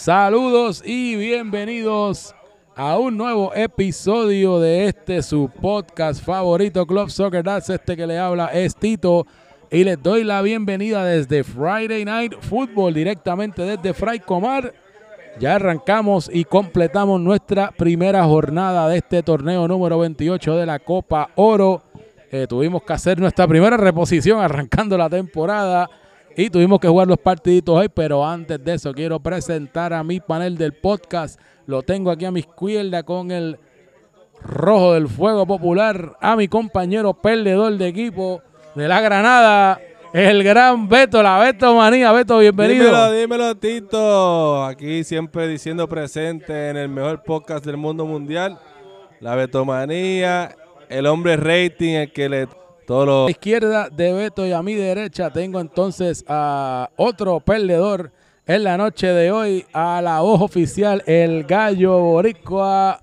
Saludos 0.00 0.82
y 0.82 1.14
bienvenidos 1.16 2.34
a 2.74 2.98
un 2.98 3.18
nuevo 3.18 3.52
episodio 3.54 4.58
de 4.58 4.86
este 4.86 5.20
su 5.20 5.50
podcast 5.60 6.24
favorito 6.24 6.86
Club 6.86 7.10
Soccer 7.10 7.44
That's 7.44 7.68
este 7.68 7.98
que 7.98 8.06
le 8.06 8.18
habla 8.18 8.46
es 8.46 8.74
Tito 8.74 9.26
y 9.70 9.84
les 9.84 10.02
doy 10.02 10.24
la 10.24 10.40
bienvenida 10.40 11.04
desde 11.04 11.44
Friday 11.44 12.06
Night 12.06 12.32
Football 12.40 12.94
directamente 12.94 13.60
desde 13.60 13.92
Fray 13.92 14.20
Comar. 14.20 14.72
Ya 15.38 15.56
arrancamos 15.56 16.30
y 16.32 16.44
completamos 16.44 17.20
nuestra 17.20 17.70
primera 17.70 18.24
jornada 18.24 18.88
de 18.88 18.96
este 18.96 19.22
torneo 19.22 19.68
número 19.68 19.98
28 19.98 20.56
de 20.56 20.64
la 20.64 20.78
Copa 20.78 21.28
Oro. 21.34 21.82
Eh, 22.32 22.46
tuvimos 22.48 22.84
que 22.84 22.94
hacer 22.94 23.20
nuestra 23.20 23.46
primera 23.46 23.76
reposición 23.76 24.40
arrancando 24.40 24.96
la 24.96 25.10
temporada 25.10 25.90
y 26.36 26.50
tuvimos 26.50 26.80
que 26.80 26.88
jugar 26.88 27.08
los 27.08 27.18
partiditos 27.18 27.76
hoy, 27.76 27.88
pero 27.88 28.24
antes 28.24 28.62
de 28.64 28.74
eso 28.74 28.92
quiero 28.92 29.20
presentar 29.20 29.92
a 29.92 30.04
mi 30.04 30.20
panel 30.20 30.56
del 30.56 30.72
podcast. 30.72 31.40
Lo 31.66 31.82
tengo 31.82 32.10
aquí 32.10 32.24
a 32.24 32.30
mi 32.30 32.40
izquierda 32.40 33.02
con 33.02 33.30
el 33.30 33.58
rojo 34.42 34.94
del 34.94 35.08
fuego 35.08 35.46
popular, 35.46 36.16
a 36.20 36.36
mi 36.36 36.48
compañero 36.48 37.14
perdedor 37.14 37.76
de 37.76 37.88
equipo 37.88 38.42
de 38.74 38.88
la 38.88 39.00
Granada, 39.00 39.80
el 40.12 40.42
gran 40.42 40.88
Beto, 40.88 41.22
la 41.22 41.38
Beto 41.38 41.74
Manía. 41.74 42.12
Beto, 42.12 42.38
bienvenido. 42.38 42.86
Dímelo, 42.86 43.12
dímelo, 43.12 43.54
Tito. 43.56 44.64
Aquí 44.64 45.04
siempre 45.04 45.46
diciendo 45.46 45.88
presente 45.88 46.70
en 46.70 46.76
el 46.76 46.88
mejor 46.88 47.22
podcast 47.22 47.64
del 47.64 47.76
mundo 47.76 48.06
mundial. 48.06 48.58
La 49.20 49.34
Betomanía, 49.34 50.56
el 50.88 51.06
hombre 51.06 51.36
rating, 51.36 51.94
el 51.94 52.12
que 52.12 52.28
le 52.28 52.48
a 52.90 53.06
la 53.24 53.30
izquierda 53.30 53.88
de 53.88 54.12
Beto 54.12 54.44
y 54.46 54.52
a 54.52 54.62
mi 54.62 54.74
derecha 54.74 55.30
tengo 55.30 55.60
entonces 55.60 56.24
a 56.26 56.90
otro 56.96 57.38
perdedor 57.40 58.10
en 58.46 58.64
la 58.64 58.76
noche 58.76 59.06
de 59.06 59.30
hoy, 59.30 59.64
a 59.72 60.00
la 60.02 60.20
voz 60.20 60.40
oficial, 60.40 61.02
el 61.06 61.44
gallo 61.44 61.98
boricua. 61.98 63.00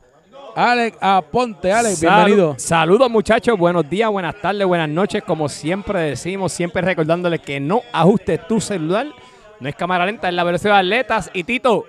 Alex 0.56 0.98
Aponte, 1.00 1.72
Alex, 1.72 2.02
bienvenido. 2.02 2.56
Saludos 2.58 3.10
muchachos, 3.10 3.58
buenos 3.58 3.90
días, 3.90 4.10
buenas 4.10 4.42
tardes, 4.42 4.66
buenas 4.66 4.90
noches. 4.90 5.24
Como 5.24 5.48
siempre 5.48 6.02
decimos, 6.02 6.52
siempre 6.52 6.82
recordándoles 6.82 7.40
que 7.42 7.60
no 7.60 7.82
ajustes 7.94 8.46
tu 8.48 8.60
celular. 8.60 9.08
No 9.60 9.70
es 9.70 9.76
cámara 9.76 10.06
lenta, 10.06 10.28
es 10.28 10.34
la 10.34 10.44
velocidad 10.44 10.74
de 10.74 10.80
atletas. 10.80 11.30
Y 11.34 11.44
Tito, 11.44 11.86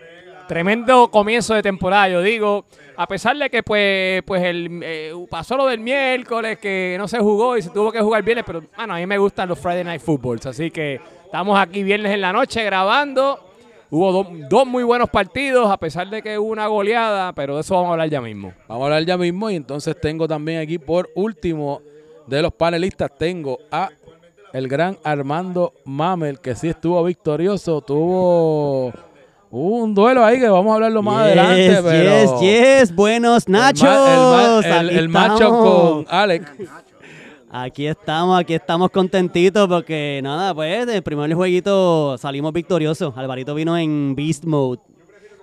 tremendo 0.48 1.08
comienzo 1.10 1.54
de 1.54 1.62
temporada, 1.62 2.08
yo 2.08 2.22
digo. 2.22 2.64
A 2.96 3.06
pesar 3.06 3.36
de 3.36 3.48
que 3.48 3.62
pues, 3.62 4.22
pues 4.24 4.42
el, 4.42 4.80
eh, 4.82 5.12
pasó 5.30 5.56
lo 5.56 5.66
del 5.66 5.78
miércoles, 5.78 6.58
que 6.58 6.96
no 6.98 7.06
se 7.06 7.20
jugó 7.20 7.56
y 7.56 7.62
se 7.62 7.70
tuvo 7.70 7.92
que 7.92 8.00
jugar 8.00 8.24
viernes, 8.24 8.44
pero 8.44 8.64
bueno, 8.76 8.94
a 8.94 8.96
mí 8.96 9.06
me 9.06 9.19
gustan 9.19 9.48
los 9.48 9.60
Friday 9.60 9.84
Night 9.84 10.00
Footballs, 10.00 10.46
así 10.46 10.72
que 10.72 11.00
estamos 11.24 11.56
aquí 11.56 11.84
viernes 11.84 12.12
en 12.12 12.20
la 12.20 12.32
noche 12.32 12.64
grabando. 12.64 13.38
Hubo 13.91 14.26
dos 14.50 14.66
muy 14.66 14.82
buenos 14.82 15.08
partidos, 15.08 15.70
a 15.70 15.76
pesar 15.76 16.10
de 16.10 16.20
que 16.20 16.38
hubo 16.38 16.50
una 16.50 16.66
goleada, 16.66 17.32
pero 17.32 17.54
de 17.54 17.60
eso 17.60 17.74
vamos 17.74 17.91
a 17.91 17.92
hablar 17.92 18.10
ya 18.10 18.20
mismo. 18.20 18.52
Vamos 18.66 18.82
a 18.82 18.84
hablar 18.86 19.04
ya 19.04 19.16
mismo 19.16 19.48
y 19.50 19.56
entonces 19.56 19.98
tengo 20.00 20.26
también 20.26 20.60
aquí 20.60 20.78
por 20.78 21.08
último 21.14 21.80
de 22.26 22.42
los 22.42 22.52
panelistas, 22.52 23.16
tengo 23.16 23.58
a 23.70 23.91
el 24.52 24.66
gran 24.66 24.98
Armando 25.04 25.72
Mamel, 25.84 26.41
que 26.41 26.54
sí 26.54 26.69
estuvo 26.69 27.02
victorioso, 27.04 27.80
tuvo 27.80 28.92
un 29.50 29.94
duelo 29.94 30.24
ahí 30.24 30.38
que 30.38 30.48
vamos 30.48 30.70
a 30.72 30.74
hablarlo 30.74 31.02
más 31.02 31.24
adelante. 31.24 31.80
Pero 31.82 32.41
yes, 32.41 32.88
yes, 32.88 32.94
buenos 32.94 33.48
nachos. 33.48 34.64
El, 34.64 35.08
macho 35.08 35.50
con 35.50 36.06
Alex. 36.08 36.50
Aquí 37.50 37.86
estamos, 37.86 38.38
aquí 38.38 38.52
estamos 38.52 38.91
contentitos 38.91 39.66
porque 39.69 40.20
nada, 40.22 40.54
pues 40.54 40.86
el 40.86 41.02
primer 41.02 41.32
jueguito 41.32 42.19
salimos 42.19 42.52
victoriosos. 42.52 43.16
Alvarito 43.16 43.54
vino 43.54 43.76
en 43.76 44.14
Beast 44.14 44.44
Mode. 44.44 44.80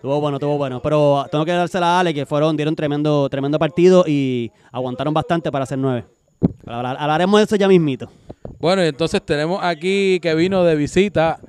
Tuvo 0.03 0.21
bueno, 0.21 0.37
tuvo 0.37 0.57
bueno. 0.57 0.81
Pero 0.83 1.25
tengo 1.31 1.43
que 1.45 1.51
dársela 1.51 1.97
a 1.97 1.99
Ale 2.01 2.13
que 2.13 2.27
fueron, 2.27 2.55
dieron 2.55 2.75
tremendo, 2.75 3.27
tremendo 3.27 3.57
partido 3.57 4.05
y 4.07 4.51
aguantaron 4.71 5.15
bastante 5.15 5.51
para 5.51 5.63
hacer 5.63 5.79
nueve. 5.79 6.05
Hablaremos 6.67 7.39
de 7.39 7.45
eso 7.45 7.55
ya 7.55 7.67
mismito. 7.67 8.07
Bueno, 8.59 8.83
y 8.83 8.87
entonces 8.87 9.21
tenemos 9.25 9.59
aquí 9.63 10.19
que 10.21 10.35
vino 10.35 10.63
de 10.63 10.75
visita 10.75 11.39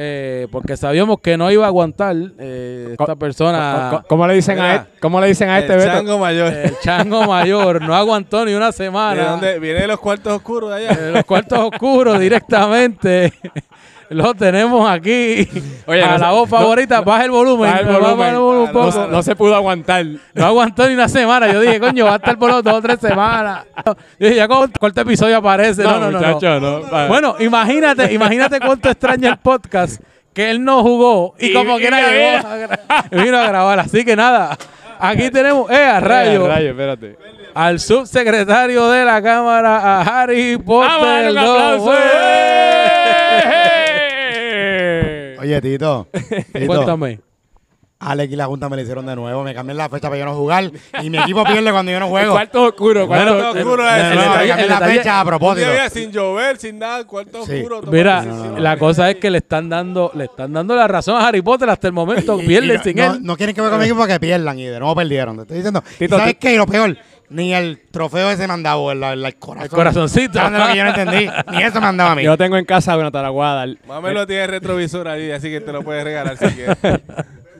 eh, 0.00 0.46
porque 0.52 0.76
sabíamos 0.76 1.18
que 1.20 1.36
no 1.36 1.50
iba 1.50 1.64
a 1.64 1.66
aguantar 1.66 2.14
eh, 2.38 2.94
esta 2.98 3.16
persona. 3.16 4.04
¿Cómo, 4.08 4.28
le 4.28 4.34
dicen 4.34 4.60
a 4.60 4.76
este, 4.76 5.00
¿Cómo 5.00 5.20
le 5.20 5.26
dicen 5.26 5.48
a 5.48 5.58
este 5.58 5.74
el 5.74 5.82
chango 5.82 6.18
mayor. 6.18 6.52
El 6.52 6.78
chango 6.78 7.24
mayor. 7.24 7.82
No 7.82 7.94
aguantó 7.96 8.44
ni 8.44 8.54
una 8.54 8.70
semana. 8.70 9.22
¿De 9.22 9.28
dónde? 9.28 9.58
Viene 9.58 9.80
de 9.80 9.88
los 9.88 9.98
cuartos 9.98 10.34
oscuros 10.34 10.70
de 10.70 10.76
allá. 10.86 10.94
De 11.00 11.10
los 11.10 11.24
cuartos 11.24 11.58
oscuros 11.58 12.20
directamente. 12.20 13.32
Lo 14.10 14.34
tenemos 14.34 14.88
aquí. 14.88 15.48
Oye, 15.86 16.02
a 16.02 16.18
la 16.18 16.30
voz 16.30 16.48
favorita, 16.48 17.00
baja 17.02 17.24
el 17.24 17.30
volumen. 17.30 17.70
Baja 17.70 17.80
el 17.80 18.38
volumen. 18.38 19.10
No, 19.10 19.22
se 19.22 19.36
pudo 19.36 19.54
aguantar. 19.54 20.04
No 20.34 20.46
aguantó 20.46 20.86
ni 20.88 20.94
una 20.94 21.08
semana. 21.08 21.52
Yo 21.52 21.60
dije, 21.60 21.78
coño, 21.78 22.06
va 22.06 22.14
a 22.14 22.16
estar 22.16 22.38
por 22.38 22.62
dos 22.62 22.74
o 22.74 22.82
tres 22.82 22.98
semanas. 23.00 23.66
Yo 24.18 24.28
dije, 24.28 24.36
ya 24.36 24.48
cuánto 24.48 25.00
episodio 25.00 25.36
aparece. 25.36 25.82
No, 25.82 25.98
no, 25.98 26.10
no. 26.10 26.60
no. 26.60 27.08
Bueno, 27.08 27.36
imagínate, 27.38 28.12
imagínate 28.12 28.60
cuánto 28.60 28.88
extraña 28.88 29.30
el 29.30 29.36
podcast 29.38 30.00
que 30.38 30.50
él 30.50 30.62
no 30.62 30.82
jugó 30.82 31.34
y, 31.38 31.52
como 31.52 31.78
quiera 31.78 32.00
llegó 32.00 32.48
vino 33.10 33.38
a 33.38 33.48
grabar. 33.48 33.80
Así 33.80 34.04
que 34.04 34.14
nada, 34.14 34.56
aquí 35.00 35.30
tenemos, 35.30 35.68
eh, 35.68 35.84
a 35.84 35.98
rayo. 35.98 36.46
Eh, 36.46 36.48
rayo, 36.48 36.70
espérate. 36.70 37.18
Al 37.54 37.80
subsecretario 37.80 38.88
de 38.88 39.04
la 39.04 39.20
Cámara, 39.20 39.78
a 39.78 40.02
Harry 40.02 40.56
Potter. 40.58 40.88
¡Vamos, 40.88 41.32
un 41.32 41.38
aplauso! 41.38 41.92
Oye, 45.48 45.60
Tito. 45.62 46.06
Cuéntame. 46.66 47.20
Alex 48.00 48.32
y 48.32 48.36
la 48.36 48.46
Junta 48.46 48.68
me 48.68 48.76
lo 48.76 48.82
hicieron 48.82 49.06
de 49.06 49.16
nuevo. 49.16 49.42
Me 49.42 49.52
cambian 49.52 49.76
la 49.76 49.88
fecha 49.88 50.08
para 50.08 50.20
yo 50.20 50.24
no 50.24 50.34
jugar. 50.34 50.70
Y 51.02 51.10
mi 51.10 51.18
equipo 51.18 51.42
pierde 51.42 51.72
cuando 51.72 51.90
yo 51.90 51.98
no 51.98 52.08
juego. 52.08 52.32
Cuarto 52.32 52.62
oscuro. 52.64 53.08
Cuarto 53.08 53.50
oscuro. 53.50 53.76
No, 53.78 54.36
me 54.38 54.46
cambian 54.46 54.68
la 54.68 54.80
fecha 54.80 55.20
a 55.20 55.24
propósito. 55.24 55.68
sin 55.90 56.12
llover, 56.12 56.58
sin 56.58 56.78
nada. 56.78 57.04
Cuarto 57.04 57.40
oscuro. 57.40 57.82
Mira, 57.90 58.24
la 58.56 58.76
cosa 58.76 59.10
es 59.10 59.16
que 59.16 59.30
le 59.30 59.38
están 59.38 59.68
dando 59.68 60.12
le 60.14 60.24
están 60.24 60.52
dando 60.52 60.76
la 60.76 60.86
razón 60.86 61.20
a 61.20 61.26
Harry 61.26 61.42
Potter 61.42 61.68
hasta 61.70 61.88
el 61.88 61.92
momento. 61.92 62.38
Pierden 62.38 62.82
sin 62.84 62.98
él. 62.98 63.18
No 63.20 63.36
quieren 63.36 63.54
que 63.54 63.60
juegue 63.62 63.76
conmigo 63.76 63.96
para 63.96 64.14
que 64.14 64.20
pierdan. 64.20 64.58
Y 64.58 64.66
de 64.66 64.78
nuevo 64.78 64.94
perdieron. 64.94 65.34
Te 65.36 65.42
estoy 65.42 65.56
diciendo. 65.56 65.82
¿Sabes 66.08 66.36
qué? 66.38 66.54
Y 66.54 66.56
lo 66.56 66.66
peor 66.66 66.96
ni 67.30 67.52
el 67.52 67.80
trofeo 67.90 68.30
ese 68.30 68.46
me 68.46 68.54
han 68.54 68.62
dado, 68.62 68.90
el, 68.90 69.02
el, 69.02 69.36
corazón. 69.36 69.64
El 69.64 69.70
corazoncito. 69.70 70.38
lo 70.50 70.74
yo 70.74 70.84
no 70.84 70.90
entendí. 70.90 71.28
Ni 71.52 71.62
eso 71.62 71.80
me 71.80 71.86
han 71.86 71.96
dado 71.96 72.10
a 72.10 72.14
mí. 72.14 72.22
Yo 72.22 72.36
tengo 72.38 72.56
en 72.56 72.64
casa 72.64 72.96
una 72.96 73.10
taraguada. 73.10 73.66
Mami 73.86 74.12
lo 74.12 74.26
tiene 74.26 74.46
retrovisor 74.46 75.08
ahí, 75.08 75.30
así 75.30 75.50
que 75.50 75.60
te 75.60 75.72
lo 75.72 75.82
puedes 75.82 76.04
regalar 76.04 76.36
si 76.36 76.46
quieres. 76.46 76.76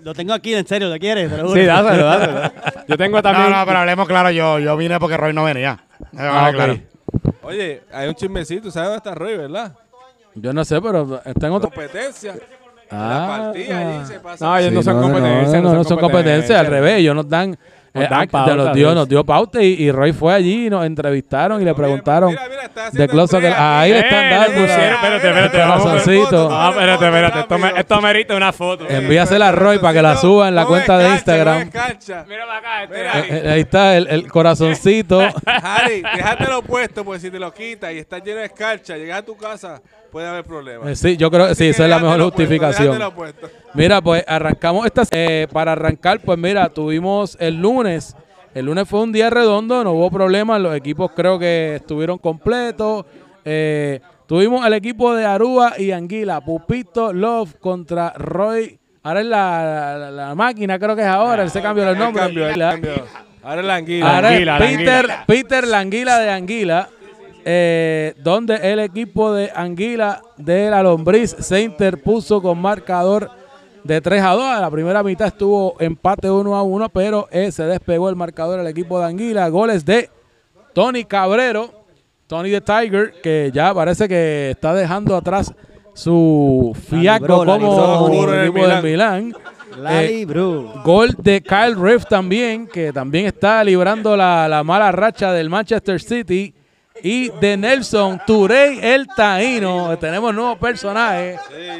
Lo 0.05 0.15
tengo 0.15 0.33
aquí, 0.33 0.55
en 0.55 0.67
serio, 0.67 0.91
¿te 0.91 0.99
quieres? 1.01 1.31
sí, 1.31 1.65
dáselo, 1.65 2.05
dáselo. 2.05 2.53
Yo 2.89 2.97
tengo 2.97 3.21
también... 3.21 3.51
No, 3.51 3.59
no, 3.59 3.67
pero 3.67 3.81
hablemos 3.81 4.09
claro, 4.09 4.31
yo, 4.31 4.59
yo 4.59 4.75
vine 4.77 4.99
porque 4.99 5.19
Roy 5.19 5.34
no 5.34 5.45
venía. 5.45 5.85
Ah, 6.17 6.50
claro. 6.55 6.79
Oye, 7.43 7.83
hay 7.93 8.09
un 8.09 8.15
chismecito, 8.15 8.71
¿sabes 8.71 8.89
dónde 8.89 8.97
está 8.99 9.15
Roy, 9.15 9.37
verdad? 9.37 9.75
Yo 10.35 10.53
no 10.55 10.65
sé, 10.65 10.81
pero 10.81 11.21
está 11.25 11.49
en 11.49 11.53
otra... 11.53 11.69
Competencia. 11.69 12.37
Ah, 12.91 13.27
la 13.29 13.45
partida 13.45 13.79
allí 13.79 14.06
se 14.06 14.21
pasa. 14.21 14.45
No, 14.45 14.56
ellos 14.56 14.73
no 14.73 14.83
son 14.83 15.03
competencias. 15.03 15.62
No, 15.62 15.75
no, 15.75 15.85
son 15.85 15.99
competencias, 15.99 16.59
al 16.59 16.67
revés. 16.67 16.99
Ellos 17.00 17.15
nos 17.15 17.29
dan 17.29 17.59
eh, 17.94 18.06
ah, 18.10 18.26
nos, 18.54 18.75
dio, 18.75 18.94
nos 18.94 19.09
dio 19.09 19.25
pauta 19.25 19.62
y, 19.62 19.91
Roy 19.91 20.12
fue 20.12 20.34
allí 20.34 20.66
y 20.66 20.71
nos 20.71 20.84
entrevistaron 20.84 21.60
y 21.62 21.65
le 21.65 21.75
preguntaron 21.75 22.37
de 22.93 23.03
ahí 23.56 23.93
le 23.93 23.99
están 24.00 24.31
dando 24.31 24.65
espérate, 24.65 25.28
espérate, 25.28 25.59
corazoncito. 25.59 26.49
No, 26.49 26.71
espérate, 26.71 27.04
espérate, 27.06 27.41
esto, 27.41 27.59
me, 27.59 27.72
esto 27.81 28.00
merita 28.00 28.37
una 28.37 28.53
foto. 28.53 28.88
Envíasela 28.88 29.49
a 29.49 29.53
Roy 29.53 29.78
para 29.78 29.94
que 29.94 30.03
la 30.03 30.16
suba 30.16 30.49
en 30.49 30.54
la 30.54 30.66
cuenta 30.66 30.99
de 30.99 31.09
Instagram. 31.10 31.71
Mira 32.26 32.56
acá, 32.56 32.82
este 32.84 33.37
eh, 33.37 33.50
ahí 33.50 33.60
está 33.60 33.97
el, 33.97 34.31
corazoncito. 34.31 35.20
Harry, 35.47 36.03
déjatelo 36.03 36.62
puesto, 36.62 37.05
pues 37.05 37.22
si 37.22 37.31
te 37.31 37.38
lo 37.38 37.53
quitas 37.53 37.93
y 37.93 37.99
está 37.99 38.19
lleno 38.19 38.41
de 38.41 38.47
escarcha, 38.47 38.97
llegas 38.97 39.19
a 39.19 39.22
tu 39.22 39.37
casa 39.37 39.81
puede 40.10 40.26
haber 40.26 40.44
problemas. 40.44 40.88
Eh, 40.88 40.96
sí, 40.96 41.16
yo 41.16 41.30
creo 41.30 41.48
que 41.48 41.54
sí, 41.54 41.66
esa 41.66 41.84
es 41.84 41.91
la 41.91 41.98
mejor 41.98 42.22
justificación. 42.22 42.98
mira, 43.74 44.00
pues 44.00 44.24
arrancamos 44.26 44.87
esta. 44.87 45.02
Eh, 45.10 45.46
para 45.52 45.72
arrancar, 45.72 46.20
pues 46.20 46.38
mira, 46.38 46.69
tuvimos 46.69 47.37
el 47.40 47.60
lunes. 47.60 48.16
El 48.55 48.66
lunes 48.66 48.88
fue 48.88 49.00
un 49.00 49.12
día 49.12 49.31
redondo, 49.31 49.84
no 49.84 49.93
hubo 49.93 50.10
problemas. 50.10 50.60
Los 50.60 50.75
equipos 50.75 51.12
creo 51.14 51.38
que 51.38 51.76
estuvieron 51.76 52.19
completos. 52.19 53.05
Eh, 53.44 54.00
tuvimos 54.26 54.66
el 54.66 54.72
equipo 54.72 55.14
de 55.14 55.25
Aruba 55.25 55.75
y 55.78 55.93
Anguila. 55.93 56.40
Pupito 56.40 57.12
Love 57.12 57.54
contra 57.61 58.12
Roy. 58.16 58.78
Ahora 59.02 59.20
es 59.20 59.26
la, 59.26 60.32
máquina, 60.37 60.78
creo 60.78 60.96
que 60.96 61.02
es 61.02 61.08
ahora. 61.08 61.44
Ese 61.44 61.62
cambio 61.62 61.84
del 61.84 61.99
nombre. 61.99 62.22
Ahora 62.22 63.61
es 63.61 63.64
la 63.64 63.76
Anguila. 63.76 64.58
Peter, 64.58 65.08
Peter 65.26 65.66
la 65.66 65.78
Anguila 65.78 66.19
de 66.19 66.31
Anguila 66.31 66.88
eh, 67.44 68.14
donde 68.23 68.56
el 68.56 68.81
equipo 68.81 69.32
de 69.32 69.50
Anguila 69.55 70.23
de 70.37 70.70
la 70.70 70.82
Lombriz 70.82 71.37
se 71.38 71.62
interpuso 71.62 72.43
con 72.43 72.61
marcador 72.61 73.31
de 73.85 74.00
3 74.00 74.23
a 74.23 74.32
2. 74.32 74.61
La 74.61 74.70
primera 74.70 75.02
mitad 75.02 75.29
estuvo 75.29 75.76
empate 75.81 76.31
1 76.31 76.56
a 76.56 76.62
1, 76.62 76.88
pero 76.90 77.29
eh, 77.31 77.50
se 77.52 77.64
despegó 77.64 78.08
el 78.08 78.17
marcador 78.17 78.61
el 78.61 78.67
equipo 78.67 78.99
de 78.99 79.06
Anguila. 79.06 79.49
Goles 79.49 79.85
de 79.85 80.11
Tony 80.75 81.05
Cabrero, 81.05 81.70
Tony 82.26 82.50
the 82.50 82.61
Tiger, 82.61 83.14
que 83.23 83.50
ya 83.52 83.73
parece 83.75 84.08
que 84.08 84.50
está 84.50 84.75
dejando 84.75 85.17
atrás 85.17 85.52
su 85.94 86.76
fiaco 86.88 87.44
como 87.44 88.32
el 88.32 88.49
equipo 88.49 88.69
de 88.69 88.82
Milán. 88.82 89.35
Lali 89.79 90.25
Bru. 90.25 90.70
Gol 90.85 91.14
de 91.19 91.40
Kyle 91.40 91.76
Riff 91.76 92.05
también, 92.06 92.67
que 92.67 92.93
también 92.93 93.26
está 93.26 93.62
librando 93.62 94.17
la, 94.17 94.49
la 94.49 94.64
mala 94.64 94.90
racha 94.93 95.32
del 95.32 95.49
Manchester 95.49 96.00
City. 96.00 96.55
Y 97.03 97.31
de 97.41 97.56
Nelson 97.56 98.21
Turey 98.27 98.81
el 98.83 99.06
Taíno. 99.06 99.97
Tenemos 99.99 100.35
nuevo 100.35 100.56
personaje. 100.56 101.37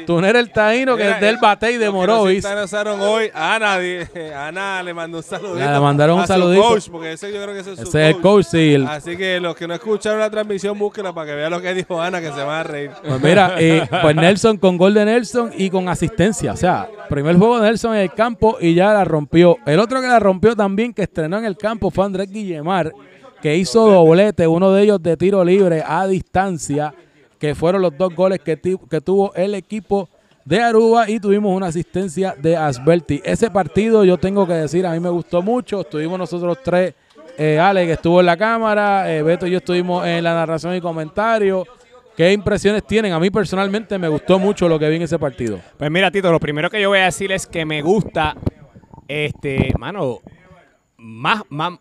Turey 0.07 0.31
el 0.35 0.51
Taíno, 0.51 0.95
que 0.95 1.03
Mira, 1.03 1.15
es 1.15 1.21
del 1.21 1.37
Batey 1.37 1.77
de 1.77 1.89
Morovis. 1.89 2.43
sintonizaron 2.45 2.99
hoy, 3.01 3.29
Ana, 3.33 3.77
di- 3.79 3.99
Ana 4.35 4.81
le 4.83 4.93
mandó 4.93 5.17
un 5.17 5.23
saludito. 5.23 5.71
Le 5.71 5.79
mandaron 5.79 6.17
un 6.17 6.23
a 6.23 6.27
saludito. 6.27 6.61
coach, 6.63 6.89
porque 6.89 7.13
ese 7.13 7.31
yo 7.33 7.41
creo 7.43 7.53
que 7.53 7.59
ese 7.61 7.73
es 7.73 7.79
su 7.79 7.87
Ese 7.89 8.09
es 8.09 8.15
el 8.15 8.21
coach, 8.21 8.45
sí. 8.49 8.85
Así 8.87 9.17
que 9.17 9.39
los 9.39 9.55
que 9.55 9.67
no 9.67 9.73
escucharon 9.73 10.19
la 10.19 10.29
transmisión, 10.29 10.77
búsquela 10.77 11.13
para 11.13 11.27
que 11.31 11.35
vean 11.35 11.51
lo 11.51 11.61
que 11.61 11.73
dijo 11.73 12.01
Ana, 12.01 12.21
que 12.21 12.27
se 12.31 12.43
van 12.43 12.59
a 12.59 12.63
reír. 12.63 12.91
Pues 13.05 13.21
mira, 13.21 13.55
eh, 13.57 13.87
pues 14.01 14.15
Nelson 14.15 14.57
con 14.57 14.77
gol 14.77 14.93
de 14.93 15.05
Nelson 15.05 15.51
y 15.57 15.69
con 15.69 15.89
asistencia. 15.89 16.53
O 16.53 16.57
sea, 16.57 16.87
primer 17.09 17.35
juego 17.37 17.59
de 17.59 17.67
Nelson 17.67 17.95
en 17.95 18.01
el 18.01 18.13
campo 18.13 18.57
y 18.61 18.73
ya 18.73 18.93
la 18.93 19.03
rompió. 19.03 19.57
El 19.65 19.79
otro 19.79 20.01
que 20.01 20.07
la 20.07 20.19
rompió 20.19 20.55
también, 20.55 20.93
que 20.93 21.03
estrenó 21.03 21.37
en 21.37 21.45
el 21.45 21.57
campo, 21.57 21.91
fue 21.91 22.05
Andrés 22.05 22.29
Guillemar, 22.31 22.91
que 23.41 23.55
hizo 23.57 23.89
doblete, 23.89 24.47
uno 24.47 24.71
de 24.71 24.83
ellos 24.83 25.01
de 25.01 25.17
tiro 25.17 25.43
libre 25.43 25.83
a 25.85 26.07
distancia, 26.07 26.93
que 27.39 27.55
fueron 27.55 27.81
los 27.81 27.97
dos 27.97 28.13
goles 28.13 28.39
que, 28.39 28.59
que 28.59 29.01
tuvo 29.01 29.33
el 29.33 29.55
equipo 29.55 30.09
de 30.45 30.61
Aruba 30.61 31.09
y 31.09 31.19
tuvimos 31.19 31.55
una 31.55 31.67
asistencia 31.67 32.35
de 32.37 32.57
Asberti. 32.57 33.21
Ese 33.23 33.51
partido, 33.51 34.03
yo 34.03 34.17
tengo 34.17 34.47
que 34.47 34.53
decir, 34.53 34.85
a 34.85 34.91
mí 34.91 34.99
me 34.99 35.09
gustó 35.09 35.41
mucho. 35.41 35.81
Estuvimos 35.81 36.17
nosotros 36.17 36.57
tres, 36.63 36.95
eh, 37.37 37.59
Ale, 37.59 37.85
que 37.85 37.93
estuvo 37.93 38.19
en 38.19 38.25
la 38.25 38.35
cámara, 38.35 39.13
eh, 39.13 39.21
Beto 39.21 39.45
y 39.45 39.51
yo 39.51 39.59
estuvimos 39.59 40.05
en 40.07 40.23
la 40.23 40.33
narración 40.33 40.75
y 40.75 40.81
comentario. 40.81 41.65
¿Qué 42.17 42.33
impresiones 42.33 42.83
tienen? 42.85 43.13
A 43.13 43.19
mí 43.19 43.29
personalmente 43.29 43.97
me 43.97 44.09
gustó 44.09 44.39
mucho 44.39 44.67
lo 44.67 44.77
que 44.77 44.89
vi 44.89 44.97
en 44.97 45.03
ese 45.03 45.17
partido. 45.17 45.59
Pues 45.77 45.89
mira, 45.89 46.11
Tito, 46.11 46.31
lo 46.31 46.39
primero 46.39 46.69
que 46.69 46.81
yo 46.81 46.89
voy 46.89 46.99
a 46.99 47.05
decir 47.05 47.31
es 47.31 47.47
que 47.47 47.63
me 47.63 47.81
gusta, 47.81 48.35
este, 49.07 49.71
mano, 49.77 50.19
más, 50.97 51.43
más, 51.49 51.79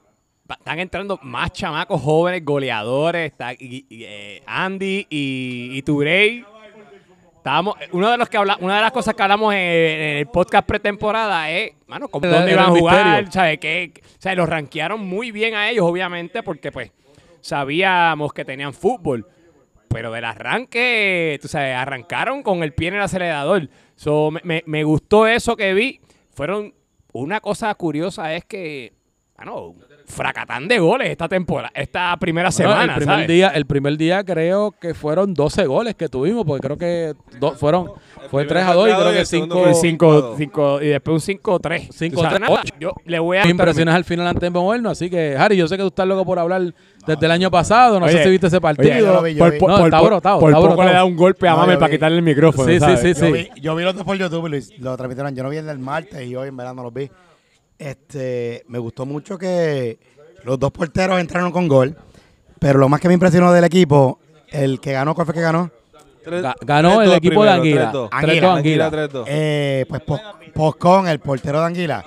están 0.54 0.78
entrando 0.78 1.18
más 1.22 1.52
chamacos 1.52 2.00
jóvenes, 2.00 2.44
goleadores, 2.44 3.32
está 3.32 3.52
y- 3.52 3.84
y, 3.88 4.04
eh, 4.04 4.42
Andy 4.46 5.06
y, 5.10 5.70
y 5.72 5.82
Turey. 5.82 6.44
Estábamos, 7.36 7.76
uno 7.92 8.10
de 8.10 8.18
los 8.18 8.28
que 8.28 8.36
habla, 8.36 8.58
una 8.60 8.76
de 8.76 8.82
las 8.82 8.92
cosas 8.92 9.14
que 9.14 9.22
hablamos 9.22 9.54
en, 9.54 9.60
en 9.60 10.16
el 10.18 10.26
podcast 10.26 10.66
pretemporada 10.66 11.50
es, 11.50 11.72
mano, 11.86 12.08
cómo- 12.08 12.26
dónde 12.26 12.52
iban 12.52 12.64
a 12.66 12.68
jugar. 12.70 13.32
¿sabes? 13.32 13.58
Que, 13.58 13.92
o 13.96 14.20
sea, 14.20 14.34
los 14.34 14.48
rankearon 14.48 15.00
muy 15.06 15.30
bien 15.30 15.54
a 15.54 15.70
ellos, 15.70 15.86
obviamente, 15.86 16.42
porque 16.42 16.70
pues 16.72 16.90
sabíamos 17.40 18.32
que 18.32 18.44
tenían 18.44 18.74
fútbol. 18.74 19.26
Pero 19.88 20.12
del 20.12 20.24
arranque, 20.26 21.38
tú 21.40 21.48
sabes, 21.48 21.74
arrancaron 21.74 22.42
con 22.42 22.62
el 22.62 22.74
pie 22.74 22.88
en 22.88 22.94
el 22.96 23.00
acelerador. 23.00 23.70
So, 23.96 24.30
me, 24.30 24.40
me- 24.44 24.62
me 24.66 24.84
gustó 24.84 25.26
eso 25.26 25.56
que 25.56 25.72
vi. 25.72 26.00
Fueron, 26.34 26.74
una 27.12 27.40
cosa 27.40 27.74
curiosa 27.74 28.34
es 28.34 28.44
que, 28.44 28.92
bueno, 29.36 29.74
fracatán 30.08 30.66
de 30.68 30.78
goles 30.78 31.10
esta 31.10 31.28
temporada, 31.28 31.70
esta 31.74 32.16
primera 32.18 32.48
Bueno, 32.48 32.52
semana, 32.72 32.92
el 32.94 32.98
primer 32.98 33.14
¿sabes? 33.16 33.28
día, 33.28 33.48
el 33.48 33.66
primer 33.66 33.96
día 33.96 34.24
creo 34.24 34.72
que 34.72 34.94
fueron 34.94 35.34
12 35.34 35.66
goles 35.66 35.94
que 35.94 36.08
tuvimos, 36.08 36.44
porque 36.44 36.66
creo 36.66 36.78
que 36.78 37.14
do- 37.38 37.52
fueron 37.54 37.92
fue 38.30 38.44
primer 38.44 38.48
3 38.48 38.64
a 38.64 38.74
2 38.74 38.88
y 38.88 38.92
creo 38.94 39.12
que 39.12 39.20
el 39.20 39.26
segundo 39.26 39.54
5 39.54 39.62
fue 39.64 39.68
Un 39.74 39.80
cinco- 39.80 40.34
cinco- 40.38 40.82
y 40.82 40.86
después 40.88 41.14
un 41.14 41.20
5-3. 41.20 41.88
5-3, 41.92 42.40
nada, 42.40 42.60
ocho. 42.62 42.74
yo 42.80 42.92
le 43.04 43.18
voy 43.18 43.36
a 43.38 43.46
impresiones 43.46 43.94
al 43.94 44.04
final 44.04 44.26
antes 44.26 44.40
de 44.42 44.50
movernos, 44.50 44.92
así 44.92 45.08
que 45.10 45.36
Harry, 45.38 45.56
yo 45.56 45.68
sé 45.68 45.76
que 45.76 45.82
tú 45.82 45.88
estás 45.88 46.06
loco 46.06 46.24
por 46.24 46.38
hablar 46.38 46.74
desde 47.06 47.26
el 47.26 47.32
año 47.32 47.50
pasado, 47.50 48.00
no 48.00 48.08
sé 48.08 48.14
Oye, 48.16 48.24
si 48.24 48.30
viste 48.30 48.46
ese 48.48 48.60
partido. 48.60 48.98
yo 48.98 49.12
lo 49.12 49.22
vi, 49.22 49.34
yo 49.34 49.38
Por, 49.44 49.52
vi. 49.52 49.58
por- 49.58 49.70
No, 49.70 49.76
por- 49.78 49.86
está 49.86 49.98
por- 50.00 50.08
brotado, 50.08 50.40
por 50.40 50.50
está 50.50 50.60
poco 50.68 50.84
le 50.84 50.92
da 50.92 51.04
un 51.04 51.16
golpe 51.16 51.48
a 51.48 51.52
No, 51.52 51.56
Mame 51.58 51.76
para 51.78 51.90
quitarle 51.90 52.16
el 52.16 52.22
micrófono. 52.22 52.68
Sí, 52.68 52.78
¿sabes? 52.80 53.00
sí, 53.00 53.14
sí. 53.14 53.20
Yo 53.26 53.32
vi, 53.32 53.48
yo 53.60 53.76
vi 53.76 53.84
los 53.84 53.94
dos 53.94 54.04
por 54.04 54.16
YouTube 54.16 54.46
y 54.54 54.80
lo 54.82 54.96
transmitieron. 54.96 55.34
Yo 55.34 55.42
no 55.42 55.50
vi 55.50 55.56
el 55.58 55.66
del 55.66 55.78
martes 55.78 56.26
y 56.26 56.34
hoy 56.36 56.48
en 56.48 56.56
verdad 56.56 56.74
no 56.74 56.82
los 56.82 56.92
vi. 56.92 57.10
Este, 57.78 58.64
me 58.68 58.78
gustó 58.78 59.06
mucho 59.06 59.38
que 59.38 59.98
los 60.44 60.58
dos 60.58 60.70
porteros 60.72 61.20
entraron 61.20 61.52
con 61.52 61.68
gol, 61.68 61.96
pero 62.58 62.78
lo 62.78 62.88
más 62.88 63.00
que 63.00 63.08
me 63.08 63.14
impresionó 63.14 63.52
del 63.52 63.64
equipo, 63.64 64.18
el 64.48 64.80
que 64.80 64.92
ganó, 64.92 65.14
¿cuál 65.14 65.26
fue 65.26 65.34
que 65.34 65.40
ganó? 65.40 65.70
Ga- 66.26 66.54
ganó 66.60 67.00
el 67.00 67.08
3-2 67.10 67.16
equipo 67.16 67.44
de 67.44 67.50
Anguila. 67.50 67.92
3-2. 67.92 68.08
Anguila. 68.10 68.54
Anguila. 68.54 68.90
3-2. 68.90 69.24
Eh, 69.28 69.86
pues 69.88 70.02
Pos- 70.02 70.20
Poscón, 70.52 71.08
el 71.08 71.20
portero 71.20 71.60
de 71.60 71.66
Anguila, 71.66 72.04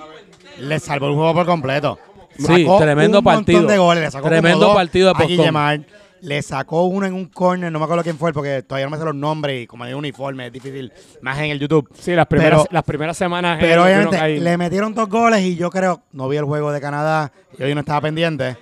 le 0.60 0.78
salvó 0.78 1.08
el 1.08 1.14
juego 1.14 1.34
por 1.34 1.46
completo. 1.46 1.98
Sí, 2.38 2.44
Sacó 2.64 2.78
tremendo 2.78 3.18
un 3.18 3.24
montón 3.24 3.44
partido. 3.44 3.66
de 3.66 3.78
goles, 3.78 4.02
le 4.04 4.10
sacó 4.10 4.22
como 4.22 4.30
Tremendo 4.30 4.66
dos 4.66 4.74
partido 4.74 5.08
de 5.08 5.14
Poscón. 5.14 5.86
Le 6.22 6.40
sacó 6.40 6.84
uno 6.84 7.04
en 7.06 7.14
un 7.14 7.26
corner, 7.26 7.70
no 7.70 7.78
me 7.80 7.84
acuerdo 7.84 8.02
quién 8.04 8.16
fue, 8.16 8.32
porque 8.32 8.62
todavía 8.62 8.86
no 8.86 8.90
me 8.92 8.96
sé 8.96 9.04
los 9.04 9.14
nombres 9.14 9.62
y 9.64 9.66
como 9.66 9.84
hay 9.84 9.92
un 9.92 9.98
uniforme, 9.98 10.46
es 10.46 10.52
difícil, 10.52 10.92
más 11.20 11.38
en 11.40 11.50
el 11.50 11.58
YouTube. 11.58 11.88
Sí, 11.98 12.14
las 12.14 12.26
primeras, 12.26 12.60
Pero- 12.62 12.68
las 12.72 12.84
primeras 12.84 13.16
semanas. 13.16 13.58
Pero 13.60 13.84
obviamente 13.84 14.40
le 14.40 14.56
metieron 14.56 14.94
dos 14.94 15.08
goles 15.08 15.40
y 15.42 15.56
yo 15.56 15.68
creo, 15.70 16.00
no 16.12 16.28
vi 16.28 16.36
el 16.36 16.44
juego 16.44 16.70
de 16.72 16.80
Canadá 16.80 17.32
y 17.58 17.62
hoy 17.64 17.74
no 17.74 17.80
estaba 17.80 18.00
pendiente. 18.00 18.56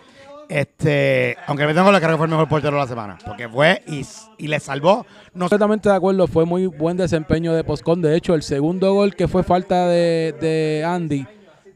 Este, 0.48 1.36
aunque 1.46 1.62
le 1.62 1.68
metieron 1.68 1.86
goles, 1.86 2.00
creo 2.00 2.12
que 2.12 2.16
fue 2.16 2.26
el 2.26 2.30
mejor 2.30 2.48
portero 2.48 2.76
de 2.76 2.82
la 2.82 2.88
semana. 2.88 3.18
Porque 3.24 3.48
fue 3.48 3.82
y, 3.86 4.04
y 4.38 4.48
le 4.48 4.58
salvó. 4.58 5.06
No 5.32 5.44
Completamente 5.44 5.88
de 5.88 5.94
acuerdo, 5.94 6.26
fue 6.26 6.44
muy 6.44 6.66
buen 6.66 6.96
desempeño 6.96 7.52
de 7.54 7.62
Poscón. 7.62 8.02
De 8.02 8.16
hecho, 8.16 8.34
el 8.34 8.42
segundo 8.42 8.92
gol 8.94 9.14
que 9.14 9.28
fue 9.28 9.44
falta 9.44 9.86
de, 9.86 10.34
de 10.40 10.84
Andy, 10.84 11.24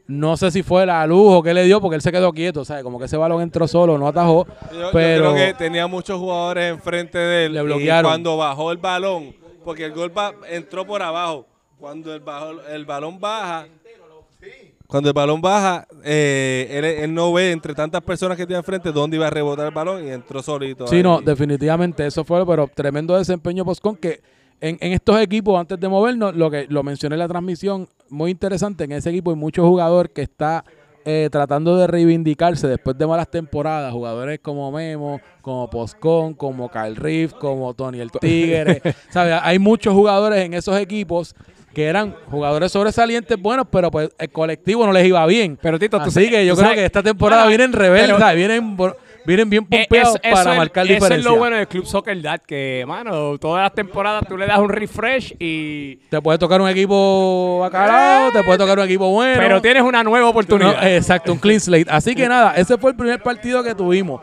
no 0.07 0.37
sé 0.37 0.51
si 0.51 0.63
fue 0.63 0.85
la 0.87 1.07
luz 1.07 1.27
o 1.35 1.43
qué 1.43 1.55
le 1.55 1.65
dio, 1.65 1.81
porque 1.81 1.97
él 1.97 2.03
se 2.03 2.13
quedó 2.13 2.33
quieto, 2.33 2.65
¿sabes? 2.65 2.83
Como 2.85 2.99
que 2.99 3.07
ese 3.07 3.17
balón 3.17 3.41
entró 3.43 3.67
solo, 3.67 3.97
no 3.99 4.07
atajó. 4.09 4.47
Yo, 4.73 4.81
yo 4.81 4.91
pero 4.93 5.33
creo 5.33 5.47
que 5.47 5.55
tenía 5.55 5.87
muchos 5.87 6.19
jugadores 6.19 6.71
enfrente 6.73 7.17
de 7.19 7.47
él. 7.47 7.55
Le 7.55 7.61
y 7.61 7.65
bloquearon. 7.65 8.11
cuando 8.11 8.37
bajó 8.37 8.71
el 8.73 8.79
balón, 8.79 9.35
porque 9.65 9.87
el 9.87 9.93
gol 9.93 10.17
va- 10.17 10.35
entró 10.51 10.87
por 10.87 11.03
abajo. 11.03 11.47
Cuando 11.79 12.15
el, 12.15 12.21
bajo- 12.21 12.61
el 12.71 12.85
balón 12.85 13.19
baja, 13.21 13.67
cuando 14.87 15.09
el 15.09 15.15
balón 15.15 15.41
baja, 15.41 15.87
eh, 16.05 16.69
él, 16.71 16.85
él 16.85 17.15
no 17.15 17.33
ve 17.33 17.51
entre 17.51 17.75
tantas 17.75 18.03
personas 18.03 18.37
que 18.37 18.47
tiene 18.47 18.59
enfrente 18.59 18.93
dónde 18.93 19.17
iba 19.17 19.27
a 19.27 19.31
rebotar 19.31 19.67
el 19.67 19.75
balón 19.75 20.07
y 20.07 20.11
entró 20.11 20.43
solito. 20.43 20.87
Sí, 20.87 20.97
ahí. 20.97 21.03
no, 21.03 21.21
definitivamente 21.21 22.07
eso 22.07 22.23
fue, 22.25 22.47
pero 22.47 22.69
tremendo 22.73 23.17
desempeño 23.17 23.65
Poscón 23.65 23.97
que 23.97 24.21
en, 24.61 24.77
en 24.81 24.93
estos 24.93 25.19
equipos, 25.21 25.59
antes 25.59 25.81
de 25.81 25.89
movernos, 25.89 26.35
lo 26.37 26.51
que 26.51 26.67
lo 26.69 26.83
mencioné 26.83 27.15
en 27.15 27.21
la 27.21 27.29
transmisión, 27.29 27.89
muy 28.11 28.31
interesante, 28.31 28.85
en 28.85 28.93
ese 28.93 29.11
equipo 29.11 29.31
hay 29.31 29.37
muchos 29.37 29.67
jugadores 29.67 30.13
que 30.15 30.23
está 30.23 30.65
eh, 31.07 31.29
tratando 31.31 31.77
de 31.77 31.87
reivindicarse 31.87 32.67
después 32.67 32.97
de 32.97 33.07
malas 33.07 33.31
temporadas, 33.31 33.93
jugadores 33.93 34.39
como 34.41 34.73
Memo, 34.73 35.21
como 35.43 35.69
Poscón, 35.69 36.33
como 36.35 36.71
Kyle 36.71 36.97
Riff, 36.97 37.35
como 37.35 37.75
Tony 37.75 38.01
el 38.01 38.11
Tigre, 38.11 38.81
¿sabes? 39.11 39.35
Hay 39.43 39.59
muchos 39.59 39.93
jugadores 39.93 40.45
en 40.45 40.55
esos 40.55 40.79
equipos 40.79 41.35
que 41.75 41.85
eran 41.87 42.15
jugadores 42.31 42.71
sobresalientes 42.73 43.37
buenos, 43.39 43.67
pero 43.71 43.91
pues 43.91 44.09
el 44.17 44.31
colectivo 44.31 44.87
no 44.87 44.93
les 44.93 45.05
iba 45.07 45.27
bien. 45.27 45.59
Pero 45.61 45.79
Tito, 45.79 45.99
tú 45.99 46.05
Así 46.09 46.31
que 46.31 46.47
yo 46.47 46.55
tú 46.55 46.59
creo 46.61 46.69
sabes- 46.71 46.79
que 46.81 46.87
esta 46.87 47.03
temporada 47.03 47.43
Bueno, 47.43 47.49
vienen 47.59 47.73
rebeldes, 47.73 48.17
pero- 48.17 48.37
vienen, 48.37 48.77
vienen 49.27 49.49
bien 49.51 49.67
Eh, 49.71 49.87
pompeados 49.89 50.17
eso- 50.17 50.21
eso 50.23 50.35
para 50.45 50.57
marcar 50.57 50.85
Eso 50.87 50.95
diferencia. 50.95 51.19
es 51.19 51.25
lo 51.25 51.37
bueno 51.39 51.57
del 51.57 51.69
Club 51.69 51.87
Soccer 51.87 52.21
Dad, 52.23 52.41
que, 52.47 52.85
mano, 52.87 53.39
todas 53.39 53.63
las 53.63 53.73
temporadas 53.75 54.25
tú 54.29 54.37
le 54.37 54.47
das 54.47 54.59
un 54.59 54.69
refresh 54.69 55.35
y... 55.39 55.97
Te 56.11 56.21
puede 56.21 56.39
tocar 56.39 56.61
un 56.61 56.69
equipo 56.69 57.59
bacalao, 57.61 58.31
te 58.33 58.43
puede 58.43 58.59
tocar 58.59 58.79
un 58.79 58.85
equipo 58.85 59.11
bueno. 59.11 59.39
Pero 59.39 59.61
tienes 59.63 59.83
una 59.83 60.03
nueva 60.03 60.25
No, 60.27 60.31
oportunidad. 60.31 60.87
exacto, 60.95 61.33
un 61.33 61.39
clean 61.39 61.61
slate. 61.61 61.87
Así 61.91 62.15
que 62.15 62.29
nada, 62.29 62.55
ese 62.57 62.77
fue 62.79 62.91
el 62.91 62.97
primer 62.97 63.23
partido 63.23 63.63
que 63.63 63.75
tuvimos. 63.75 64.21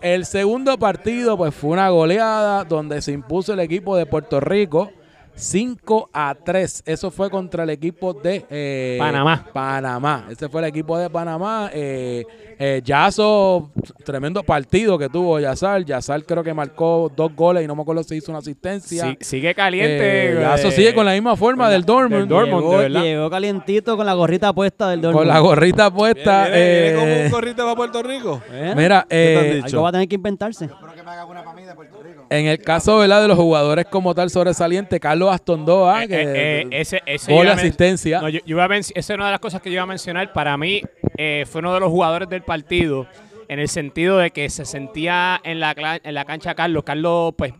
El 0.00 0.24
segundo 0.26 0.76
partido, 0.78 1.36
pues 1.36 1.54
fue 1.54 1.70
una 1.70 1.88
goleada 1.90 2.64
donde 2.64 3.00
se 3.02 3.12
impuso 3.12 3.52
el 3.52 3.60
equipo 3.60 3.96
de 3.96 4.04
Puerto 4.06 4.40
Rico 4.40 4.90
5 5.34 6.10
a 6.12 6.34
3. 6.34 6.82
Eso 6.86 7.10
fue 7.10 7.30
contra 7.30 7.64
el 7.64 7.70
equipo 7.70 8.12
de 8.12 8.44
eh, 8.50 8.96
Panamá. 8.98 9.46
Panamá. 9.52 10.26
Ese 10.30 10.48
fue 10.48 10.60
el 10.60 10.68
equipo 10.68 10.96
de 10.98 11.08
Panamá. 11.10 11.70
Eh, 11.72 12.24
eh, 12.58 12.80
Yazo, 12.84 13.70
tremendo 14.04 14.42
partido 14.42 14.98
que 14.98 15.08
tuvo 15.08 15.40
Yazar. 15.40 15.84
Yazar 15.84 16.24
creo 16.24 16.44
que 16.44 16.54
marcó 16.54 17.10
dos 17.14 17.34
goles 17.34 17.64
y 17.64 17.66
no 17.66 17.74
me 17.74 17.82
acuerdo 17.82 18.02
si 18.04 18.16
hizo 18.16 18.30
una 18.30 18.38
asistencia. 18.38 19.04
Sí, 19.04 19.18
sigue 19.20 19.54
caliente. 19.54 20.32
Eh, 20.32 20.40
Yazo 20.40 20.68
eh, 20.68 20.72
sigue 20.72 20.94
con 20.94 21.04
la 21.06 21.12
misma 21.12 21.36
forma 21.36 21.64
con 21.64 21.72
del 21.72 21.84
Dortmund. 21.84 22.20
del 22.20 22.28
Dortmund, 22.28 22.62
llegó, 22.62 22.72
de 22.72 22.82
verdad. 22.88 23.02
llegó 23.02 23.30
calientito 23.30 23.96
con 23.96 24.06
la 24.06 24.14
gorrita 24.14 24.52
puesta 24.52 24.90
del 24.90 25.00
Dortmund. 25.00 25.26
Con 25.26 25.28
la 25.34 25.40
gorrita 25.40 25.90
puesta. 25.92 26.44
Viene, 26.48 26.56
viene- 26.60 26.82
viene 26.82 26.98
como 27.00 27.24
un 27.24 27.30
corrito 27.30 27.62
para 27.64 27.76
Puerto 27.76 28.02
Rico. 28.02 28.42
¿Eh? 28.50 28.74
Mira, 28.76 29.06
¿Qué 29.08 29.16
te 29.16 29.38
han 29.38 29.44
eh? 29.56 29.62
Algo 29.64 29.82
va 29.82 29.88
a 29.88 29.92
tener 29.92 30.08
que 30.08 30.14
inventarse. 30.14 30.66
espero 30.66 30.92
que 30.94 31.02
me 31.02 31.10
haga 31.10 31.24
una 31.24 31.42
para 31.42 31.56
mí 31.56 31.64
de 31.64 31.74
Puerto 31.74 31.96
Rico. 32.01 32.01
En 32.38 32.46
el 32.46 32.58
caso 32.58 32.98
¿verdad? 32.98 33.20
de 33.22 33.28
los 33.28 33.36
jugadores 33.36 33.84
como 33.86 34.14
tal 34.14 34.30
sobresaliente, 34.30 34.98
Carlos 34.98 35.32
Astondoa, 35.32 36.04
Eh, 36.04 36.08
que 36.08 36.22
eh, 36.22 36.66
ese, 36.70 37.02
ese 37.04 37.32
gol 37.32 37.46
de 37.46 37.52
asistencia. 37.52 38.20
No, 38.20 38.28
yo, 38.28 38.40
yo 38.46 38.56
iba 38.56 38.64
a 38.64 38.76
esa 38.76 38.92
es 38.94 39.10
una 39.10 39.26
de 39.26 39.32
las 39.32 39.40
cosas 39.40 39.60
que 39.60 39.68
yo 39.68 39.74
iba 39.74 39.82
a 39.82 39.86
mencionar. 39.86 40.32
Para 40.32 40.56
mí, 40.56 40.82
eh, 41.18 41.44
fue 41.46 41.58
uno 41.60 41.74
de 41.74 41.80
los 41.80 41.90
jugadores 41.90 42.28
del 42.28 42.42
partido, 42.42 43.06
en 43.48 43.58
el 43.58 43.68
sentido 43.68 44.16
de 44.18 44.30
que 44.30 44.48
se 44.48 44.64
sentía 44.64 45.40
en 45.44 45.60
la, 45.60 46.00
en 46.02 46.14
la 46.14 46.24
cancha 46.24 46.54
Carlos. 46.54 46.84
Carlos, 46.84 47.34
pues, 47.36 47.52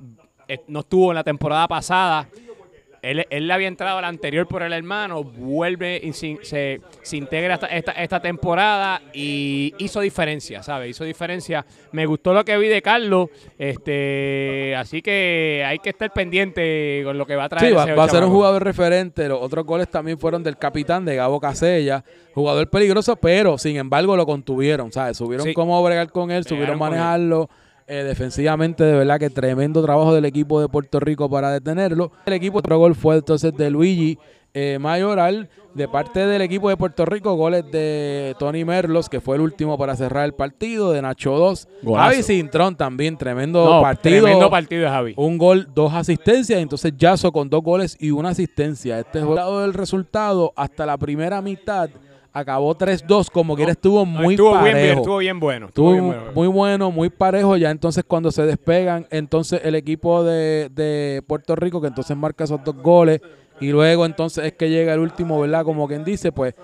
eh, 0.49 0.61
no 0.69 0.81
estuvo 0.81 1.11
en 1.11 1.17
la 1.17 1.25
temporada 1.25 1.69
pasada. 1.69 2.29
Él, 3.03 3.27
él 3.31 3.49
le 3.49 3.53
había 3.53 3.67
entrado 3.69 3.99
al 3.99 4.05
anterior 4.05 4.47
por 4.47 4.63
el 4.63 4.73
hermano, 4.73 5.25
vuelve 5.25 6.01
y 6.03 6.13
se, 6.13 6.39
se, 6.43 6.81
se 7.03 7.17
integra 7.17 7.55
esta, 7.55 7.67
esta, 7.67 7.93
esta 7.93 8.21
temporada 8.21 9.03
y 9.13 9.75
hizo 9.79 10.01
diferencia, 10.01 10.63
¿sabes? 10.63 10.91
Hizo 10.91 11.03
diferencia. 11.05 11.67
Me 11.91 12.07
gustó 12.07 12.33
lo 12.33 12.45
que 12.45 12.57
vi 12.59 12.69
de 12.69 12.81
Carlos, 12.81 13.29
este, 13.59 14.75
así 14.77 15.03
que 15.03 15.65
hay 15.67 15.79
que 15.81 15.91
estar 15.91 16.13
pendiente 16.13 17.03
con 17.05 17.19
lo 17.19 17.27
que 17.27 17.37
va 17.37 17.45
a 17.45 17.49
traer. 17.49 17.67
Sí, 17.71 17.75
va, 17.75 17.83
ese 17.85 17.95
va 17.95 18.05
a 18.05 18.09
ser 18.09 18.25
un 18.25 18.31
jugador 18.31 18.63
referente. 18.65 19.29
Los 19.29 19.41
otros 19.43 19.65
goles 19.67 19.89
también 19.89 20.19
fueron 20.19 20.43
del 20.43 20.57
capitán 20.57 21.05
de 21.05 21.17
Gabo 21.17 21.41
Casella, 21.41 22.05
jugador 22.35 22.71
peligroso, 22.71 23.17
pero 23.17 23.59
sin 23.59 23.77
embargo 23.77 24.17
lo 24.17 24.27
contuvieron, 24.27 24.93
¿sabes? 24.93 25.17
Subieron 25.17 25.47
Sí. 25.47 25.55
cómo 25.55 25.83
bregar 25.83 26.11
con 26.11 26.31
él, 26.31 26.45
subieron 26.45 26.75
él. 26.75 26.79
Eh, 27.87 28.05
defensivamente, 28.05 28.85
de 28.85 28.97
verdad 28.97 29.19
que 29.19 29.31
tremendo 29.31 29.83
trabajo 29.83 30.15
del 30.15 30.25
equipo 30.25 30.61
de 30.61 30.69
Puerto 30.69 31.01
Rico 31.01 31.29
para 31.29 31.51
detenerlo. 31.51 32.13
El 32.27 32.33
equipo, 32.35 32.59
otro 32.59 32.79
gol 32.79 32.95
fue 32.95 33.17
entonces 33.17 33.55
de 33.57 33.71
Luigi 33.71 34.19
eh, 34.55 34.79
Mayoral. 34.81 35.49
De 35.75 35.89
parte 35.89 36.27
del 36.27 36.43
equipo 36.43 36.69
de 36.69 36.77
Puerto 36.77 37.07
Rico, 37.07 37.35
goles 37.35 37.65
de 37.73 38.37
Tony 38.39 38.63
Merlos, 38.63 39.09
que 39.09 39.23
fue 39.23 39.37
el 39.37 39.43
último 39.43 39.79
para 39.79 39.97
cerrar 39.97 40.27
el 40.27 40.35
partido, 40.35 40.93
de 40.93 41.01
Nacho 41.01 41.33
2. 41.33 41.69
Golazo. 41.83 42.11
Javi 42.11 42.23
Cintrón 42.23 42.77
también, 42.77 43.17
tremendo 43.17 43.65
No, 43.65 43.81
partido. 43.81 44.23
Tremendo 44.23 44.51
partido 44.51 44.87
Javi. 44.91 45.15
Un 45.17 45.39
gol, 45.39 45.69
dos 45.75 45.95
asistencias, 45.95 46.61
entonces 46.61 46.93
Yazo 46.99 47.33
con 47.33 47.49
dos 47.49 47.63
goles 47.63 47.97
y 47.99 48.11
una 48.11 48.29
asistencia. 48.31 48.99
Este 48.99 49.23
juego 49.23 49.61
del 49.61 49.73
resultado 49.73 50.53
hasta 50.57 50.85
la 50.85 50.99
primera 50.99 51.41
mitad 51.41 51.89
acabó 52.33 52.75
3-2, 52.77 53.31
como 53.31 53.55
quiera 53.57 53.73
estuvo 53.73 54.07
muy 54.07 54.35
estuvo 54.35 54.53
parejo. 54.53 54.77
bien, 54.77 54.99
estuvo 54.99 55.19
bien 55.19 55.41
bueno. 55.41 55.67
Estuvo 55.67 55.91
Estuvo 55.95 56.11
bien 56.11 56.21
bueno. 56.21 56.33
muy 56.35 56.49
bueno, 56.49 56.91
muy 56.91 57.11
parejo. 57.11 57.57
Ya 57.57 57.71
entonces 57.71 58.05
cuando 58.07 58.31
se 58.31 58.45
despegan, 58.47 59.07
entonces 59.11 59.61
el 59.65 59.75
equipo 59.75 60.25
de, 60.25 60.69
de 60.71 61.23
Puerto 61.27 61.55
Rico, 61.57 61.81
que 61.81 61.89
entonces 61.89 62.17
marca 62.17 62.45
esos 62.45 62.63
dos 62.65 62.77
goles, 62.77 63.21
y 63.61 63.69
luego 63.71 64.07
entonces 64.07 64.45
es 64.45 64.53
que 64.55 64.71
llega 64.71 64.95
el 64.95 65.01
último, 65.01 65.41
¿verdad? 65.41 65.65
Como 65.65 65.87
quien 65.87 66.05
dice, 66.05 66.33
pues 66.33 66.55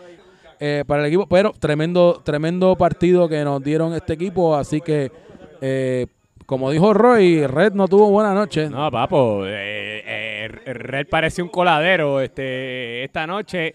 eh, 0.60 0.84
para 0.86 1.02
el 1.02 1.08
equipo, 1.08 1.26
pero 1.28 1.52
tremendo, 1.52 2.20
tremendo 2.24 2.74
partido 2.76 3.28
que 3.28 3.44
nos 3.44 3.62
dieron 3.62 3.94
este 3.94 4.14
equipo, 4.14 4.56
así 4.56 4.80
que 4.80 5.12
eh, 5.60 6.06
como 6.46 6.70
dijo 6.70 6.94
Roy, 6.94 7.46
Red 7.46 7.74
no 7.74 7.86
tuvo 7.88 8.10
buena 8.10 8.32
noche. 8.32 8.70
No, 8.70 8.90
papo, 8.90 9.44
eh, 9.46 10.02
eh, 10.06 10.48
Red 10.48 11.06
parece 11.10 11.42
un 11.42 11.48
coladero 11.50 12.20
este, 12.22 13.04
esta 13.04 13.26
noche. 13.26 13.74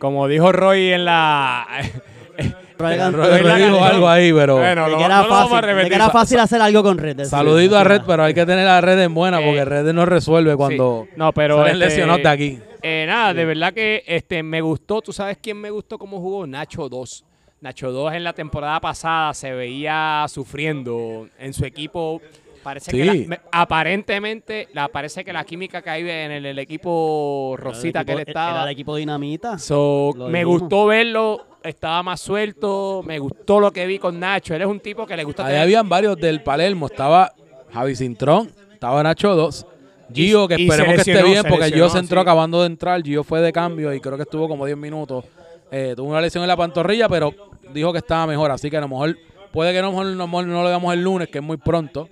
Como 0.00 0.26
dijo 0.26 0.50
Roy 0.50 0.92
en 0.92 1.04
la... 1.04 1.66
Roy- 2.78 2.96
Roy- 2.96 3.42
Roy 3.42 3.62
dijo 3.62 3.84
algo 3.84 4.08
ahí, 4.08 4.32
pero 4.32 4.56
Bueno, 4.56 4.88
lo- 4.88 4.96
que 4.96 5.04
era 5.04 5.16
no 5.18 5.22
lo 5.24 5.28
vamos 5.28 5.52
a 5.52 5.60
fácil, 5.60 5.88
que 5.88 5.94
era 5.94 6.08
fácil 6.10 6.38
hacer 6.38 6.62
algo 6.62 6.82
con 6.82 6.96
Red. 6.96 7.24
saludito 7.24 7.74
sí, 7.74 7.80
a 7.80 7.84
Red, 7.84 8.02
pero 8.06 8.24
hay 8.24 8.32
que 8.32 8.46
tener 8.46 8.66
a 8.66 8.80
Red 8.80 8.98
en 9.02 9.12
buena 9.14 9.40
Eh, 9.40 9.44
porque 9.44 9.64
Red 9.66 9.92
no 9.92 10.06
resuelve 10.06 10.56
cuando 10.56 11.04
Sí. 11.06 11.12
No, 11.16 11.32
pero 11.32 11.58
salen 11.58 11.74
este, 11.74 11.84
lesionados 11.84 12.22
de 12.22 12.28
aquí. 12.30 12.58
eh, 12.82 13.04
nada, 13.06 13.34
de 13.34 13.44
verdad 13.44 13.74
que 13.74 14.02
este 14.06 14.42
me 14.42 14.62
gustó. 14.62 15.02
¿Tú 15.02 15.12
sabes 15.12 15.36
quién 15.42 15.58
me 15.60 15.68
gustó 15.68 15.98
cómo 15.98 16.18
jugó? 16.20 16.46
Nacho 16.46 16.88
2. 16.88 17.24
Nacho 17.60 17.92
2 17.92 18.14
en 18.14 18.24
la 18.24 18.32
temporada 18.32 18.80
pasada 18.80 19.34
se 19.34 19.52
veía 19.52 20.24
sufriendo 20.28 21.28
en 21.38 21.52
su 21.52 21.66
equipo. 21.66 22.22
Parece 22.62 22.90
que 22.90 22.98
Sí. 23.02 23.04
la- 23.22 23.28
me- 23.28 23.40
aparentemente 23.52 24.68
la, 24.74 24.88
parece 24.88 25.24
que 25.24 25.32
la 25.32 25.44
química 25.44 25.80
que 25.82 25.90
hay 25.90 26.02
en 26.02 26.30
el, 26.30 26.46
el 26.46 26.58
equipo 26.58 27.54
Rosita 27.58 28.00
Era 28.00 28.04
que 28.04 28.12
él 28.12 28.18
Era 28.20 28.30
estaba. 28.30 28.64
el 28.64 28.68
equipo 28.70 28.96
dinamita. 28.96 29.58
So, 29.58 30.12
me 30.28 30.44
gustó 30.44 30.86
verlo, 30.86 31.46
estaba 31.62 32.02
más 32.02 32.20
suelto, 32.20 33.02
me 33.04 33.18
gustó 33.18 33.60
lo 33.60 33.70
que 33.72 33.86
vi 33.86 33.98
con 33.98 34.20
Nacho. 34.20 34.54
Él 34.54 34.62
es 34.62 34.68
un 34.68 34.80
tipo 34.80 35.06
que 35.06 35.16
le 35.16 35.24
gusta 35.24 35.44
Ahí 35.44 35.48
tener- 35.52 35.62
habían 35.62 35.88
varios 35.88 36.16
del 36.18 36.42
Palermo. 36.42 36.86
Estaba 36.86 37.32
Javi 37.72 37.96
Cintrón, 37.96 38.50
estaba 38.72 39.02
Nacho 39.02 39.34
2. 39.34 39.66
Gio, 40.12 40.48
que 40.48 40.54
esperemos 40.54 40.94
que 41.04 41.10
esté 41.12 41.22
bien 41.22 41.44
porque 41.48 41.70
Gio 41.70 41.88
se 41.88 41.98
entró 41.98 42.20
sí. 42.20 42.22
acabando 42.22 42.60
de 42.60 42.66
entrar. 42.66 43.00
Gio 43.02 43.22
fue 43.24 43.40
de 43.40 43.52
cambio 43.52 43.94
y 43.94 44.00
creo 44.00 44.16
que 44.16 44.24
estuvo 44.24 44.48
como 44.48 44.66
10 44.66 44.76
minutos. 44.76 45.24
Eh, 45.70 45.94
tuvo 45.96 46.10
una 46.10 46.20
lesión 46.20 46.42
en 46.42 46.48
la 46.48 46.56
pantorrilla, 46.56 47.08
pero 47.08 47.32
dijo 47.72 47.92
que 47.92 47.98
estaba 47.98 48.26
mejor. 48.26 48.50
Así 48.50 48.68
que 48.68 48.76
a 48.76 48.80
lo 48.80 48.88
mejor 48.88 49.16
puede 49.52 49.72
que 49.72 49.78
a 49.78 49.82
lo 49.82 49.90
mejor, 49.90 50.06
a 50.06 50.10
lo 50.10 50.26
mejor 50.26 50.46
no 50.46 50.62
lo 50.64 50.68
veamos 50.68 50.92
el 50.94 51.02
lunes, 51.02 51.28
que 51.28 51.38
es 51.38 51.44
muy 51.44 51.58
pronto. 51.58 52.08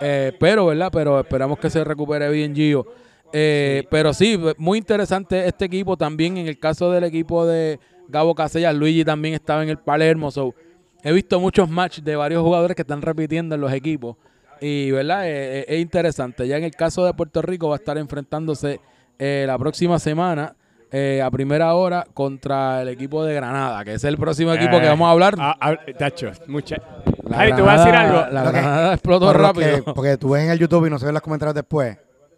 Eh, 0.00 0.32
pero, 0.38 0.66
¿verdad? 0.66 0.90
Pero 0.92 1.20
esperamos 1.20 1.58
que 1.58 1.70
se 1.70 1.84
recupere 1.84 2.28
bien 2.30 2.54
Gio. 2.54 2.86
Eh, 3.32 3.84
Pero 3.90 4.12
sí, 4.12 4.38
muy 4.58 4.78
interesante 4.78 5.46
este 5.46 5.66
equipo 5.66 5.96
también. 5.96 6.36
En 6.36 6.46
el 6.46 6.58
caso 6.58 6.90
del 6.90 7.04
equipo 7.04 7.46
de 7.46 7.78
Gabo 8.08 8.34
Casellas, 8.34 8.74
Luigi 8.74 9.04
también 9.04 9.34
estaba 9.34 9.62
en 9.62 9.68
el 9.68 9.78
Palermo. 9.78 10.30
So, 10.30 10.54
he 11.02 11.12
visto 11.12 11.38
muchos 11.38 11.68
matches 11.68 12.04
de 12.04 12.16
varios 12.16 12.42
jugadores 12.42 12.74
que 12.74 12.82
están 12.82 13.02
repitiendo 13.02 13.54
en 13.54 13.60
los 13.60 13.72
equipos. 13.72 14.16
Y, 14.60 14.90
¿verdad? 14.90 15.26
Eh, 15.26 15.60
eh, 15.60 15.64
es 15.68 15.80
interesante. 15.80 16.46
Ya 16.46 16.56
en 16.56 16.64
el 16.64 16.72
caso 16.72 17.04
de 17.04 17.14
Puerto 17.14 17.40
Rico 17.42 17.68
va 17.68 17.76
a 17.76 17.78
estar 17.78 17.96
enfrentándose 17.98 18.80
la 19.18 19.58
próxima 19.58 19.98
semana 19.98 20.56
eh, 20.92 21.22
a 21.22 21.30
primera 21.30 21.74
hora 21.74 22.04
contra 22.14 22.82
el 22.82 22.88
equipo 22.88 23.24
de 23.24 23.32
Granada, 23.32 23.84
que 23.84 23.94
es 23.94 24.02
el 24.02 24.16
próximo 24.16 24.52
equipo 24.52 24.80
que 24.80 24.88
vamos 24.88 25.06
a 25.06 25.10
hablar. 25.12 25.34
Ah, 25.38 25.56
ah, 25.60 25.76
Tacho, 25.96 26.32
mucha. 26.48 26.76
La 27.30 27.36
Javi, 27.36 27.52
te 27.54 27.62
voy 27.62 27.70
a 27.70 27.76
decir 27.78 27.94
algo. 27.94 28.24
La 28.32 28.44
Lo 28.44 28.50
que- 28.52 28.58
Granada 28.58 28.92
explotó 28.94 29.26
Por 29.26 29.36
lo 29.40 29.42
rápido. 29.46 29.76
que- 29.76 29.82
porque 29.94 30.16
tú 30.18 30.30
ves 30.30 30.44
en 30.44 30.50
el 30.50 30.58
YouTube 30.58 30.86
y 30.86 30.90
no 30.90 30.98
se 30.98 31.04
ven 31.06 31.14
los 31.14 31.22
comentarios 31.22 31.54
después. 31.54 31.96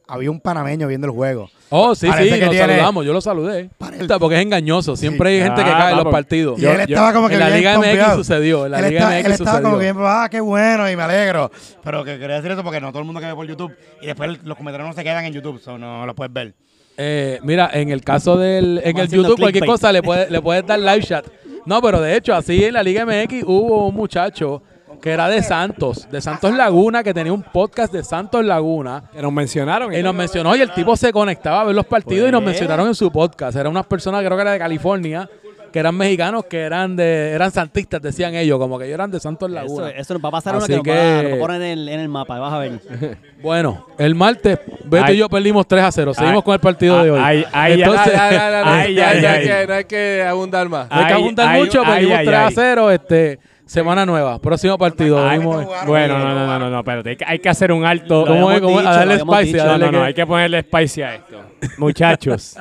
Había 0.08 0.30
un 0.30 0.40
panameño 0.40 0.88
viendo 0.88 1.06
el 1.06 1.12
juego. 1.12 1.48
Oh, 1.70 1.94
sí, 1.94 2.06
Parece 2.08 2.34
sí, 2.34 2.38
que 2.40 2.44
nos 2.46 2.50
tiene- 2.54 2.72
saludamos, 2.74 3.06
yo 3.06 3.12
lo 3.14 3.20
saludé. 3.22 3.70
Parece- 3.78 4.18
Porque 4.18 4.36
es 4.36 4.42
engañoso, 4.42 4.94
siempre 4.96 5.30
hay 5.30 5.40
gente 5.42 5.64
que 5.64 5.70
Ah, 5.70 5.78
cae 5.78 5.90
en 5.92 5.96
los 5.96 6.12
partidos. 6.12 6.60
Y 6.60 6.66
él 6.66 6.80
estaba 6.80 7.12
como 7.14 7.28
que 7.28 7.34
en 7.34 7.40
la 7.40 7.46
bien 7.46 7.58
Liga 7.58 7.74
MX 7.78 8.14
sucedió, 8.16 8.66
en 8.66 8.72
la 8.72 8.78
él 8.80 8.88
Liga 8.90 9.00
está- 9.00 9.10
MX 9.12 9.26
él 9.26 9.32
estaba 9.32 9.50
sucedió. 9.58 9.70
como 9.70 9.78
que, 10.02 10.06
ah, 10.06 10.28
qué 10.30 10.40
bueno, 10.40 10.90
y 10.90 10.96
me 10.96 11.02
alegro. 11.02 11.50
Pero 11.82 12.04
que 12.04 12.18
quería 12.18 12.36
decir 12.36 12.50
eso 12.50 12.62
porque 12.62 12.80
no 12.80 12.88
todo 12.90 12.98
el 12.98 13.06
mundo 13.06 13.20
que 13.20 13.26
ve 13.26 13.34
por 13.34 13.46
YouTube. 13.46 13.72
Y 14.02 14.06
después 14.06 14.42
los 14.44 14.56
comentarios 14.58 14.86
no 14.88 14.94
se 14.94 15.02
quedan 15.04 15.24
en 15.24 15.32
YouTube, 15.32 15.60
so 15.62 15.78
no 15.78 16.04
los 16.04 16.14
puedes 16.14 16.32
ver. 16.32 16.52
Eh, 16.98 17.38
mira, 17.42 17.70
en 17.72 17.88
el 17.88 18.02
caso 18.02 18.36
del 18.36 18.82
en 18.84 18.96
el 18.98 19.04
haciendo 19.06 19.28
YouTube 19.28 19.40
cualquier 19.40 19.62
clickbait. 19.62 19.70
cosa 19.80 19.92
le 19.92 20.02
puedes 20.02 20.30
le 20.30 20.42
puedes 20.42 20.66
dar 20.66 20.78
live 20.78 21.02
chat. 21.02 21.24
No, 21.64 21.80
pero 21.80 22.00
de 22.02 22.16
hecho 22.16 22.34
así 22.34 22.62
en 22.64 22.74
la 22.74 22.82
Liga 22.82 23.06
MX 23.06 23.44
hubo 23.46 23.86
un 23.88 23.94
muchacho 23.94 24.62
que 25.02 25.10
era 25.10 25.28
de 25.28 25.42
Santos, 25.42 26.08
de 26.10 26.20
Santos 26.20 26.54
Laguna, 26.54 27.02
que 27.02 27.12
tenía 27.12 27.32
un 27.32 27.42
podcast 27.42 27.92
de 27.92 28.04
Santos 28.04 28.44
Laguna. 28.44 29.02
Que 29.12 29.20
nos 29.20 29.32
mencionaron. 29.32 29.92
Y 29.92 30.02
nos 30.02 30.14
mencionó 30.14 30.54
y 30.56 30.60
el 30.60 30.70
tipo 30.72 30.96
se 30.96 31.12
conectaba 31.12 31.62
a 31.62 31.64
ver 31.64 31.74
los 31.74 31.86
partidos 31.86 32.28
y 32.28 32.32
nos 32.32 32.40
Pues. 32.42 32.52
mencionaron 32.54 32.86
en 32.86 32.94
su 32.94 33.10
podcast. 33.10 33.56
Eran 33.56 33.72
unas 33.72 33.86
personas, 33.86 34.22
creo 34.24 34.36
que 34.36 34.42
era 34.42 34.52
de 34.52 34.58
California, 34.60 35.28
que 35.72 35.78
eran 35.78 35.96
mexicanos, 35.96 36.44
que 36.44 36.60
eran 36.60 36.94
de 36.96 37.30
eran 37.32 37.50
santistas, 37.50 38.00
decían 38.02 38.34
ellos, 38.34 38.58
como 38.58 38.78
que 38.78 38.84
ellos 38.84 38.94
eran 38.94 39.10
de 39.10 39.18
Santos 39.18 39.50
Laguna. 39.50 39.88
eso 39.90 40.12
nos 40.14 40.22
va 40.22 40.28
a 40.28 40.32
pasar 40.32 40.54
Así 40.54 40.66
que 40.68 40.74
nos, 40.76 40.82
que- 40.84 40.90
va 40.92 41.18
a- 41.18 41.22
nos 41.24 41.38
ponen 41.38 41.62
en 41.62 41.78
el, 41.78 41.88
en 41.88 42.00
el 42.00 42.08
mapa, 42.08 42.38
vas 42.38 42.52
a 42.52 42.58
ver. 42.58 42.72
Bueno, 43.42 43.86
el 43.98 44.14
martes, 44.14 44.60
Beto 44.84 45.04
Ay. 45.06 45.16
y 45.16 45.18
yo 45.18 45.28
perdimos 45.28 45.66
3 45.66 45.82
a 45.82 45.90
0. 45.90 46.14
Seguimos 46.14 46.36
Ay. 46.36 46.42
con 46.44 46.54
el 46.54 46.60
partido 46.60 47.02
de 47.02 47.10
hoy. 47.10 47.20
Ay, 47.20 47.44
ay, 47.52 47.82
Entonces, 47.82 48.12
que- 48.12 49.66
no 49.66 49.74
hay 49.74 49.84
que 49.84 50.24
abundar 50.28 50.68
más. 50.68 50.88
no 50.88 50.96
hay 50.96 51.06
que 51.06 51.12
abundar 51.12 51.48
ay, 51.48 51.60
mucho, 51.60 51.82
ay, 51.84 51.92
perdimos 52.06 52.18
ay, 52.18 52.26
2 52.26 52.34
a 52.34 52.46
ay. 52.46 52.52
0. 52.54 52.90
Este, 52.92 53.38
semana 53.66 54.04
nueva, 54.06 54.38
próximo 54.40 54.76
partido. 54.78 55.26
Ay, 55.26 55.38
Bueno, 55.38 56.18
no, 56.18 56.34
no, 56.34 56.46
no, 56.46 56.58
no, 56.58 56.70
no, 56.70 56.78
espérate, 56.80 57.10
hay 57.10 57.16
que, 57.16 57.24
hay 57.26 57.38
que 57.38 57.48
hacer 57.48 57.72
un 57.72 57.84
alto. 57.84 58.24
¿Cómo 58.26 58.50
es? 58.50 58.56
habíamos 58.58 58.60
¿Cómo 58.62 58.80
es? 58.80 58.86
A 58.86 58.90
darle 58.92 59.06
lo 59.06 59.12
habíamos 59.22 59.36
spicy, 59.40 59.58
a. 59.58 59.64
No, 59.64 59.70
darle 59.70 59.86
no, 59.86 59.92
no, 59.92 59.98
que- 59.98 60.04
hay 60.06 60.14
que 60.14 60.26
ponerle 60.26 60.62
spicy 60.62 61.02
a 61.02 61.14
esto. 61.14 61.42
Muchachos, 61.78 62.56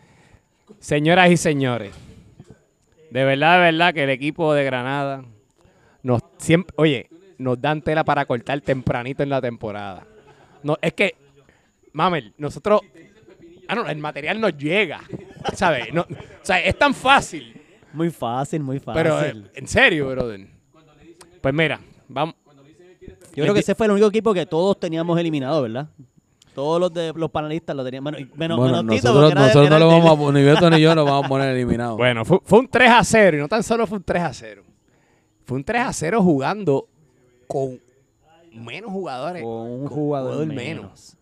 señoras 0.80 1.30
y 1.30 1.36
señores, 1.36 1.94
de 3.10 3.24
verdad, 3.24 3.54
de 3.58 3.60
verdad 3.72 3.94
que 3.94 4.04
el 4.04 4.10
equipo 4.10 4.52
de 4.54 4.64
Granada 4.64 5.24
nos 6.02 6.22
siempre, 6.38 6.74
oye, 6.78 7.08
nos 7.38 7.60
dan 7.60 7.82
tela 7.82 8.04
para 8.04 8.24
cortar 8.26 8.60
tempranito 8.60 9.22
en 9.22 9.30
la 9.30 9.40
temporada. 9.40 10.04
No, 10.62 10.76
es 10.80 10.92
que, 10.92 11.14
Mamel, 11.92 12.32
nosotros, 12.38 12.80
ah, 13.68 13.74
no, 13.74 13.86
el 13.88 13.98
material 13.98 14.40
nos 14.40 14.56
llega, 14.56 15.00
¿sabes? 15.54 15.92
No, 15.92 16.02
o 16.02 16.06
sea, 16.44 16.58
es 16.60 16.76
tan 16.78 16.94
fácil. 16.94 17.55
Muy 17.96 18.10
fácil, 18.10 18.62
muy 18.62 18.78
fácil. 18.78 19.02
Pero, 19.02 19.22
eh, 19.22 19.50
en 19.54 19.66
serio, 19.66 20.08
brother. 20.10 20.46
Pues 21.40 21.54
mira, 21.54 21.80
vamos. 22.08 22.34
Yo 23.34 23.42
creo 23.42 23.54
que 23.54 23.60
ese 23.60 23.74
fue 23.74 23.86
el 23.86 23.92
único 23.92 24.08
equipo 24.08 24.32
que 24.32 24.46
todos 24.46 24.78
teníamos 24.80 25.18
eliminado, 25.18 25.62
¿verdad? 25.62 25.88
Todos 26.54 26.80
los 26.80 26.92
de 26.92 27.12
los 27.14 27.30
panelistas 27.30 27.76
lo 27.76 27.84
tenían. 27.84 28.02
Bueno, 28.02 28.18
menos, 28.34 28.58
Bueno, 28.58 28.82
menos 28.82 28.96
Tito, 28.96 29.12
nosotros, 29.12 29.70
no 29.70 29.78
lo 29.78 29.88
vamos 29.88 30.10
a 30.10 30.16
poner, 30.16 30.42
ni 30.42 30.48
Beto 30.50 30.70
ni 30.70 30.80
yo 30.80 30.94
nos 30.94 31.04
vamos 31.04 31.26
a 31.26 31.28
poner 31.28 31.48
eliminados. 31.54 31.98
Bueno, 31.98 32.24
fue, 32.24 32.38
fue 32.44 32.60
un 32.60 32.68
3 32.68 32.90
a 32.90 33.04
0 33.04 33.36
y 33.36 33.40
no 33.40 33.48
tan 33.48 33.62
solo 33.62 33.86
fue 33.86 33.98
un 33.98 34.04
3 34.04 34.22
a 34.22 34.32
0. 34.32 34.62
Fue 35.44 35.58
un 35.58 35.64
3 35.64 35.82
a 35.82 35.92
0 35.92 36.22
jugando 36.22 36.88
con 37.46 37.78
menos 38.52 38.90
jugadores. 38.90 39.42
Con 39.42 39.52
un 39.52 39.86
jugador 39.86 40.30
jugador 40.32 40.46
menos. 40.46 40.56
menos. 40.56 41.16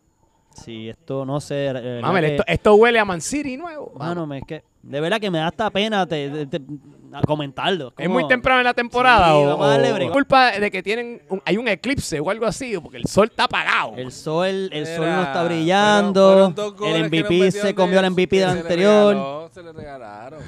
Sí, 0.54 0.88
esto 0.88 1.26
no 1.26 1.40
sé. 1.40 1.73
que- 1.75 2.26
esto, 2.28 2.45
esto 2.47 2.75
huele 2.76 3.00
a 3.00 3.04
Man 3.04 3.21
City 3.21 3.57
nuevo. 3.57 3.93
Mano, 3.99 4.33
es 4.35 4.45
que 4.47 4.62
de 4.87 5.00
verdad 5.00 5.21
que 5.21 5.31
me 5.31 5.38
da 5.38 5.49
hasta 5.49 5.71
pena 5.71 6.07
te- 6.07 6.29
te- 6.47 6.47
te- 6.47 6.64
a 7.12 7.21
comentarlo. 7.23 7.93
es 7.97 8.07
como- 8.09 8.19
muy 8.21 8.29
temprano 8.29 8.61
en 8.61 8.64
la 8.64 8.75
temporada. 8.75 9.29
Sí, 9.29 9.33
o, 9.37 9.47
vamos 9.47 9.67
a 9.67 9.69
darle 9.71 9.93
o- 9.93 9.95
break. 9.95 10.11
culpa 10.12 10.50
de 10.53 10.71
que 10.71 10.83
tienen 10.83 11.23
un- 11.29 11.41
hay 11.45 11.57
un 11.57 11.69
eclipse 11.69 12.19
o 12.21 12.29
algo 12.29 12.45
así, 12.47 12.76
porque 12.81 12.97
el 12.99 13.05
sol 13.07 13.29
está 13.31 13.45
apagado. 13.45 13.95
El 13.97 14.11
sol, 14.12 14.69
el 14.73 14.87
sol 14.87 15.07
no 15.07 15.23
está 15.23 15.45
brillando. 15.45 16.53
el 16.87 17.05
MVP 17.05 17.50
se 17.53 17.75
comió 17.75 18.00
de- 18.00 18.07
el 18.07 18.12
MVP 18.12 18.38
del 18.41 18.49
anterior. 18.50 19.14
regaló, 19.14 19.50
se 19.53 19.62
le 19.62 19.73
regalaron. 19.73 20.41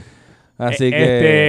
Así 0.59 0.87
Eh, 0.87 0.91
que. 0.91 1.03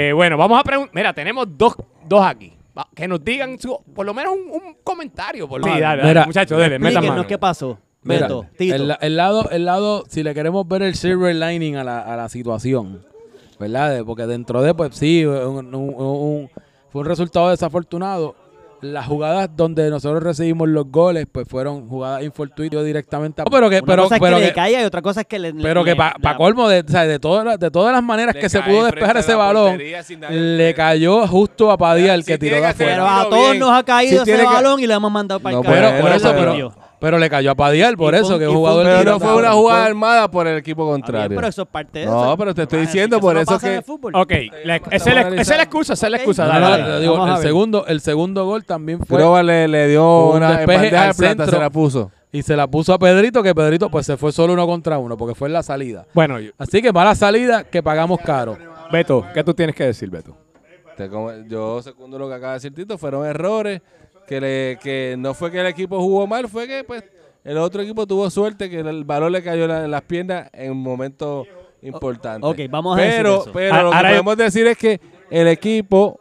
este, 0.07 0.13
bueno, 0.13 0.37
vamos 0.37 0.59
a 0.59 0.63
preguntar. 0.63 0.93
Mira, 0.95 1.13
tenemos 1.13 1.47
dos, 1.57 1.75
dos 2.07 2.25
aquí. 2.25 2.53
Que 2.93 3.07
nos 3.07 3.23
digan 3.23 3.57
su- 3.57 3.79
por 3.95 4.05
lo 4.05 4.13
menos 4.13 4.33
un, 4.33 4.51
un 4.51 4.75
comentario. 4.83 5.47
Por 5.47 5.61
lo 5.61 5.65
Sí, 5.65 5.73
menos. 5.73 5.81
dale, 5.81 6.13
dale, 6.13 6.25
muchachos, 6.27 6.59
dale, 6.59 6.77
metan 6.77 7.03
mano. 7.07 7.25
qué 7.25 7.37
pasó. 7.39 7.79
Mira, 8.07 8.27
Beto, 8.27 8.45
Tito. 8.57 8.75
el, 8.75 8.95
el 9.01 9.17
lado, 9.17 9.49
el 9.51 9.65
lado, 9.65 10.03
si 10.07 10.23
le 10.23 10.33
queremos 10.33 10.67
ver 10.67 10.81
el 10.83 10.95
silver 10.95 11.35
lining 11.35 11.75
a 11.77 11.83
la, 11.83 11.99
a 11.99 12.15
la 12.15 12.29
situación, 12.29 13.05
¿verdad? 13.59 14.03
Porque 14.05 14.25
dentro 14.25 14.61
de, 14.61 14.73
pues 14.73 14.95
sí, 14.95 15.25
un- 15.25 15.73
un- 15.75 15.93
un- 15.97 16.49
fue 16.91 17.01
un 17.01 17.07
resultado 17.07 17.49
desafortunado. 17.49 18.35
Las 18.79 19.07
jugadas 19.07 19.49
donde 19.55 19.89
nosotros 19.89 20.21
recibimos 20.21 20.67
los 20.69 20.85
goles, 20.91 21.25
pues 21.31 21.47
fueron 21.49 21.89
jugadas 21.89 22.21
infortuitas 22.23 22.85
directamente. 22.85 23.41
a- 23.41 23.45
pero 23.45 23.71
que, 23.71 23.77
Una 23.77 23.85
pero, 23.87 24.03
cosa 24.03 24.15
es 24.17 24.21
pero 24.21 24.35
que, 24.35 24.41
que, 24.43 24.47
le 24.49 24.53
caiga 24.53 24.81
y 24.83 24.85
otra 24.85 25.01
cosa 25.01 25.21
es 25.21 25.25
que 25.27 25.39
le. 25.39 25.51
pero 25.55 25.83
que 25.83 25.95
para 25.95 26.13
la- 26.21 26.37
colmo, 26.37 26.69
de, 26.69 26.81
o 26.81 26.87
sea, 26.87 27.07
de, 27.07 27.17
todas 27.17 27.43
las, 27.43 27.59
de 27.59 27.71
todas 27.71 27.91
las 27.91 28.03
maneras 28.03 28.35
que 28.35 28.47
se 28.49 28.59
cae 28.59 28.69
pudo 28.71 28.85
despejar 28.85 29.17
ese 29.17 29.33
balón, 29.33 29.79
le 30.29 30.73
cayó 30.75 31.25
justo 31.27 31.71
a 31.71 31.77
Padial, 31.79 32.21
Sí, 32.23 32.31
que 32.33 32.37
tiró 32.37 32.57
de 32.57 32.67
afuera. 32.67 32.91
Pero 32.93 33.07
a 33.07 33.23
todos 33.29 33.49
bien. 33.49 33.59
nos 33.59 33.71
ha 33.71 33.81
caído 33.83 34.21
ese 34.21 34.37
que- 34.37 34.43
balón 34.43 34.79
y 34.79 34.85
le 34.85 34.93
hemos 34.93 35.11
mandado 35.11 35.39
para 35.39 35.55
No 35.55 35.61
el 35.63 35.67
Pero, 35.67 35.99
por 35.99 36.09
no 36.11 36.15
eso, 36.15 36.33
pero, 36.35 36.73
pero 36.99 37.17
le 37.19 37.29
cayó 37.29 37.51
a 37.51 37.55
Padial, 37.55 37.95
por 37.97 38.13
Y 38.13 38.17
eso, 38.17 38.27
fue- 38.29 38.39
que 38.39 38.45
fue 38.45 38.55
jugador 38.55 38.85
un 38.85 38.91
Pero 38.91 39.11
no 39.11 39.19
fue 39.19 39.35
una 39.35 39.51
jugada 39.51 39.85
armada 39.85 40.31
por 40.31 40.47
el 40.47 40.57
equipo 40.57 40.81
Está 40.83 40.87
bien, 40.95 41.01
contrario. 41.03 41.35
pero 41.37 41.47
eso 41.47 41.61
es 41.63 41.67
parte 41.67 41.99
de 41.99 42.05
No, 42.05 42.23
eso. 42.25 42.37
pero 42.37 42.53
te 42.55 42.61
estoy 42.63 42.79
diciendo, 42.81 43.19
por 43.19 43.35
no 43.35 43.41
eso 43.41 43.59
que-. 43.59 43.83
Ok, 44.13 44.31
esa, 44.91 45.09
es 45.09 45.47
la, 45.47 45.63
excusa, 45.63 45.93
esa 45.93 46.07
es 46.07 46.11
la 46.11 46.17
excusa. 46.17 46.45
Dale, 46.45 46.59
No, 46.59 46.69
no, 46.69 46.77
dale. 46.87 46.99
digo, 47.01 47.27
el 47.27 47.37
segundo, 47.41 47.85
el 47.87 48.01
segundo 48.01 48.45
gol 48.45 48.65
también 48.65 48.99
fue 49.05 49.17
Groba 49.17 49.43
le, 49.43 49.67
le 49.67 49.87
dio 49.87 50.29
un 50.29 50.37
una 50.37 50.57
despeje 50.57 50.87
al 50.97 51.07
de 51.09 51.13
plata, 51.13 51.13
centro. 51.13 51.45
se 51.47 51.59
la 51.59 51.69
puso. 51.69 52.11
y 52.31 52.41
se 52.43 52.55
la 52.55 52.67
puso 52.67 52.93
a 52.93 52.99
Pedrito, 52.99 53.41
que 53.41 53.55
Pedrito 53.55 53.89
pues 53.89 54.05
se 54.05 54.17
fue 54.17 54.31
solo 54.31 54.53
uno 54.53 54.65
contra 54.67 54.97
uno, 54.97 55.15
porque 55.17 55.33
fue 55.35 55.47
en 55.47 55.53
la 55.53 55.63
salida. 55.63 56.05
Bueno, 56.13 56.39
yo- 56.39 56.51
Así 56.57 56.81
que 56.81 56.91
mala 56.91 57.15
salida 57.15 57.63
que 57.63 57.81
pagamos 57.81 58.19
caro. 58.21 58.57
Beto, 58.91 59.25
¿qué 59.33 59.43
tú 59.43 59.53
tienes 59.53 59.75
que 59.75 59.85
decir, 59.85 60.09
Beto? 60.09 60.35
Yo 61.47 61.81
segundo 61.83 62.17
lo 62.17 62.27
que 62.27 62.33
acaba 62.35 62.53
de 62.53 62.57
decir 62.57 62.73
Tito, 62.73 62.97
fueron 62.97 63.25
errores, 63.25 63.81
que, 64.27 64.41
le, 64.41 64.79
que 64.81 65.15
no 65.17 65.33
fue 65.33 65.49
que 65.51 65.59
el 65.59 65.67
equipo 65.67 65.99
jugó 66.01 66.27
mal, 66.27 66.47
fue 66.47 66.67
que 66.67 66.83
pues 66.83 67.03
el 67.43 67.57
otro 67.57 67.81
equipo 67.81 68.05
tuvo 68.05 68.29
suerte, 68.29 68.69
que 68.69 68.79
el 68.81 69.03
balón 69.05 69.31
le 69.31 69.41
cayó 69.41 69.63
en 69.63 69.69
la- 69.69 69.85
en 69.85 69.91
las 69.91 70.01
piernas 70.01 70.49
en 70.53 70.71
un 70.71 70.83
momento 70.83 71.45
importante. 71.81 72.45
ok, 72.45 72.59
vamos 72.69 72.97
a 72.97 73.01
decir 73.01 73.17
pero, 73.17 73.41
eso. 73.41 73.51
Pero 73.53 73.73
Ah, 73.75 73.83
lo 73.83 73.89
que 73.91 73.95
ahora 73.95 74.09
yo- 74.09 74.15
podemos 74.23 74.37
decir 74.37 74.67
es 74.67 74.77
que 74.77 74.99
el 75.29 75.47
equipo, 75.47 76.19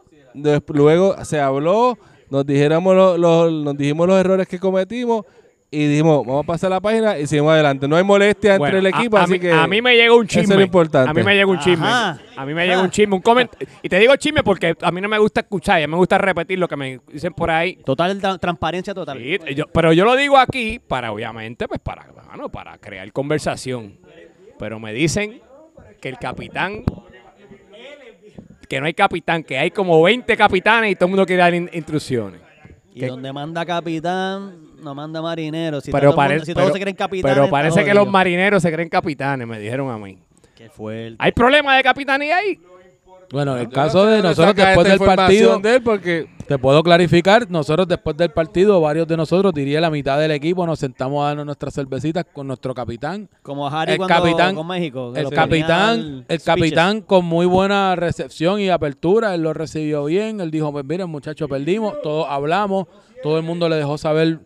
luego 0.69 1.17
se 1.25 1.41
habló, 1.41 1.99
nos, 2.31 2.47
dijéramos 2.47 2.95
lo- 2.95 3.17
lo- 3.19 3.51
nos 3.51 3.77
dijimos 3.77 4.07
los 4.07 4.19
errores 4.21 4.47
que 4.47 4.59
cometimos 4.59 5.25
y 5.71 5.87
dijimos, 5.89 6.25
vamos 6.25 6.45
a 6.45 6.47
pasar 6.47 6.71
la 6.71 6.81
página 6.81 7.19
y 7.19 7.27
seguimos 7.27 7.53
adelante. 7.53 7.87
No 7.89 7.97
hay 7.97 8.05
molestia 8.05 8.57
Bueno, 8.57 8.77
entre 8.79 8.89
el 8.89 8.95
equipo, 8.95 9.17
a, 9.19 9.23
así 9.25 9.33
mí, 9.33 9.41
que... 9.41 9.53
a 9.53 9.67
mí 9.67 9.83
me 9.83 9.95
llega 9.97 10.15
un 10.15 10.25
eso 10.25 10.39
es 10.39 10.43
chisme. 10.45 10.55
lo 10.57 10.63
importante. 10.63 11.11
A 11.11 11.15
mí 11.15 11.23
me 11.23 11.35
llega 11.35 11.47
un 11.47 11.59
chisme. 11.59 11.87
Ajá. 11.87 12.19
A 12.37 12.47
mí 12.47 12.55
me 12.55 12.67
llega 12.67 12.81
un 12.81 12.91
chisme, 12.91 13.15
un 13.17 13.21
coment 13.23 13.51
Y 13.83 13.89
te 13.89 13.99
digo 13.99 14.15
chisme 14.17 14.43
porque 14.43 14.75
a 14.81 14.91
mí 14.93 15.01
no 15.01 15.09
me 15.09 15.19
gusta 15.19 15.41
escuchar, 15.41 15.81
ya 15.81 15.89
me 15.89 15.97
gusta 15.97 16.19
repetir 16.19 16.59
lo 16.59 16.69
que 16.69 16.77
me 16.77 17.01
dicen 17.13 17.33
por 17.33 17.51
ahí. 17.51 17.77
Total 17.85 18.21
tra- 18.21 18.39
transparencia 18.39 18.95
total. 18.95 19.19
Sí, 19.19 19.39
yo- 19.55 19.67
pero 19.73 19.93
yo 19.93 20.05
lo 20.05 20.15
digo 20.17 20.39
aquí 20.39 20.79
para, 20.79 21.11
obviamente, 21.13 21.67
pues 21.67 21.81
para, 21.81 22.07
bueno, 22.29 22.49
para 22.49 22.79
crear 22.79 23.11
conversación. 23.13 23.99
Pero 24.59 24.79
me 24.79 24.93
dicen 24.93 25.41
que 26.01 26.09
el 26.09 26.19
capitán, 26.19 26.85
que 28.69 28.81
no 28.81 28.87
hay 28.87 28.95
capitán, 28.95 29.43
que 29.45 29.59
hay 29.59 29.71
como 29.71 30.03
20 30.03 30.37
capitanes 30.37 30.93
y 30.93 30.95
todo 30.95 31.07
el 31.07 31.11
mundo 31.11 31.27
quiere 31.27 31.43
dar 31.43 31.55
in- 31.55 31.71
instrucciones. 31.73 32.41
Y 32.97 33.01
¿Qué? 33.01 33.09
donde 33.09 33.31
manda 33.31 33.67
capitán, 33.67 34.57
no 34.83 34.95
manda 34.95 35.21
marinero. 35.21 35.83
Si, 35.83 35.91
pero 35.93 36.01
todo 36.01 36.11
el 36.13 36.17
mundo- 36.17 36.17
parece, 36.17 36.47
si 36.47 36.55
todos 36.55 36.65
pero- 36.69 36.75
se 36.77 36.81
creen 36.81 36.97
capitanes. 36.97 37.35
pero 37.35 37.45
está 37.45 37.51
parece 37.51 37.85
que 37.85 37.93
los 37.93 38.09
marineros 38.09 38.63
se 38.63 38.73
creen 38.73 38.89
capitanes, 38.89 39.47
me 39.47 39.59
dijeron 39.59 39.91
a 39.91 39.99
mí. 39.99 40.19
Qué 40.55 40.71
fuerte. 40.71 41.17
¿Hay 41.19 41.33
problema 41.33 41.77
de 41.77 41.83
capitanía 41.83 42.39
ahí? 42.39 42.59
Bueno, 43.31 43.55
en 43.57 43.65
el 43.65 43.69
caso 43.69 44.07
de 44.07 44.23
nosotros 44.23 44.55
después 44.55 44.89
del 44.89 44.99
partido, 44.99 45.59
de 45.59 45.75
él 45.77 45.83
porque 45.83 46.27
te 46.47 46.59
puedo 46.59 46.83
clarificar, 46.83 47.51
nosotros 47.51 47.89
después 47.89 48.17
del 48.17 48.31
partido, 48.31 48.81
varios 48.81 49.09
de 49.09 49.17
nosotros, 49.17 49.53
diría 49.53 49.81
la 49.81 49.91
mitad 49.91 50.19
del 50.19 50.31
equipo, 50.31 50.65
nos 50.67 50.79
sentamos 50.79 51.25
a 51.25 51.29
darnos 51.29 51.47
nuestras 51.47 51.75
cervecitas 51.75 52.25
con 52.33 52.47
nuestro 52.47 52.73
capitán. 52.73 53.29
Como 53.43 53.67
Harry 53.67 53.93
El 53.93 53.99
cuando 53.99 54.15
capitán- 54.15 54.55
con 54.55 54.67
México. 54.67 55.13
El 55.17 55.31
capitán, 55.31 55.99
el 56.29 56.39
speeches. 56.41 56.45
capitán 56.45 57.01
con 57.01 57.25
muy 57.25 57.47
buena 57.47 57.97
recepción 57.97 58.61
y 58.61 58.69
apertura, 58.71 59.35
él 59.35 59.43
lo 59.43 59.53
recibió 59.55 60.05
bien, 60.05 60.41
él 60.41 60.51
dijo, 60.51 60.71
pues 60.71 60.85
miren 60.85 61.11
muchachos, 61.11 61.49
perdimos, 61.49 61.95
todos 62.03 62.27
hablamos, 62.29 62.87
todo 63.23 63.39
el 63.39 63.43
mundo 63.43 63.69
le 63.69 63.77
dejó 63.77 63.99
saber 63.99 64.41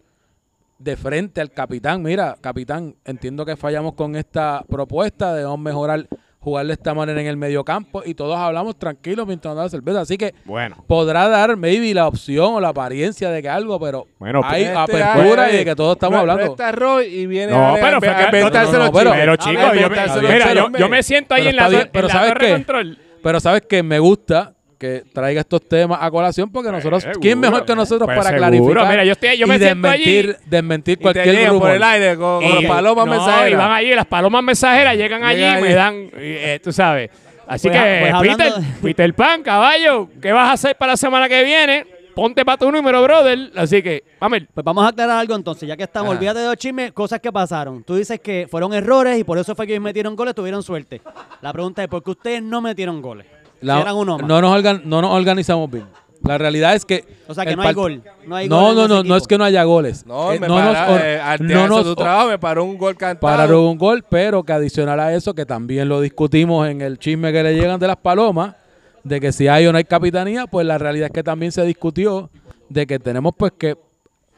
de 0.78 0.96
frente 0.96 1.42
al 1.42 1.50
capitán, 1.50 2.02
mira, 2.02 2.36
capitán, 2.40 2.94
entiendo 3.04 3.44
que 3.44 3.56
fallamos 3.56 3.92
con 3.92 4.16
esta 4.16 4.64
propuesta, 4.66 5.34
debemos 5.34 5.58
mejorar, 5.58 6.08
jugar 6.40 6.66
de 6.66 6.72
esta 6.72 6.94
manera 6.94 7.20
en 7.20 7.26
el 7.26 7.36
medio 7.36 7.62
campo 7.64 8.02
y 8.04 8.14
todos 8.14 8.34
hablamos 8.38 8.78
tranquilos 8.78 9.26
mientras 9.26 9.50
nos 9.52 9.56
da 9.58 9.62
la 9.64 9.68
cerveza, 9.68 10.00
así 10.00 10.16
que 10.16 10.34
Bueno. 10.46 10.82
podrá 10.86 11.28
dar 11.28 11.54
maybe 11.58 11.92
la 11.92 12.08
opción 12.08 12.54
o 12.54 12.60
la 12.60 12.68
apariencia 12.68 13.30
de 13.30 13.42
que 13.42 13.48
algo, 13.50 13.78
pero 13.78 14.06
Bueno, 14.18 14.40
hay 14.42 14.62
este 14.64 14.74
apertura 14.76 15.52
y 15.52 15.56
de 15.58 15.64
que 15.66 15.76
todos 15.76 15.96
estamos 15.96 16.18
hablando. 16.18 16.42
Está 16.44 16.72
Roy 16.72 17.04
y 17.06 17.26
viene 17.26 17.52
No, 17.52 17.68
a, 17.68 17.74
pero 17.74 17.98
a- 17.98 18.00
que- 18.00 18.06
no, 18.40 18.78
no, 18.78 18.92
pero-. 18.92 19.12
Pero 19.12 19.36
chicos, 19.36 19.64
yo, 19.74 20.54
yo, 20.54 20.78
yo 20.78 20.88
me 20.88 21.02
siento 21.02 21.34
ahí 21.34 21.42
Pero 21.42 21.50
en 21.50 21.56
la, 21.72 21.80
en 21.82 21.88
pero 21.92 22.08
la 22.08 22.12
¿sabes 22.14 22.32
torre 22.32 22.52
control. 22.52 22.98
Pero 23.22 23.40
sabes 23.40 23.62
que 23.68 23.82
me 23.82 23.98
gusta 23.98 24.54
que 24.80 25.04
traiga 25.12 25.42
estos 25.42 25.68
temas 25.68 25.98
a 26.00 26.10
colación 26.10 26.50
porque 26.50 26.72
nosotros, 26.72 27.02
Seguro, 27.02 27.20
¿quién 27.20 27.38
mejor 27.38 27.66
que 27.66 27.74
nosotros 27.76 28.06
pues 28.06 28.16
para 28.16 28.30
seguro. 28.30 28.38
clarificar 28.48 28.88
Mira, 28.90 29.04
yo 29.04 29.12
estoy- 29.12 29.36
yo 29.36 29.46
me 29.46 29.56
y 29.56 29.58
siento 29.58 29.88
desmentir, 29.88 30.26
allí 30.40 30.50
desmentir 30.50 30.92
Y 30.94 30.96
te 30.96 31.02
cualquier 31.02 31.26
llegan 31.34 31.50
rumor? 31.50 31.62
por 31.68 31.76
el 31.76 31.82
aire 31.82 32.16
con, 32.16 32.42
con 32.42 32.44
Y- 32.58 32.62
las 32.62 32.64
palomas 32.64 33.06
no, 33.06 33.12
y 33.14 33.16
mensajeras. 33.18 33.58
van 33.58 33.72
allí, 33.72 33.94
las 33.94 34.06
palomas 34.06 34.42
mensajeras 34.42 34.96
llegan 34.96 35.22
allí 35.22 35.38
y 35.42 35.44
me 35.44 35.50
allí. 35.68 35.72
dan, 35.74 35.94
y, 35.96 36.08
eh, 36.16 36.60
tú 36.64 36.72
sabes. 36.72 37.10
Así 37.46 37.68
Pues, 37.68 37.78
que, 37.80 37.98
pues, 38.00 38.14
hablando 38.14 38.44
Peter, 38.44 38.60
de- 38.60 38.66
Peter 38.82 39.14
Pan, 39.14 39.42
caballo, 39.42 40.08
¿qué 40.22 40.32
vas 40.32 40.48
a 40.48 40.52
hacer 40.54 40.76
para 40.76 40.92
la 40.92 40.96
semana 40.96 41.28
que 41.28 41.44
viene? 41.44 41.84
Ponte 42.14 42.44
para 42.44 42.56
tu 42.58 42.72
número, 42.72 43.02
brother. 43.02 43.50
Así 43.56 43.82
que, 43.82 44.02
vamos. 44.18 44.40
Pues 44.54 44.64
vamos 44.64 44.84
a 44.84 44.88
aclarar 44.88 45.18
algo 45.18 45.34
entonces, 45.34 45.68
ya 45.68 45.76
que 45.76 45.82
estamos, 45.84 46.08
Ajá. 46.10 46.18
olvídate 46.18 46.38
de 46.40 46.46
los 46.46 46.56
chismes, 46.56 46.92
cosas 46.92 47.20
que 47.20 47.30
pasaron. 47.30 47.82
Tú 47.84 47.96
dices 47.96 48.18
que 48.20 48.46
fueron 48.50 48.72
errores 48.74 49.18
y 49.18 49.24
por 49.24 49.36
eso 49.38 49.54
fue 49.54 49.66
que 49.66 49.72
ellos 49.74 49.82
metieron 49.84 50.16
goles, 50.16 50.34
tuvieron 50.34 50.62
suerte. 50.62 51.00
La 51.42 51.52
pregunta 51.52 51.82
es, 51.82 51.88
¿por 51.88 52.02
qué 52.02 52.10
ustedes 52.10 52.42
no 52.42 52.60
metieron 52.60 53.00
goles? 53.02 53.26
Si 53.60 53.66
La- 53.66 53.80
eran 53.80 53.94
uno 53.96 54.18
más. 54.18 54.26
no, 54.26 54.40
nos 54.40 54.56
organ- 54.56 54.82
no 54.84 55.02
nos 55.02 55.10
organizamos 55.12 55.70
bien. 55.70 55.84
La 56.22 56.36
realidad 56.36 56.74
es 56.74 56.84
que... 56.84 57.04
O 57.28 57.34
sea, 57.34 57.46
que 57.46 57.56
no 57.56 57.62
hay 57.62 57.72
gol. 57.72 58.02
No, 58.26 58.36
hay 58.36 58.46
No, 58.48 58.74
gol 58.74 58.88
no, 58.88 59.02
no, 59.02 59.16
es 59.16 59.26
que 59.26 59.38
no 59.38 59.44
haya 59.44 59.64
goles. 59.64 60.04
No, 60.04 60.32
Eh, 60.32 60.38
me 60.38 60.48
no 60.48 60.54
para, 60.56 60.86
nos 60.86 61.00
eh, 61.00 61.18
al 61.18 61.40
no 61.42 61.48
teatro 61.48 61.68
nos 61.76 61.82
tu 61.84 61.90
or- 61.92 61.96
trabajo 61.96 62.28
me 62.28 62.38
paró 62.38 62.64
un 62.64 62.76
gol 62.76 62.94
cantado. 62.96 63.20
pararon 63.20 63.64
un 63.64 63.78
gol, 63.78 64.04
pero 64.08 64.42
que 64.42 64.52
adicional 64.52 65.00
a 65.00 65.14
eso, 65.14 65.32
que 65.34 65.46
también 65.46 65.88
lo 65.88 66.00
discutimos 66.02 66.68
en 66.68 66.82
el 66.82 66.98
chisme 66.98 67.32
que 67.32 67.42
le 67.42 67.54
llegan 67.54 67.80
de 67.80 67.86
las 67.86 67.96
palomas, 67.96 68.54
de 69.02 69.18
que 69.18 69.32
si 69.32 69.48
hay 69.48 69.66
o 69.66 69.72
no 69.72 69.78
hay 69.78 69.84
capitanía, 69.84 70.46
pues 70.46 70.66
la 70.66 70.76
realidad 70.76 71.06
es 71.06 71.12
que 71.12 71.22
también 71.22 71.52
se 71.52 71.64
discutió 71.64 72.28
de 72.68 72.86
que 72.86 72.98
tenemos 72.98 73.32
pues 73.34 73.52
que 73.56 73.76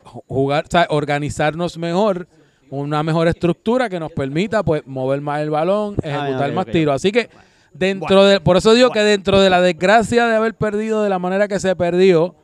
ju- 0.05 0.23
jugar, 0.29 0.65
o 0.67 0.71
sea, 0.71 0.87
organizarnos 0.89 1.79
mejor, 1.79 2.29
una 2.71 3.03
mejor 3.03 3.27
estructura 3.27 3.89
que 3.89 3.99
nos 3.99 4.13
permita 4.13 4.63
pues 4.63 4.87
mover 4.87 5.21
más 5.21 5.41
el 5.41 5.51
balón, 5.51 5.97
ejecutar 6.01 6.51
ok, 6.51 6.55
más 6.55 6.67
tiros. 6.67 6.95
Así 6.95 7.11
que 7.11 7.29
dentro 7.75 8.25
de, 8.25 8.41
por 8.41 8.57
eso 8.57 8.75
digo 8.75 8.91
que 8.91 9.01
dentro 9.01 9.41
de 9.41 9.51
la 9.51 9.61
desgracia 9.61 10.27
de 10.27 10.37
haber 10.37 10.55
perdido 10.55 11.03
de 11.03 11.09
la 11.09 11.19
manera 11.19 11.49
que 11.49 11.61
se 11.61 11.75
perdió, 11.77 12.35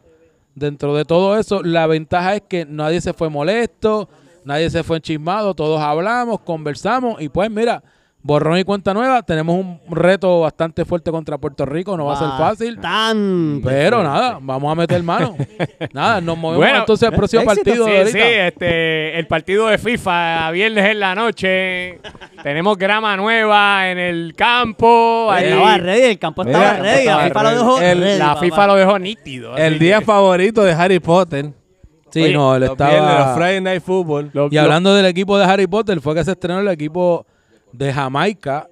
dentro 0.55 0.95
de 0.95 1.05
todo 1.05 1.39
eso, 1.39 1.63
la 1.63 1.87
ventaja 1.87 2.37
es 2.37 2.43
que 2.49 2.65
nadie 2.65 3.01
se 3.01 3.13
fue 3.13 3.29
molesto, 3.29 4.09
nadie 4.45 4.71
se 4.71 4.83
fue 4.83 4.97
enchismado, 4.97 5.55
todos 5.55 5.81
hablamos, 5.81 6.41
conversamos 6.41 7.21
y 7.21 7.29
pues 7.29 7.51
mira, 7.51 7.83
borrón 8.29 8.59
y 8.59 8.65
cuenta 8.65 8.93
nueva, 8.93 9.23
tenemos 9.23 9.57
un 9.57 9.81
reto 9.89 10.41
bastante 10.41 10.85
fuerte 10.85 11.11
contra 11.11 11.39
Puerto 11.39 11.65
Rico, 11.65 11.97
no 11.97 12.05
va 12.05 12.13
a 12.13 12.19
ser 12.19 12.29
fácil, 12.37 12.77
Bastante 12.77 13.63
pero 13.67 14.03
nada, 14.03 14.39
vamos 14.43 14.71
a 14.71 14.75
meter 14.75 15.03
mano. 15.03 15.35
nada, 15.95 16.21
nos 16.21 16.37
movemos 16.37 16.63
Bueno, 16.67 16.81
entonces 16.81 17.09
al 17.09 17.15
próximo 17.17 17.41
éxito. 17.43 17.65
partido 17.65 17.87
Sí, 18.07 18.19
este, 18.21 19.19
el 19.19 19.27
partido 19.27 19.69
de 19.69 19.79
FIFA, 19.79 20.51
viernes 20.51 20.85
en 20.91 21.01
la 21.01 21.15
noche. 21.15 22.01
Tenemos 22.43 22.77
grama 22.77 23.17
nueva 23.17 23.91
en 23.91 23.97
el 23.99 24.35
campo. 24.37 25.29
ahí- 25.33 25.47
Estaba 25.47 25.79
ready, 25.79 26.03
el 26.03 26.19
campo 26.19 26.43
estaba 26.43 26.73
ready. 26.75 27.07
La 27.07 27.17
FIFA 27.17 27.27
estaba 27.29 27.51
lo 27.51 27.57
dejó. 27.59 27.81
El- 27.81 28.01
ready, 28.01 28.19
la. 28.19 28.37
FIFA 28.37 28.67
lo 28.67 28.75
dejó 28.75 28.99
nítido. 28.99 29.57
El 29.57 29.79
día 29.79 30.01
que- 30.01 30.05
favorito 30.05 30.63
de 30.65 30.73
Harry 30.75 31.01
Potter. 31.01 31.47
Sí, 32.11 32.23
Oye, 32.25 32.33
no, 32.35 32.55
él 32.57 32.61
Los 32.65 32.77
viernes, 32.77 33.01
los 33.01 33.11
estaba... 33.11 33.35
Friday 33.37 33.61
Night 33.63 33.83
Football. 33.83 34.31
Y 34.51 34.57
hablando 34.59 34.95
del 34.95 35.07
equipo 35.07 35.39
de 35.39 35.45
Harry 35.47 35.67
Potter, 35.67 35.99
fue 36.03 36.15
que 36.15 36.25
se 36.25 36.33
estrenó 36.33 36.61
el 36.61 36.69
equipo 36.69 37.27
de 37.73 37.93
Jamaica, 37.93 38.69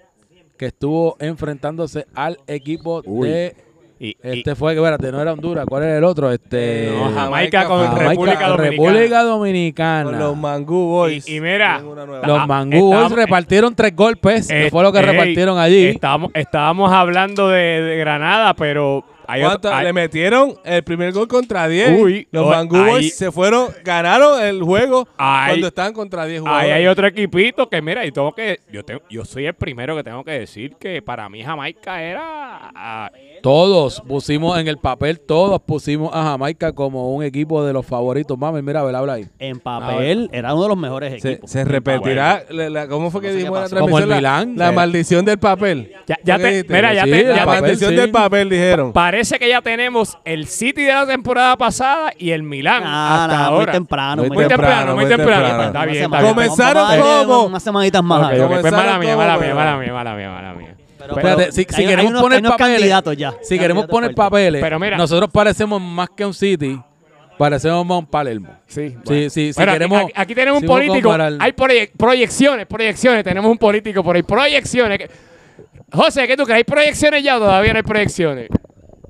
que 0.59 0.67
estuvo 0.67 1.17
enfrentándose 1.21 2.07
al 2.15 2.39
equipo 2.47 3.03
Uy. 3.05 3.29
de... 3.29 3.57
y- 4.01 4.09
y- 4.09 4.17
Este 4.23 4.55
fue, 4.55 4.73
que 4.75 4.81
espérate, 4.81 5.13
no 5.13 5.21
era 5.21 5.33
Honduras, 5.33 5.67
¿cuál 5.69 5.83
era 5.85 5.99
el 5.99 6.05
otro? 6.05 6.31
Este... 6.33 6.91
no, 6.93 7.05
Jamaica 7.13 7.21
Jamaica, 7.21 7.65
con 7.67 7.87
Jamaica, 7.87 8.09
República 8.09 8.49
Dominicana. 8.49 8.71
República 8.71 9.23
Dominicana. 9.23 10.05
Con 10.11 10.19
los 10.19 10.37
Mangú 10.37 10.87
Boys. 10.89 11.29
Y- 11.29 11.37
y 11.37 11.41
mira. 11.41 11.81
Los 11.81 12.39
Ah, 12.41 12.47
Mangú 12.47 12.71
Boys 12.79 12.85
estábamos- 12.95 13.13
repartieron 13.13 13.75
tres 13.75 13.95
golpes, 13.95 14.49
que 14.49 14.67
Eh, 14.67 14.71
fue 14.71 14.83
lo 14.83 14.93
que 14.93 14.99
ey, 15.01 15.05
repartieron 15.07 15.59
allí. 15.59 15.85
Estábamos, 15.87 16.31
estábamos 16.35 16.93
hablando 16.93 17.49
de, 17.49 17.83
de 17.83 17.97
Granada, 17.99 18.55
pero 18.55 19.05
hay 19.29 19.43
¿Cuánto? 19.43 19.69
otro- 19.69 19.75
hay- 19.75 19.85
Le 19.87 19.93
metieron 19.93 20.55
el 20.65 20.83
primer 20.85 21.13
gol 21.13 21.29
contra 21.29 21.69
10. 21.69 22.01
Uy, 22.01 22.29
los 22.31 22.47
o- 22.47 22.51
Mangú 22.51 22.77
ahí- 22.77 22.91
Boys 22.91 23.17
se 23.17 23.31
fueron, 23.33 23.69
ganaron 23.85 24.43
el 24.43 24.63
juego 24.63 25.07
Ahí- 25.17 25.51
cuando 25.53 25.67
estaban 25.69 25.93
contra 25.93 26.25
10 26.27 26.41
jugadores. 26.41 26.67
Ahí 26.67 26.73
hay 26.73 26.87
otro 26.87 27.07
equipito 27.07 27.69
que, 27.69 27.81
mira, 27.83 28.05
y 28.07 28.13
tengo 28.13 28.33
que. 28.35 28.61
Yo, 28.73 28.85
tengo, 28.85 29.01
yo 29.11 29.25
soy 29.25 29.47
el 29.47 29.55
primero 29.55 29.97
que 29.97 30.03
tengo 30.05 30.25
que 30.25 30.33
decir 30.33 30.77
que 30.77 31.01
para 31.03 31.29
mí 31.29 31.43
Jamaica 31.43 32.03
era 32.03 32.71
Ah, 32.75 33.11
Todos 33.43 34.01
pusimos 34.07 34.59
en 34.59 34.67
el 34.67 34.79
papel, 34.79 35.21
todos 35.21 35.61
pusimos 35.63 36.11
a 36.15 36.23
Jamaica 36.25 36.73
como 36.73 37.15
un 37.15 37.23
equipo 37.23 37.65
de 37.65 37.73
los 37.73 37.87
favoritos. 37.87 38.37
Mami, 38.39 38.63
mira, 38.63 38.81
habla 38.81 39.13
ahí. 39.15 39.27
En 39.39 39.61
papel, 39.61 40.29
era 40.33 40.53
uno 40.55 40.65
de 40.65 40.69
los 40.71 40.77
mejores 40.79 41.21
Se, 41.23 41.33
equipos. 41.33 41.51
se 41.51 41.65
repetirá, 41.65 42.43
la- 42.51 42.71
la- 42.71 42.89
¿cómo 42.89 43.11
fue 43.11 43.21
que 43.21 43.29
No 43.29 43.33
sé 43.33 43.39
qué 43.39 43.39
dijimos 43.45 43.59
en 43.59 43.63
la 43.65 43.69
pasó. 43.71 43.81
Como 43.81 43.99
el? 43.99 44.09
La- 44.09 44.17
Milán. 44.17 44.55
La, 44.57 44.71
Sí. 44.71 44.75
maldición 44.75 45.25
del 45.25 45.39
papel. 45.39 45.93
Ya- 46.07 46.19
ya 46.25 46.35
¿Fue 46.35 46.43
que 46.43 46.49
te- 46.49 46.51
dijiste? 46.55 46.75
mira, 46.75 46.95
ya 46.95 47.05
Sí, 47.05 47.11
te- 47.11 47.23
ya 47.23 47.29
La 47.29 47.39
te- 47.39 47.47
maldición 47.47 47.91
sí. 47.91 47.97
del 47.97 48.11
papel, 48.11 48.49
dijeron. 48.51 48.93
Parece 49.17 49.39
que 49.39 49.49
ya 49.49 49.63
tenemos 49.63 50.19
el 50.27 50.47
City 50.47 50.83
de 50.83 50.93
la 50.93 51.07
temporada 51.07 51.57
pasada 51.57 52.13
y 52.19 52.33
el 52.33 52.43
Milán 52.43 52.83
Ah, 52.85 53.23
hasta 53.25 53.35
nada, 53.35 53.49
muy 53.51 53.61
ahora. 53.61 53.73
temprano. 53.73 54.23
Muy 54.25 54.31
Muy 54.31 54.47
temprano, 54.47 54.95
muy 54.95 55.05
muy 55.07 55.09
temprano. 55.17 55.43
temprano. 55.47 55.63
Está 55.69 55.85
bien, 55.87 56.05
está 56.05 56.21
bien. 56.21 56.35
Comenzaron 56.35 56.75
Vamos 56.75 56.91
a 56.91 56.97
darle 56.99 57.25
como- 57.27 57.43
Unas 57.47 57.63
semanitas 57.63 58.05
más. 58.05 58.21
Ok, 58.35 58.41
ok, 58.45 58.61
pues 58.61 58.73
mala 58.75 58.99
mía, 58.99 59.17
mala 59.17 59.39
mía, 59.39 59.55
mala 59.55 59.77
mía, 59.79 59.93
mala 59.95 60.15
mía, 60.17 60.31
mala 60.31 60.53
mía. 60.53 60.75
Pero- 60.99 61.17
Espérate, 61.17 61.53
si, 61.53 61.65
si 61.65 61.81
hay 61.81 61.87
queremos 61.87 62.11
unos- 62.11 62.23
poner 62.23 62.43
papeles, 62.43 62.77
candidatos 62.77 63.17
ya. 63.17 63.35
si 63.41 63.59
queremos 63.59 63.87
poner 63.87 64.15
papeles, 64.15 64.61
Pero 64.63 64.79
mira- 64.79 64.99
nosotros 64.99 65.31
parecemos 65.33 65.81
más 65.81 66.11
que 66.15 66.27
un 66.27 66.35
City, 66.35 66.79
parecemos 67.39 67.87
más 67.87 67.99
un 68.01 68.07
Palermo. 68.09 68.51
Sí, 68.67 68.91
Sí, 68.91 68.97
bueno. 69.03 69.31
sí, 69.31 69.31
si 69.31 69.53
Bueno, 69.57 69.73
aquí- 69.73 69.79
queremos- 69.79 70.03
aquí, 70.03 70.13
aquí 70.15 70.35
tenemos 70.35 70.57
un 70.61 70.61
si 70.61 70.67
político. 70.69 71.09
comparar- 71.09 71.33
Hay 71.41 71.53
proye- 71.53 71.91
proyecciones, 71.97 72.67
proyecciones. 72.67 73.25
Tenemos 73.25 73.51
un 73.51 73.57
político 73.57 74.05
por 74.05 74.15
ahí. 74.15 74.23
Proyecciones. 74.25 75.09
José, 75.91 76.27
¿qué 76.27 76.37
tú 76.37 76.43
crees? 76.45 76.59
¿Hay 76.59 76.65
proyecciones 76.65 77.23
ya 77.23 77.37
o 77.37 77.39
todavía 77.39 77.73
no 77.73 77.79
hay 77.79 77.83
proyecciones? 77.83 78.49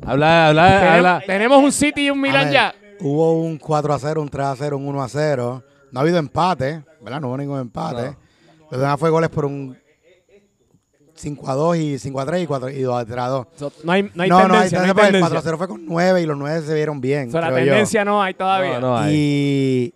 Habla, 0.04 0.48
habla, 0.48 0.66
Tenemos, 0.68 0.94
habla. 0.96 1.22
tenemos 1.26 1.62
un 1.62 1.72
City 1.72 2.06
y 2.06 2.10
un 2.10 2.18
A 2.18 2.22
Milan 2.22 2.44
ver, 2.44 2.52
ya. 2.52 2.74
Hubo 3.00 3.34
un 3.34 3.58
4 3.58 3.94
a 3.94 3.98
0, 3.98 4.22
un 4.22 4.28
3 4.28 4.46
a 4.46 4.56
0, 4.56 4.76
un 4.76 4.88
1 4.88 5.02
a 5.02 5.08
0. 5.08 5.62
No 5.92 6.00
ha 6.00 6.02
habido 6.02 6.18
empate, 6.18 6.82
¿verdad? 7.00 7.20
No 7.20 7.28
hubo 7.28 7.36
ningún 7.38 7.60
empate. 7.60 8.16
Los 8.70 8.80
demás 8.80 8.98
fue 8.98 9.10
goles 9.10 9.30
por 9.30 9.44
un 9.44 9.76
5 11.14 11.50
a 11.50 11.54
2 11.54 11.76
y 11.76 11.98
5 11.98 12.20
a 12.20 12.26
3 12.26 12.42
y, 12.42 12.46
4, 12.46 12.70
y 12.70 12.80
2 12.82 12.94
a 12.94 13.28
2. 13.28 13.46
So, 13.56 13.72
no 13.84 13.92
hay, 13.92 14.10
no 14.14 14.22
hay 14.22 14.28
no, 14.28 14.48
no, 14.48 14.54
hay 14.54 14.68
tendencia. 14.70 14.78
No 14.78 14.84
hay 14.84 14.90
tendencia, 14.90 14.90
el 14.90 15.12
tendencia. 15.12 15.20
4 15.20 15.38
a 15.38 15.42
0 15.42 15.58
fue 15.58 15.68
con 15.68 15.86
9 15.86 16.22
y 16.22 16.26
los 16.26 16.36
9 16.36 16.62
se 16.66 16.74
vieron 16.74 17.00
bien. 17.00 17.30
So, 17.30 17.40
la 17.40 17.48
creo 17.48 17.58
yo. 17.60 17.64
tendencia 17.72 18.04
no 18.04 18.22
hay 18.22 18.34
todavía. 18.34 18.80
No, 18.80 18.88
no 18.88 18.98
hay. 18.98 19.14
Y 19.14 19.94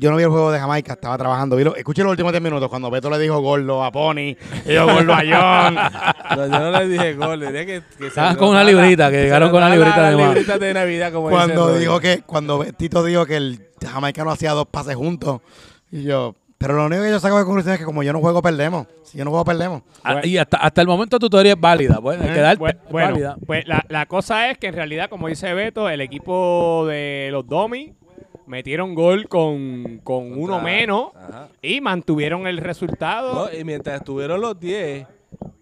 yo 0.00 0.10
no 0.10 0.16
vi 0.16 0.22
el 0.22 0.30
juego 0.30 0.50
de 0.50 0.58
Jamaica, 0.58 0.94
estaba 0.94 1.16
trabajando. 1.18 1.56
Vi 1.56 1.64
lo- 1.64 1.76
escuché 1.76 2.02
los 2.02 2.10
últimos 2.10 2.32
10 2.32 2.42
minutos 2.42 2.68
cuando 2.68 2.90
Beto 2.90 3.10
le 3.10 3.18
dijo 3.18 3.38
gordo 3.40 3.84
a 3.84 3.92
Pony 3.92 4.34
y 4.66 4.72
yo 4.72 4.86
gordo 4.86 5.12
a 5.12 5.18
John. 5.18 5.76
No, 6.36 6.46
yo 6.46 6.60
no 6.60 6.70
le 6.78 6.88
dije 6.88 7.66
que, 7.66 7.82
que 7.82 7.82
se 7.98 8.06
Estaban 8.06 8.36
con 8.36 8.48
una 8.50 8.64
librita, 8.64 9.04
la- 9.04 9.10
que 9.10 9.22
llegaron 9.24 9.48
le 9.48 9.52
con 9.52 9.62
una 9.62 9.70
librita 9.74 9.96
la 10.00 10.10
de 10.10 10.16
librita 10.16 10.58
de 10.58 10.74
Navidad, 10.74 11.12
como 11.12 11.28
cuando 11.28 11.68
dice 11.68 11.80
dijo 11.80 11.92
Roy. 11.94 12.00
que, 12.00 12.22
cuando 12.22 12.64
Tito 12.76 13.04
dijo 13.04 13.26
que 13.26 13.36
el 13.36 13.60
jamaicano 13.86 14.30
hacía 14.30 14.52
dos 14.52 14.66
pases 14.70 14.94
juntos. 14.96 15.40
Y 15.92 16.04
yo, 16.04 16.34
pero 16.56 16.74
lo 16.74 16.86
único 16.86 17.02
que 17.02 17.10
yo 17.10 17.18
saco 17.20 17.36
de 17.38 17.44
conclusión 17.44 17.72
es 17.74 17.78
que 17.80 17.84
como 17.84 18.02
yo 18.02 18.12
no 18.12 18.20
juego, 18.20 18.40
perdemos. 18.42 18.86
Si 19.02 19.18
yo 19.18 19.24
no 19.24 19.30
juego, 19.30 19.44
perdemos. 19.44 19.82
Ah, 20.04 20.20
Y 20.24 20.36
hasta, 20.38 20.58
hasta 20.58 20.80
el 20.80 20.86
momento 20.86 21.18
tu 21.18 21.28
teoría 21.28 21.54
es 21.54 21.60
válida. 21.60 21.98
Pues, 22.00 22.20
Eh, 22.22 22.26
quedarte 22.32 22.62
bu- 22.62 22.68
es 22.70 22.76
bueno, 22.90 23.08
válida. 23.10 23.36
pues 23.44 23.66
la, 23.66 23.84
la 23.88 24.06
cosa 24.06 24.50
es 24.50 24.56
que 24.58 24.68
en 24.68 24.74
realidad, 24.74 25.10
como 25.10 25.26
dice 25.28 25.52
Beto, 25.52 25.88
el 25.90 26.00
equipo 26.00 26.86
de 26.86 27.28
los 27.32 27.44
Domi 27.46 27.92
metieron 28.50 28.94
gol 28.94 29.28
con, 29.28 30.00
con 30.04 30.36
uno 30.38 30.60
menos 30.60 31.12
Ajá. 31.14 31.48
y 31.62 31.80
mantuvieron 31.80 32.46
el 32.46 32.58
resultado. 32.58 33.32
No, 33.48 33.58
y 33.58 33.64
mientras 33.64 33.96
estuvieron 34.00 34.40
los 34.40 34.58
10, 34.58 35.06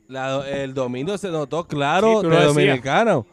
la- 0.09 0.43
el 0.51 0.73
dominio 0.75 1.17
se 1.19 1.29
notó 1.29 1.67
claro 1.67 2.23
Sí, 2.23 2.29
de 2.29 2.45
dominicano. 2.45 3.27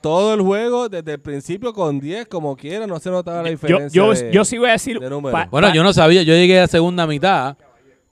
Todo 0.00 0.34
el 0.34 0.40
juego, 0.42 0.88
desde 0.88 1.12
el 1.14 1.20
principio 1.20 1.72
con 1.72 1.98
10, 1.98 2.26
como 2.28 2.56
quiera, 2.56 2.86
no 2.86 2.98
se 3.00 3.10
notaba 3.10 3.38
la 3.42 3.48
yo, 3.48 3.50
diferencia. 3.50 3.88
yo, 3.96 4.12
de- 4.14 4.32
yo 4.32 4.44
sí 4.44 4.58
voy 4.58 4.68
a 4.68 4.72
decir, 4.72 4.98
de 5.00 5.10
número. 5.10 5.32
pa- 5.32 5.46
Bueno, 5.50 5.68
pa- 5.68 5.74
yo 5.74 5.82
no 5.82 5.92
sabía. 5.92 6.22
Yo 6.22 6.34
llegué 6.34 6.60
a 6.60 6.66
segunda 6.68 7.06
mitad 7.06 7.56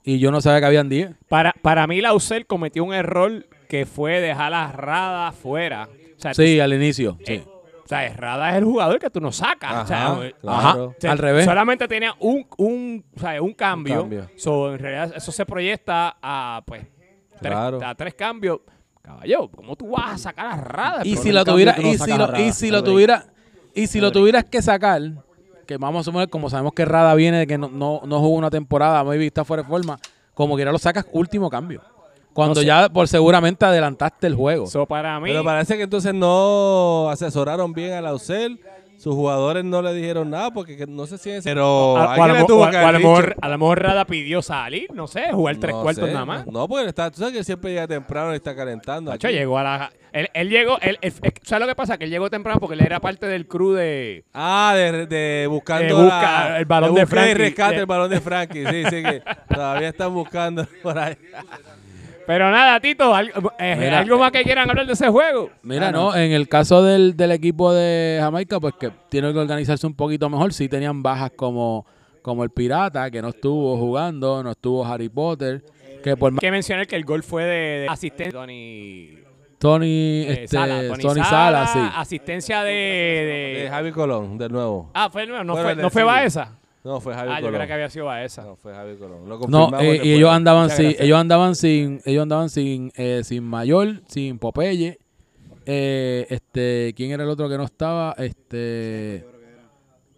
y 0.03 0.19
yo 0.19 0.31
no 0.31 0.41
sabía 0.41 0.59
que 0.61 0.65
habían 0.65 0.89
10. 0.89 1.11
para, 1.29 1.53
para 1.61 1.85
mí 1.87 2.01
la 2.01 2.13
UCEL 2.13 2.45
cometió 2.45 2.83
un 2.83 2.93
error 2.93 3.45
que 3.69 3.85
fue 3.85 4.19
dejar 4.21 4.53
a 4.53 4.71
Rada 4.71 5.31
fuera. 5.31 5.87
O 6.17 6.19
sea, 6.19 6.33
Sí, 6.33 6.59
al 6.59 6.73
inicio. 6.73 7.17
Sí. 7.25 7.43
O 7.87 7.89
sea, 7.89 8.13
Rada 8.15 8.49
es 8.51 8.55
el 8.57 8.65
jugador 8.65 8.99
que 8.99 9.09
tú 9.09 9.21
no 9.21 9.31
sacas. 9.31 9.83
o 9.83 9.87
sea, 9.87 10.07
Ajá, 10.07 10.15
claro. 10.41 10.57
Ajá. 10.57 10.77
o 10.83 10.95
sea, 10.99 11.11
Al 11.13 11.17
revés. 11.17 11.45
Solamente 11.45 11.87
tenía 11.87 12.13
un, 12.19 12.45
un, 12.57 13.05
o 13.15 13.19
sea, 13.19 13.41
un 13.41 13.53
cambio. 13.53 14.01
cambio. 14.01 14.29
So, 14.35 14.73
en 14.73 14.79
realidad, 14.79 15.13
eso 15.15 15.31
se 15.31 15.45
proyecta 15.45 16.17
a, 16.21 16.61
pues, 16.65 16.85
tres, 17.39 17.53
Claro. 17.53 17.79
a 17.85 17.95
tres 17.95 18.13
cambios. 18.13 18.59
Caballo, 19.01 19.47
¿cómo 19.49 19.75
tú 19.77 19.91
vas 19.91 20.11
a 20.15 20.17
sacar 20.17 20.47
a 20.47 20.57
Rada? 20.57 21.01
Y 21.05 21.15
si 21.15 21.31
lo 21.31 21.45
cambio 21.45 21.53
tuviera, 21.53 21.75
tú 21.75 21.81
no 21.83 21.87
y 21.87 21.97
si 21.97 22.17
lo, 22.17 22.37
y 22.39 22.51
si 22.51 22.69
lo 22.71 22.77
Rodri. 22.79 22.91
tuviera, 22.91 23.25
y 23.73 23.87
si 23.87 24.01
lo 24.01 24.11
tuvieras 24.11 24.43
que 24.43 24.61
sacar, 24.61 25.01
que 25.65 25.77
vamos 25.77 26.01
a 26.01 26.03
suponer, 26.03 26.29
como 26.29 26.49
sabemos 26.49 26.73
que 26.73 26.83
Rada 26.83 27.15
viene 27.15 27.37
de 27.39 27.47
que 27.47 27.57
no, 27.57 27.69
no, 27.69 28.01
no 28.05 28.19
jugó 28.19 28.35
una 28.35 28.49
temporada, 28.49 29.01
maybe 29.05 29.25
está 29.25 29.45
fuera 29.45 29.63
de 29.63 29.69
forma, 29.69 29.97
como 30.33 30.55
quiera 30.55 30.73
lo 30.73 30.77
sacas 30.77 31.05
último 31.13 31.49
cambio. 31.49 31.81
Cuando 32.37 32.53
No 32.55 32.61
sé. 32.61 32.67
ya 32.67 32.87
por 32.89 33.07
seguramente 33.07 33.65
adelantaste 33.65 34.27
el 34.27 34.35
juego. 34.35 34.67
So, 34.67 34.85
para 34.85 35.19
mí, 35.19 35.29
Pero 35.31 35.43
parece 35.43 35.75
que 35.75 35.83
entonces 35.83 36.13
no 36.13 37.09
asesoraron 37.09 37.73
bien 37.73 37.93
a 37.93 38.01
la 38.01 38.13
UCEL. 38.13 38.59
Sus 38.99 39.13
jugadores 39.13 39.63
no 39.63 39.81
le 39.83 39.93
dijeron 39.93 40.29
nada 40.31 40.49
porque 40.51 40.75
que 40.77 40.87
no 40.87 41.05
se 41.05 41.17
sienten. 41.19 41.43
Pero 41.51 41.97
a, 41.97 42.15
lo 42.17 42.23
a- 42.23 42.33
mejor, 42.33 43.27
dicho. 43.29 43.39
a 43.41 43.47
lo 43.49 43.57
mejor 43.59 43.79
Rada 43.83 44.05
pidió 44.05 44.41
salir, 44.41 44.87
no 44.93 45.07
sé, 45.07 45.31
jugar 45.31 45.57
tres 45.57 45.75
No 45.75 45.81
cuartos 45.83 46.05
sé, 46.07 46.13
nada 46.13 46.25
más. 46.25 46.47
No, 46.47 46.67
porque 46.67 46.87
está, 46.89 47.11
tú 47.11 47.19
sabes 47.19 47.33
que 47.35 47.43
siempre 47.43 47.71
llega 47.71 47.87
temprano 47.87 48.33
y 48.33 48.37
está 48.37 48.55
calentando. 48.55 49.11
Nacho, 49.11 49.29
llegó 49.29 49.57
a 49.59 49.63
la... 49.63 49.91
Él, 50.13 50.29
él 50.33 50.49
llegó... 50.49 50.79
Él, 50.81 50.97
él- 51.01 51.13
¿Sabes 51.43 51.61
lo 51.61 51.67
que 51.67 51.75
pasa? 51.75 51.97
Que 51.99 52.05
él 52.05 52.09
llegó 52.09 52.29
temprano 52.31 52.59
porque 52.59 52.73
él 52.73 52.81
era 52.81 52.99
parte 52.99 53.27
del 53.27 53.47
crew 53.47 53.73
de... 53.73 54.25
Ah, 54.33 54.73
de, 54.75 55.05
de 55.05 55.47
buscando 55.47 55.95
De 55.97 56.03
busca- 56.03 56.49
la- 56.49 56.57
el 56.59 56.65
balón 56.65 56.95
de 56.95 57.01
y 57.03 57.05
Frankie. 57.05 57.33
rescate 57.35 57.73
De- 57.75 57.79
el 57.81 57.85
balón 57.85 58.09
de 58.09 58.19
Frankie. 58.21 58.65
Sí, 58.65 58.83
sí, 58.85 59.03
que 59.03 59.21
todavía 59.53 59.89
están 59.89 60.11
buscando 60.13 60.65
por 60.81 60.97
ahí. 60.97 61.15
Pero 62.27 62.51
nada, 62.51 62.79
Tito, 62.81 63.15
algo, 63.15 63.53
eh, 63.57 63.75
Mira, 63.79 63.99
¿algo 63.99 64.19
más 64.19 64.31
que 64.33 64.43
quieran 64.43 64.69
hablar 64.69 64.85
de 64.85 64.93
ese 64.93 65.07
juego? 65.07 65.49
Mira, 65.63 65.87
Ah, 65.87 65.91
no, 65.91 66.13
en 66.15 66.33
el 66.33 66.47
caso 66.49 66.83
del, 66.83 67.15
del 67.15 67.31
equipo 67.31 67.73
de 67.73 68.17
Jamaica, 68.21 68.59
pues 68.59 68.73
que 68.79 68.91
tiene 69.09 69.31
que 69.31 69.39
organizarse 69.39 69.87
un 69.87 69.95
poquito 69.95 70.29
mejor. 70.29 70.51
Sí 70.53 70.67
tenían 70.67 71.01
bajas 71.01 71.31
como, 71.35 71.85
como 72.21 72.43
el 72.43 72.49
Pirata, 72.49 73.09
que 73.09 73.21
no 73.21 73.29
estuvo 73.29 73.77
jugando, 73.77 74.43
no 74.43 74.51
estuvo 74.51 74.85
Harry 74.85 75.07
Potter, 75.09 75.63
que 76.03 76.17
por 76.17 76.33
más 76.33 76.41
que 76.41 76.51
mencionar 76.51 76.85
que 76.85 76.97
el 76.97 77.05
gol 77.05 77.23
fue 77.23 77.43
de, 77.45 77.79
de 77.81 77.87
asistente 77.87 78.31
Tony, 78.33 79.17
Tony, 79.57 80.23
eh, 80.27 80.31
este, 80.43 80.47
Sala, 80.49 80.81
Tony, 80.87 81.01
Tony 81.03 81.21
Sala, 81.23 81.65
Sala, 81.65 81.67
sí. 81.67 81.79
asistencia 81.95 82.61
de, 82.63 82.71
De 82.73 83.59
de- 83.63 83.69
Javi 83.69 83.91
Colón, 83.91 84.37
de 84.37 84.49
nuevo. 84.49 84.91
ah 84.93 85.09
fue 85.09 85.23
el 85.23 85.29
nuevo, 85.29 85.43
no 85.45 85.53
Bueno, 85.53 85.67
fue, 85.69 85.75
no 85.81 85.89
fue. 85.89 86.03
Baeza 86.03 86.51
No, 86.87 87.01
fue 87.01 87.13
Javi 87.13 87.29
ah 87.31 87.39
yo 87.39 87.47
Colón. 87.47 87.55
creo 87.55 87.67
que 87.67 87.73
había 87.73 87.89
sido 87.89 88.05
Baeza 88.05 88.43
No, 88.43 88.55
fue 88.55 88.73
Javi 88.73 88.95
Colón. 88.95 89.27
Lo 89.27 89.39
No, 89.47 89.67
eh, 89.79 89.87
y 89.87 89.89
después. 89.91 90.09
ellos 90.15 90.29
andaban 90.31 90.69
sin, 90.69 90.95
ellos 90.99 91.19
andaban 91.19 91.55
sin, 91.55 92.01
ellos 92.05 92.23
andaban 92.23 92.49
sin, 92.49 92.91
eh, 92.95 93.21
sin 93.23 93.43
Mayor, 93.43 94.01
sin 94.07 94.39
Popeye. 94.39 94.97
Eh, 95.65 96.25
este, 96.29 96.93
¿quién 96.95 97.11
era 97.11 97.23
el 97.23 97.29
otro 97.29 97.49
que 97.49 97.57
no 97.57 97.65
estaba? 97.65 98.13
Este, 98.17 99.25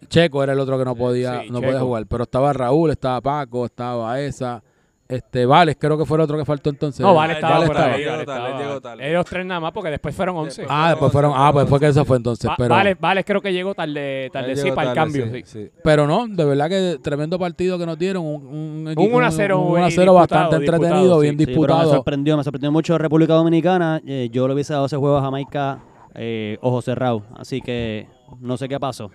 Checo 0.08 0.42
era 0.42 0.52
el 0.52 0.60
otro 0.60 0.78
que 0.78 0.84
no 0.84 0.94
podía, 0.94 1.42
Sí, 1.42 1.50
no 1.50 1.58
Checo. 1.60 1.70
podía 1.72 1.80
jugar. 1.80 2.06
Pero 2.06 2.22
estaba 2.24 2.52
Raúl, 2.52 2.90
estaba 2.90 3.20
Paco, 3.20 3.66
estaba 3.66 4.20
esa, 4.20 4.62
este, 5.10 5.44
Vales, 5.46 5.76
creo 5.78 5.98
que 5.98 6.04
fue 6.06 6.16
el 6.16 6.22
otro 6.22 6.38
que 6.38 6.44
faltó 6.44 6.70
entonces. 6.70 7.00
no 7.00 7.14
Vale 7.14 7.34
estaba 7.34 7.54
Vale 7.54 7.66
por 7.66 7.76
estaba. 7.76 7.94
ahí 7.94 8.00
Llegó 8.00 8.10
tarde, 8.12 8.22
estaba. 8.48 8.58
llegó 8.62 8.80
tarde. 8.80 9.10
ellos 9.10 9.24
tres 9.26 9.46
nada 9.46 9.60
más 9.60 9.72
porque 9.72 9.90
después 9.90 10.14
fueron 10.14 10.36
11 10.36 10.62
Después 10.62 10.68
Ah, 10.70 10.88
después 10.90 11.12
fueron, 11.12 11.32
ah, 11.34 11.50
pues 11.52 11.68
fue 11.68 11.80
que 11.80 11.86
eso 11.88 12.04
fue 12.04 12.16
entonces. 12.16 12.48
Va- 12.50 12.54
Pero, 12.56 12.74
vale, 12.74 12.96
vale, 12.98 13.24
creo 13.24 13.40
que 13.40 13.52
llegó 13.52 13.74
tarde, 13.74 14.30
tarde 14.32 14.56
sí 14.56 14.70
para 14.72 14.90
el 14.90 14.94
cambio. 14.94 15.24
sí, 15.26 15.42
sí. 15.44 15.64
sí. 15.64 15.70
pero 15.84 16.06
no, 16.06 16.26
de 16.28 16.44
verdad 16.44 16.68
que 16.68 16.98
tremendo 17.02 17.38
partido 17.38 17.78
que 17.78 17.86
nos 17.86 17.98
dieron. 17.98 18.24
Un, 18.24 18.46
un, 18.46 18.88
equipo- 18.88 19.02
Un 19.08 19.14
1 19.14 19.26
a 19.26 19.30
0 19.30 19.58
un 19.60 19.72
1 19.72 19.84
a 19.84 19.88
y 19.88 19.92
0 19.92 20.14
bastante 20.14 20.58
disputado, 20.58 20.76
entretenido, 20.84 21.00
disputado, 21.00 21.20
bien 21.20 21.36
pero 21.36 21.46
me 21.48 21.52
disputado. 21.56 21.90
sorprendió, 21.92 22.36
me 22.36 22.44
sorprendió 22.44 22.72
mucho 22.72 22.98
República 22.98 23.34
Dominicana. 23.34 24.00
Eh, 24.06 24.28
yo 24.32 24.46
lo 24.48 24.54
hubiese 24.54 24.72
dado 24.72 24.86
ese 24.86 24.96
juego 24.96 25.16
a 25.18 25.22
Jamaica 25.22 25.80
eh, 26.14 26.58
ojo 26.60 26.82
cerrado. 26.82 27.22
Así 27.36 27.60
que 27.60 28.06
no 28.40 28.56
sé 28.56 28.68
qué 28.68 28.78
pasó. 28.80 29.10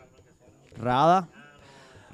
Rada. 0.77 1.29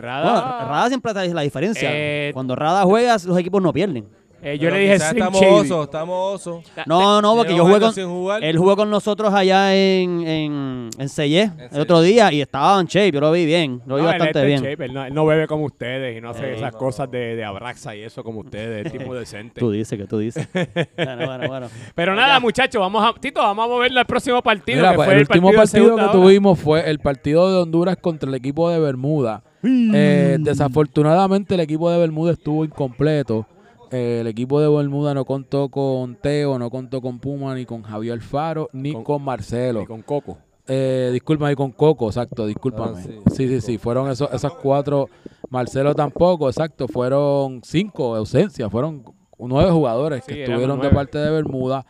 Rada, 0.01 0.23
Bueno, 0.31 0.69
Rada 0.71 0.87
siempre 0.87 1.13
trae 1.13 1.33
la 1.33 1.41
diferencia. 1.41 1.89
Eh, 1.91 2.31
Cuando 2.33 2.55
Rada 2.55 2.83
juega, 2.83 3.13
los 3.25 3.37
equipos 3.37 3.61
no 3.61 3.71
pierden. 3.71 4.05
eh, 4.43 4.57
yo 4.57 4.69
Pero 4.69 4.75
le 4.77 4.81
dije 4.81 4.95
estamos 4.95 5.39
osos, 5.39 5.85
estamos 5.85 6.35
osos. 6.35 6.65
No, 6.87 7.21
no, 7.21 7.35
porque 7.35 7.55
yo 7.55 7.63
jugué 7.63 7.79
con, 7.79 7.93
sin 7.93 8.07
jugar. 8.09 8.43
él 8.43 8.57
jugó 8.57 8.75
con 8.75 8.89
nosotros 8.89 9.31
allá 9.35 9.75
en, 9.75 10.27
en, 10.27 10.89
en 10.97 11.09
Sellé 11.09 11.51
el 11.71 11.81
otro 11.81 12.01
día 12.01 12.33
y 12.33 12.41
estaba 12.41 12.79
en 12.81 12.87
shape. 12.87 13.11
Yo 13.11 13.19
lo 13.21 13.31
vi 13.31 13.45
bien, 13.45 13.83
lo 13.85 13.97
vi 13.97 14.01
No, 14.01 14.07
bastante 14.07 14.43
bien. 14.43 14.63
shape, 14.63 14.85
él, 14.85 14.93
no, 14.95 15.05
él 15.05 15.13
no 15.13 15.27
bebe 15.27 15.45
como 15.45 15.65
ustedes 15.65 16.17
y 16.17 16.21
no 16.21 16.31
hace 16.31 16.43
Eh, 16.53 16.55
esas 16.57 16.73
no. 16.73 16.79
cosas 16.79 17.11
de, 17.11 17.35
de 17.35 17.43
abraxa 17.43 17.95
y 17.95 18.01
eso 18.01 18.23
como 18.23 18.39
ustedes, 18.39 18.87
es 18.87 18.91
tipo 18.91 19.13
decente. 19.13 19.59
Tú 19.59 19.69
dices 19.69 19.95
que 19.99 20.07
tú 20.07 20.17
dices. 20.17 20.47
bueno, 20.97 21.25
bueno, 21.27 21.47
bueno. 21.47 21.67
Pero 21.93 22.15
nada, 22.15 22.39
muchachos, 22.39 22.79
vamos 22.79 23.03
a, 23.15 23.19
Tito, 23.19 23.41
vamos 23.41 23.65
a 23.65 23.67
moverlo 23.67 23.99
al 23.99 24.07
próximo 24.07 24.41
partido, 24.41 24.77
Mira, 24.79 24.89
que 24.89 24.95
pues, 24.95 25.05
fue 25.05 25.13
el 25.13 25.19
último 25.21 25.51
partido, 25.53 25.85
que 25.95 26.01
hora. 26.01 26.11
tuvimos 26.11 26.59
fue 26.59 26.89
el 26.89 26.97
partido 26.97 27.47
de 27.51 27.57
Honduras 27.61 27.95
contra 28.01 28.27
el 28.27 28.33
equipo 28.33 28.71
de 28.71 28.79
Bermuda. 28.79 29.43
Eh, 29.63 30.37
desafortunadamente 30.39 31.53
el 31.53 31.59
equipo 31.61 31.89
de 31.89 31.97
Bermuda 31.99 32.33
estuvo 32.33 32.65
incompleto. 32.65 33.45
Eh, 33.91 34.19
el 34.21 34.27
equipo 34.27 34.59
de 34.61 34.69
Bermuda 34.69 35.13
no 35.13 35.25
contó 35.25 35.69
con 35.69 36.15
Teo, 36.15 36.57
no 36.57 36.69
contó 36.69 37.01
con 37.01 37.19
Puma, 37.19 37.53
ni 37.55 37.65
con 37.65 37.83
Javier 37.83 38.13
Alfaro, 38.13 38.69
ni 38.73 38.93
Con- 38.93 39.03
con, 39.03 39.23
Marcelo. 39.23 39.81
Y 39.81 39.85
con 39.85 40.01
Coco. 40.01 40.37
Eh, 40.67 41.09
discúlpame, 41.11 41.51
y 41.51 41.55
con 41.55 41.71
Coco, 41.71 42.07
exacto, 42.07 42.45
discúlpame. 42.45 42.97
Ah, 42.97 43.01
sí. 43.03 43.19
sí, 43.35 43.47
sí, 43.49 43.61
sí, 43.61 43.77
fueron 43.77 44.09
esos, 44.09 44.31
esas 44.33 44.53
cuatro. 44.53 45.09
Marcelo 45.49 45.93
tampoco, 45.93 46.47
exacto, 46.47 46.87
fueron 46.87 47.59
cinco 47.63 48.15
ausencias, 48.15 48.71
fueron 48.71 49.03
nueve 49.37 49.69
jugadores 49.71 50.23
Sí, 50.25 50.33
que 50.33 50.43
estuvieron 50.43 50.79
de 50.79 50.89
parte 50.89 51.17
de 51.17 51.29
Bermuda. 51.29 51.85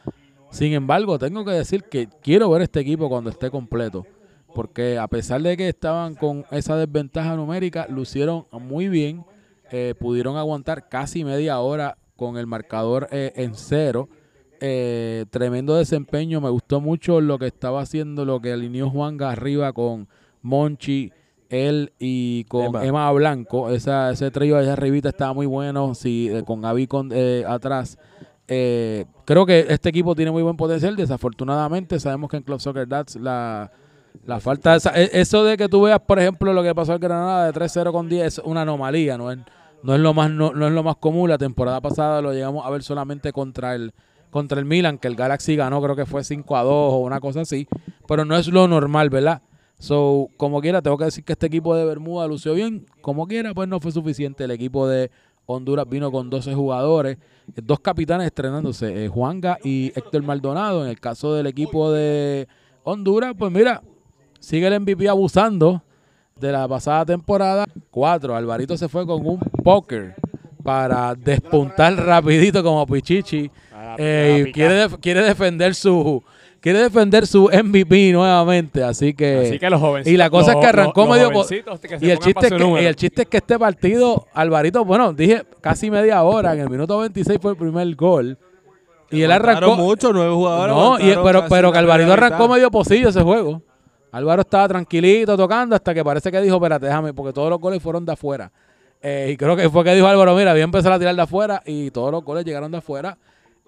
Sin 0.49 0.73
embargo, 0.73 1.19
tengo 1.19 1.45
que 1.45 1.51
decir 1.51 1.83
que 1.83 2.07
quiero 2.23 2.49
ver 2.49 2.63
este 2.63 2.79
equipo 2.79 3.07
cuando 3.07 3.29
esté 3.29 3.51
completo. 3.51 4.05
Porque 4.53 4.97
a 4.97 5.07
pesar 5.07 5.41
de 5.41 5.55
que 5.57 5.69
estaban 5.69 6.15
con 6.15 6.45
esa 6.51 6.75
desventaja 6.75 7.35
numérica, 7.35 7.87
lucieron 7.89 8.45
muy 8.51 8.87
bien. 8.87 9.23
eh, 9.73 9.95
pudieron 9.97 10.35
aguantar 10.35 10.89
casi 10.89 11.23
media 11.23 11.59
hora 11.59 11.97
con 12.17 12.37
el 12.37 12.45
marcador 12.45 13.07
eh, 13.11 13.31
en 13.35 13.55
cero. 13.55 14.09
Eh, 14.59 15.25
tremendo 15.31 15.75
desempeño. 15.75 16.41
Me 16.41 16.49
gustó 16.49 16.81
mucho 16.81 17.19
lo 17.21 17.39
que 17.39 17.47
estaba 17.47 17.81
haciendo, 17.81 18.25
lo 18.25 18.39
que 18.41 18.51
alineó 18.51 18.89
Juanga 18.89 19.31
arriba 19.31 19.73
con 19.73 20.07
Monchi, 20.41 21.11
él 21.49 21.93
y 21.99 22.43
con 22.45 22.65
Emma. 22.67 22.85
Emma, 22.85 23.11
Blanco. 23.11 23.71
Esa, 23.71 24.11
ese 24.11 24.29
trío 24.29 24.57
allá 24.57 24.73
arribita 24.73 25.09
estaba 25.09 25.33
muy 25.33 25.45
bueno. 25.45 25.95
Sí, 25.95 26.29
eh, 26.31 26.43
con 26.43 26.61
Gaby 26.61 26.87
con, 26.87 27.09
eh, 27.13 27.43
atrás. 27.47 27.97
Eh, 28.47 29.05
creo 29.25 29.45
que 29.45 29.65
este 29.69 29.89
equipo 29.89 30.13
tiene 30.13 30.31
muy 30.31 30.43
buen 30.43 30.57
potencial. 30.57 30.95
Desafortunadamente, 30.95 31.99
sabemos 31.99 32.29
que 32.29 32.37
en 32.37 32.43
Club 32.43 32.59
Soccer 32.59 32.87
Dats 32.87 33.15
la, 33.15 33.71
la 34.25 34.39
falta 34.39 34.71
de 34.71 34.77
esa, 34.77 34.91
e- 34.99 35.09
eso 35.13 35.43
de 35.43 35.57
que 35.57 35.67
tú 35.67 35.81
veas, 35.83 35.99
por 35.99 36.19
ejemplo, 36.19 36.53
lo 36.53 36.63
que 36.63 36.75
pasó 36.75 36.93
en 36.93 36.99
Granada 36.99 37.45
de 37.45 37.53
3-0 37.53 37.91
con 37.91 38.07
10 38.09 38.25
es 38.25 38.41
una 38.43 38.61
anomalía, 38.61 39.17
no 39.17 39.31
es, 39.31 39.39
no 39.83 39.95
es 39.95 39.99
lo 39.99 40.13
más 40.13 40.29
no, 40.29 40.53
no 40.53 40.67
es 40.67 40.73
lo 40.73 40.83
más 40.83 40.97
común. 40.97 41.29
La 41.29 41.37
temporada 41.37 41.81
pasada 41.81 42.21
lo 42.21 42.33
llegamos 42.33 42.65
a 42.65 42.69
ver 42.69 42.83
solamente 42.83 43.31
contra 43.31 43.75
el 43.75 43.93
contra 44.29 44.59
el 44.59 44.65
Milan, 44.65 44.97
que 44.97 45.09
el 45.09 45.15
Galaxy 45.15 45.57
ganó, 45.57 45.81
creo 45.81 45.95
que 45.95 46.05
fue 46.05 46.23
5 46.23 46.55
a 46.55 46.63
2 46.63 46.71
o 46.73 46.97
una 46.99 47.19
cosa 47.19 47.41
así, 47.41 47.67
pero 48.07 48.23
no 48.23 48.37
es 48.37 48.47
lo 48.47 48.65
normal, 48.67 49.09
¿verdad? 49.09 49.41
So, 49.77 50.29
como 50.37 50.61
quiera, 50.61 50.81
tengo 50.81 50.97
que 50.97 51.05
decir 51.05 51.23
que 51.25 51.33
este 51.33 51.47
equipo 51.47 51.75
de 51.75 51.83
Bermuda 51.83 52.27
lució 52.27 52.53
bien. 52.53 52.85
Como 53.01 53.27
quiera, 53.27 53.53
pues 53.53 53.67
no 53.67 53.79
fue 53.79 53.91
suficiente. 53.91 54.43
El 54.43 54.51
equipo 54.51 54.87
de 54.87 55.09
Honduras 55.47 55.89
vino 55.89 56.11
con 56.11 56.29
12 56.29 56.53
jugadores, 56.53 57.17
dos 57.47 57.79
capitanes 57.79 58.27
estrenándose, 58.27 59.05
eh, 59.05 59.07
Juanga 59.07 59.57
y 59.63 59.87
Héctor 59.95 60.21
Maldonado. 60.21 60.83
En 60.83 60.89
el 60.89 60.99
caso 60.99 61.33
del 61.33 61.47
equipo 61.47 61.91
de 61.91 62.47
Honduras, 62.83 63.33
pues 63.35 63.51
mira, 63.51 63.81
sigue 64.41 64.67
el 64.67 64.79
MVP 64.81 65.07
abusando 65.07 65.81
de 66.39 66.51
la 66.51 66.67
pasada 66.67 67.05
temporada. 67.05 67.63
Cuatro, 67.89 68.35
Alvarito 68.35 68.75
se 68.75 68.89
fue 68.89 69.05
con 69.05 69.25
un 69.25 69.39
póker 69.63 70.15
para 70.63 71.15
despuntar 71.15 71.95
rapidito 71.95 72.61
como 72.63 72.85
Pichichi. 72.85 73.49
Eh, 73.97 74.45
y 74.47 74.51
quiere, 74.51 74.73
def- 74.75 74.97
quiere 75.01 75.21
defender 75.23 75.75
su 75.75 76.23
quiere 76.61 76.79
defender 76.83 77.25
su 77.25 77.49
MVP 77.51 78.11
nuevamente, 78.11 78.83
así 78.83 79.13
que, 79.15 79.47
Así 79.47 79.57
que 79.59 79.69
los 79.69 79.81
y 80.07 80.15
la 80.15 80.29
cosa 80.29 80.51
es 80.51 80.57
que 80.57 80.61
los- 80.61 80.69
arrancó 80.69 81.01
los 81.05 81.09
medio 81.15 81.29
que 81.31 81.43
se 81.99 82.05
y 82.05 82.09
el 82.11 82.19
chiste 82.19 82.45
es 82.47 82.53
que 82.53 82.59
número. 82.59 82.83
y 82.83 82.85
el 82.85 82.95
chiste 82.95 83.23
es 83.23 83.27
que 83.27 83.37
este 83.37 83.57
partido 83.57 84.27
Alvarito, 84.33 84.85
bueno, 84.85 85.11
dije 85.13 85.43
casi 85.59 85.89
media 85.89 86.21
hora, 86.23 86.53
en 86.53 86.59
el 86.59 86.69
minuto 86.69 86.99
26 86.99 87.39
fue 87.41 87.51
el 87.51 87.57
primer 87.57 87.95
gol. 87.95 88.37
Y 89.09 89.23
él 89.23 89.31
arrancó 89.31 89.75
mucho, 89.75 90.13
nueve 90.13 90.33
jugadores. 90.33 90.75
no, 90.75 90.99
y- 90.99 91.15
pero, 91.23 91.45
pero 91.49 91.71
que 91.71 91.77
Alvarito 91.79 92.13
arrancó 92.13 92.47
medio 92.47 92.69
pocillo 92.71 93.09
ese 93.09 93.21
juego. 93.23 93.61
Álvaro 94.11 94.41
estaba 94.41 94.67
tranquilito 94.67 95.37
tocando 95.37 95.75
hasta 95.75 95.93
que 95.93 96.03
parece 96.03 96.31
que 96.31 96.41
dijo, 96.41 96.55
espérate, 96.55 96.85
déjame, 96.85 97.13
porque 97.13 97.33
todos 97.33 97.49
los 97.49 97.59
goles 97.59 97.81
fueron 97.81 98.05
de 98.05 98.11
afuera. 98.11 98.51
Eh, 99.01 99.31
y 99.33 99.37
creo 99.37 99.55
que 99.55 99.69
fue 99.69 99.83
que 99.83 99.95
dijo 99.95 100.05
Álvaro, 100.05 100.35
mira, 100.35 100.51
voy 100.51 100.61
a 100.61 100.63
empezar 100.63 100.91
a 100.91 100.99
tirar 100.99 101.15
de 101.15 101.21
afuera 101.21 101.63
y 101.65 101.89
todos 101.91 102.11
los 102.11 102.23
goles 102.23 102.45
llegaron 102.45 102.71
de 102.71 102.77
afuera. 102.77 103.17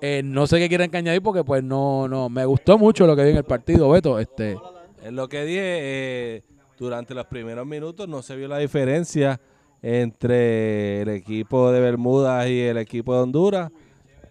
Eh, 0.02 0.22
no 0.24 0.46
sé 0.48 0.60
qué 0.60 0.68
quieren 0.68 0.94
añadir 0.94 1.22
porque 1.22 1.44
pues 1.44 1.64
no, 1.64 2.08
no, 2.08 2.30
me 2.30 2.46
gustó 2.46 2.78
mucho 2.78 3.08
lo 3.08 3.16
que 3.16 3.24
vi 3.24 3.30
en 3.32 3.38
el 3.38 3.46
partido, 3.46 3.90
Beto. 3.90 4.20
Este, 4.20 4.58
Es 5.02 5.12
lo 5.12 5.30
que 5.30 5.46
dije, 5.46 5.62
eh, 5.64 6.44
durante 6.78 7.14
los 7.14 7.26
primeros 7.26 7.66
minutos 7.66 8.08
no 8.08 8.22
se 8.22 8.36
vio 8.36 8.48
la 8.48 8.58
diferencia 8.58 9.40
entre 9.82 11.02
el 11.02 11.10
equipo 11.10 11.72
de 11.72 11.80
Bermudas 11.80 12.48
y 12.48 12.62
el 12.62 12.78
equipo 12.78 13.14
de 13.16 13.22
Honduras. 13.22 13.72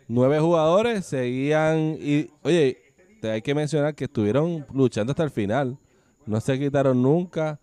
Nueve 0.09 0.41
jugadores 0.41 1.07
seguían 1.07 1.97
y, 1.99 2.31
oye, 2.43 2.79
hay 3.23 3.41
que 3.41 3.55
mencionar 3.55 3.95
que 3.95 4.05
estuvieron 4.05 4.67
luchando 4.75 5.13
hasta 5.13 5.23
el 5.23 5.31
final. 5.31 5.79
No 6.27 6.41
se 6.41 6.59
quitaron 6.59 7.03
nunca. 7.03 7.59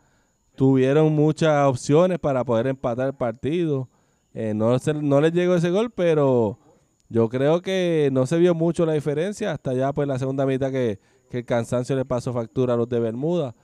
Tuvieron 0.56 1.14
muchas 1.14 1.66
opciones 1.68 2.20
para 2.20 2.44
poder 2.44 2.68
empatar 2.68 3.08
el 3.08 3.14
partido. 3.14 3.88
Eh, 4.34 4.54
no, 4.54 4.78
se- 4.80 4.94
no 4.94 5.22
les 5.22 5.32
llegó 5.34 5.56
ese 5.56 5.70
gol, 5.70 5.90
pero 5.92 6.60
yo 7.08 7.30
creo 7.30 7.62
que 7.62 8.10
no 8.12 8.26
se 8.26 8.38
vio 8.38 8.54
mucho 8.54 8.86
la 8.86 8.94
diferencia 8.94 9.52
hasta 9.52 9.74
ya 9.74 9.94
pues 9.94 10.08
la 10.08 10.20
segunda 10.20 10.46
mitad 10.46 10.72
que, 10.72 11.00
que 11.30 11.40
el 11.40 11.46
cansancio 11.46 11.96
le 11.96 12.06
pasó 12.06 12.34
factura 12.34 12.74
a 12.74 12.78
los 12.78 12.90
de 12.90 13.00
Bermuda. 13.00 13.56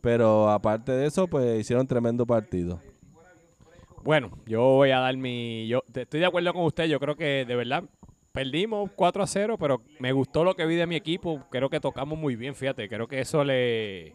Pero 0.00 0.50
aparte 0.50 0.92
de 0.92 1.06
eso, 1.06 1.26
pues 1.28 1.60
hicieron 1.60 1.86
tremendo 1.86 2.26
partido. 2.26 2.80
Bueno, 4.04 4.30
yo 4.46 4.60
voy 4.62 4.90
a 4.90 4.98
dar 4.98 5.16
mi. 5.16 5.66
Yo 5.68 5.82
estoy 5.94 6.20
de 6.20 6.26
acuerdo 6.26 6.52
con 6.52 6.64
usted. 6.64 6.86
Yo 6.86 6.98
creo 6.98 7.14
que 7.16 7.44
de 7.46 7.54
verdad 7.54 7.84
perdimos 8.32 8.90
4 8.96 9.22
a 9.22 9.26
0, 9.26 9.56
pero 9.58 9.80
me 10.00 10.10
gustó 10.12 10.42
lo 10.42 10.54
que 10.56 10.66
vi 10.66 10.74
de 10.74 10.86
mi 10.88 10.96
equipo. 10.96 11.44
Creo 11.50 11.70
que 11.70 11.78
tocamos 11.78 12.18
muy 12.18 12.34
bien, 12.34 12.54
fíjate. 12.56 12.88
Creo 12.88 13.06
que 13.06 13.20
eso 13.20 13.44
le. 13.44 14.14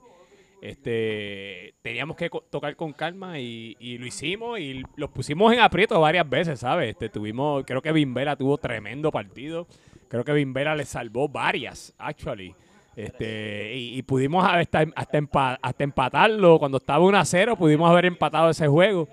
Este, 0.62 1.76
teníamos 1.82 2.18
que 2.18 2.30
tocar 2.50 2.76
con 2.76 2.92
calma 2.94 3.40
y, 3.40 3.76
y 3.80 3.98
lo 3.98 4.06
hicimos 4.06 4.60
y 4.60 4.82
los 4.96 5.10
pusimos 5.12 5.54
en 5.54 5.60
aprieto 5.60 6.00
varias 6.02 6.28
veces, 6.30 6.60
¿sabes? 6.60 6.90
Este, 6.92 7.10
tuvimos, 7.10 7.64
creo 7.66 7.82
que 7.82 7.92
Bimbera 7.92 8.36
tuvo 8.36 8.58
tremendo 8.58 9.12
partido. 9.12 9.68
Creo 10.08 10.24
que 10.24 10.34
Bimbera 10.34 10.76
le 10.76 10.86
salvó 10.86 11.28
varias, 11.30 11.94
actually. 11.98 12.56
Este, 12.96 13.76
y, 13.76 13.98
y 14.00 14.02
pudimos 14.02 14.44
hasta, 14.50 14.86
hasta, 14.96 15.18
empa- 15.20 15.60
hasta 15.62 15.84
empatarlo. 15.84 16.58
Cuando 16.58 16.78
estaba 16.78 17.06
1 17.06 17.18
a 17.18 17.26
0, 17.26 17.56
pudimos 17.56 17.90
haber 17.90 18.06
empatado 18.06 18.50
ese 18.50 18.68
juego. 18.68 19.08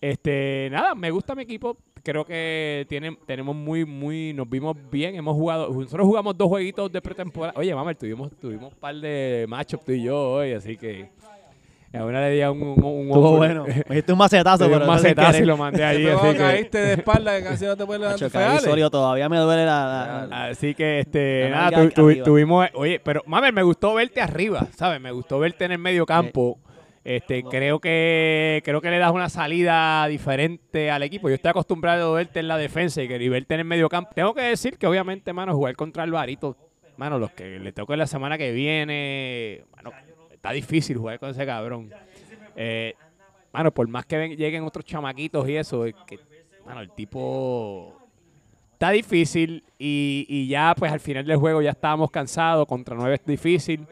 Este, 0.00 0.68
nada, 0.72 0.94
me 0.96 1.10
gusta 1.12 1.34
mi 1.36 1.42
equipo. 1.42 1.76
Creo 2.04 2.24
que 2.24 2.84
tiene, 2.88 3.16
tenemos 3.26 3.54
muy, 3.54 3.84
muy, 3.84 4.32
nos 4.34 4.48
vimos 4.50 4.76
bien. 4.90 5.14
Hemos 5.14 5.34
jugado, 5.36 5.68
nosotros 5.72 6.04
jugamos 6.06 6.36
dos 6.36 6.48
jueguitos 6.48 6.90
de 6.90 7.00
pretemporada. 7.00 7.54
Oye, 7.56 7.72
mamá, 7.74 7.94
tuvimos, 7.94 8.30
tuvimos 8.40 8.72
un 8.72 8.78
par 8.78 8.94
de 8.96 9.46
matchups 9.48 9.84
tú 9.84 9.92
y 9.92 10.02
yo 10.02 10.18
hoy, 10.32 10.52
así 10.52 10.76
que 10.76 11.10
a 11.94 12.04
una 12.04 12.22
le 12.22 12.30
di 12.34 12.40
a 12.40 12.50
un, 12.50 12.60
un, 12.62 12.84
un 12.84 13.06
Estuvo 13.08 13.36
bueno. 13.36 13.64
Me 13.88 13.96
diste 13.96 14.10
un 14.12 14.18
macetazo, 14.18 14.64
pero 14.64 14.80
un 14.80 14.86
macetazo 14.86 15.38
y 15.42 15.44
lo 15.44 15.56
mandé 15.58 15.84
allí, 15.84 16.02
Luego 16.04 16.20
así 16.22 16.32
que, 16.32 16.38
caíste 16.38 16.78
de 16.78 16.92
espalda 16.94 17.36
que 17.38 17.44
casi 17.44 17.66
no 17.66 17.76
te 17.76 17.86
puedes 17.86 18.00
levantar. 18.00 18.56
Osorio, 18.56 18.90
todavía 18.90 19.28
me 19.28 19.36
duele 19.36 19.64
la... 19.66 20.26
la- 20.28 20.44
Así 20.46 20.74
que, 20.74 21.00
este, 21.00 21.50
La 21.50 21.70
nada, 21.70 21.88
tu- 21.90 22.14
tuvimos, 22.24 22.66
oye, 22.74 22.98
pero, 22.98 23.22
mami, 23.26 23.52
me 23.52 23.62
gustó 23.62 23.94
verte 23.94 24.20
arriba, 24.20 24.66
¿sabes? 24.74 25.00
Me 25.00 25.12
gustó 25.12 25.38
verte 25.38 25.66
en 25.66 25.72
el 25.72 25.78
medio 25.78 26.04
campo. 26.06 26.58
Este, 27.04 27.42
creo 27.42 27.80
que 27.80 28.62
creo 28.64 28.80
que 28.80 28.90
le 28.90 28.98
das 28.98 29.10
una 29.12 29.28
salida 29.28 30.06
diferente 30.06 30.90
al 30.90 31.02
equipo. 31.02 31.28
Yo 31.28 31.34
estoy 31.34 31.50
acostumbrado 31.50 32.12
a 32.12 32.16
verte 32.18 32.38
en 32.40 32.46
la 32.48 32.56
defensa 32.56 33.02
y, 33.02 33.08
que- 33.08 33.28
verte 33.28 33.54
en 33.54 33.60
el 33.60 33.66
medio 33.66 33.88
campo. 33.88 34.10
Tengo 34.14 34.32
que 34.34 34.42
decir 34.42 34.78
que, 34.78 34.86
obviamente, 34.86 35.32
mano, 35.32 35.54
jugar 35.54 35.74
contra 35.74 36.04
Alvarito, 36.04 36.56
mano, 36.96 37.18
los 37.18 37.32
que 37.32 37.58
le 37.58 37.72
toque 37.72 37.96
la 37.96 38.06
semana 38.06 38.38
que 38.38 38.52
viene, 38.52 39.64
mano, 39.76 39.90
está 40.32 40.52
difícil 40.52 40.96
jugar 40.98 41.18
con 41.18 41.30
ese 41.30 41.44
cabrón. 41.44 41.90
Eh, 42.54 42.94
mano, 43.52 43.72
por 43.72 43.88
más 43.88 44.06
que 44.06 44.16
ven- 44.18 44.36
lleguen 44.36 44.62
otros 44.62 44.84
chamaquitos 44.84 45.48
y 45.48 45.56
eso, 45.56 45.84
es 45.86 45.94
el 46.78 46.90
tipo 46.92 47.98
está 48.74 48.90
difícil 48.90 49.62
y, 49.78 50.26
y 50.28 50.48
ya 50.48 50.74
pues 50.76 50.90
al 50.92 50.98
final 51.00 51.24
del 51.24 51.36
juego 51.36 51.62
ya 51.62 51.70
estábamos 51.70 52.10
cansados, 52.10 52.66
contra 52.66 52.94
nueve 52.96 53.14
es 53.16 53.24
difícil. 53.26 53.86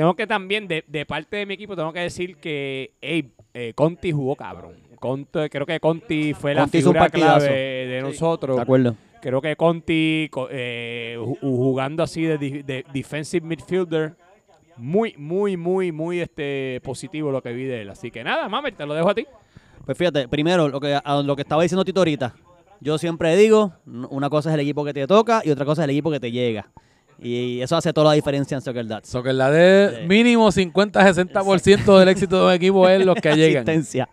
Tengo 0.00 0.14
que 0.16 0.26
también, 0.26 0.66
de, 0.66 0.82
de 0.86 1.04
parte 1.04 1.36
de 1.36 1.44
mi 1.44 1.52
equipo, 1.52 1.76
tengo 1.76 1.92
que 1.92 2.00
decir 2.00 2.36
que 2.36 2.94
ey, 3.02 3.32
eh, 3.52 3.74
Conti 3.74 4.12
jugó 4.12 4.34
cabrón. 4.34 4.76
Conti, 4.98 5.50
creo 5.50 5.66
que 5.66 5.78
Conti 5.78 6.32
fue 6.32 6.54
Conti 6.54 6.78
la 6.78 6.80
figura 6.82 7.10
clave 7.10 7.48
de 7.86 8.00
nosotros. 8.00 8.56
De 8.56 8.62
acuerdo. 8.62 8.96
Creo 9.20 9.42
que 9.42 9.56
Conti 9.56 10.28
co- 10.30 10.48
eh, 10.50 11.16
ju- 11.18 11.36
jugando 11.42 12.02
así 12.02 12.22
de, 12.22 12.82
defensive 12.94 13.46
midfielder, 13.46 14.14
muy, 14.78 15.14
muy, 15.18 15.58
muy, 15.58 15.92
muy 15.92 16.20
este 16.20 16.80
positivo 16.82 17.30
lo 17.30 17.42
que 17.42 17.52
vi 17.52 17.64
de 17.64 17.82
él. 17.82 17.90
Así 17.90 18.10
que 18.10 18.24
nada, 18.24 18.48
mami, 18.48 18.72
te 18.72 18.86
lo 18.86 18.94
dejo 18.94 19.10
a 19.10 19.14
ti. 19.14 19.26
Pues 19.84 19.98
fíjate, 19.98 20.28
primero, 20.28 20.66
lo 20.68 20.80
que, 20.80 20.98
a 21.04 21.22
lo 21.22 21.36
que 21.36 21.42
estaba 21.42 21.60
diciendo 21.62 21.84
Tito 21.84 22.00
ahorita, 22.00 22.34
yo 22.80 22.96
siempre 22.96 23.36
digo, 23.36 23.74
una 23.84 24.30
cosa 24.30 24.48
es 24.48 24.54
el 24.54 24.60
equipo 24.60 24.82
que 24.82 24.94
te 24.94 25.06
toca 25.06 25.42
y 25.44 25.50
otra 25.50 25.66
cosa 25.66 25.82
es 25.82 25.84
el 25.84 25.90
equipo 25.90 26.10
que 26.10 26.20
te 26.20 26.32
llega. 26.32 26.70
Y 27.22 27.60
eso 27.60 27.76
hace 27.76 27.92
toda 27.92 28.08
la 28.08 28.12
diferencia 28.14 28.54
en 28.54 28.62
Soccer 28.62 28.86
Dats. 28.86 29.08
so 29.08 29.22
que 29.22 29.32
la 29.34 29.50
de 29.50 29.98
Sí. 30.00 30.06
mínimo 30.08 30.50
50-60% 30.50 31.98
del 31.98 32.08
éxito 32.08 32.40
de 32.40 32.46
un 32.46 32.52
equipo 32.52 32.88
es 32.88 33.04
los 33.04 33.14
que 33.16 33.34
llegan. 33.36 33.62
Asistencia. 33.68 34.08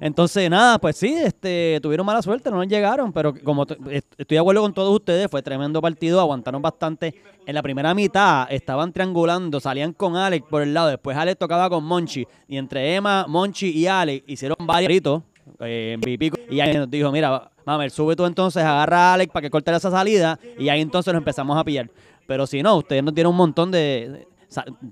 Entonces, 0.00 0.50
nada, 0.50 0.78
pues 0.78 0.96
sí, 0.96 1.14
este, 1.14 1.78
tuvieron 1.82 2.04
mala 2.04 2.20
suerte, 2.22 2.50
no 2.50 2.56
nos 2.56 2.66
llegaron, 2.68 3.12
pero 3.12 3.32
como 3.42 3.62
estoy 3.62 4.02
de 4.28 4.38
acuerdo 4.38 4.60
con 4.62 4.74
todos 4.74 4.92
ustedes, 4.94 5.30
fue 5.30 5.42
tremendo 5.42 5.80
partido, 5.80 6.20
aguantaron 6.20 6.60
bastante. 6.60 7.14
En 7.46 7.54
la 7.54 7.62
primera 7.62 7.94
mitad 7.94 8.46
estaban 8.52 8.92
triangulando, 8.92 9.58
salían 9.60 9.92
con 9.92 10.16
Alex 10.16 10.44
por 10.50 10.62
el 10.62 10.74
lado, 10.74 10.88
después 10.88 11.16
Alex 11.16 11.38
tocaba 11.38 11.70
con 11.70 11.84
Monchi, 11.84 12.26
y 12.48 12.56
entre 12.56 12.96
Emma, 12.96 13.26
Monchi 13.28 13.70
y 13.70 13.86
Alex 13.86 14.24
hicieron 14.26 14.56
varios 14.60 14.88
gritos, 14.88 15.22
eh, 15.60 15.96
y 16.50 16.60
ahí 16.60 16.76
nos 16.76 16.90
dijo, 16.90 17.10
mira, 17.12 17.50
Mamer, 17.64 17.90
sube 17.92 18.16
tú 18.16 18.26
entonces, 18.26 18.62
agarra 18.62 19.10
a 19.10 19.14
Alex 19.14 19.32
para 19.32 19.42
que 19.42 19.50
corte 19.50 19.70
esa 19.70 19.90
salida, 19.90 20.38
y 20.58 20.68
ahí 20.68 20.80
entonces 20.80 21.12
nos 21.12 21.20
empezamos 21.20 21.56
a 21.56 21.62
pillar. 21.64 21.88
Pero 22.32 22.46
si 22.46 22.62
no, 22.62 22.76
ustedes 22.78 23.02
nos 23.04 23.14
dieron 23.14 23.32
un 23.32 23.36
montón 23.36 23.70
de... 23.70 24.26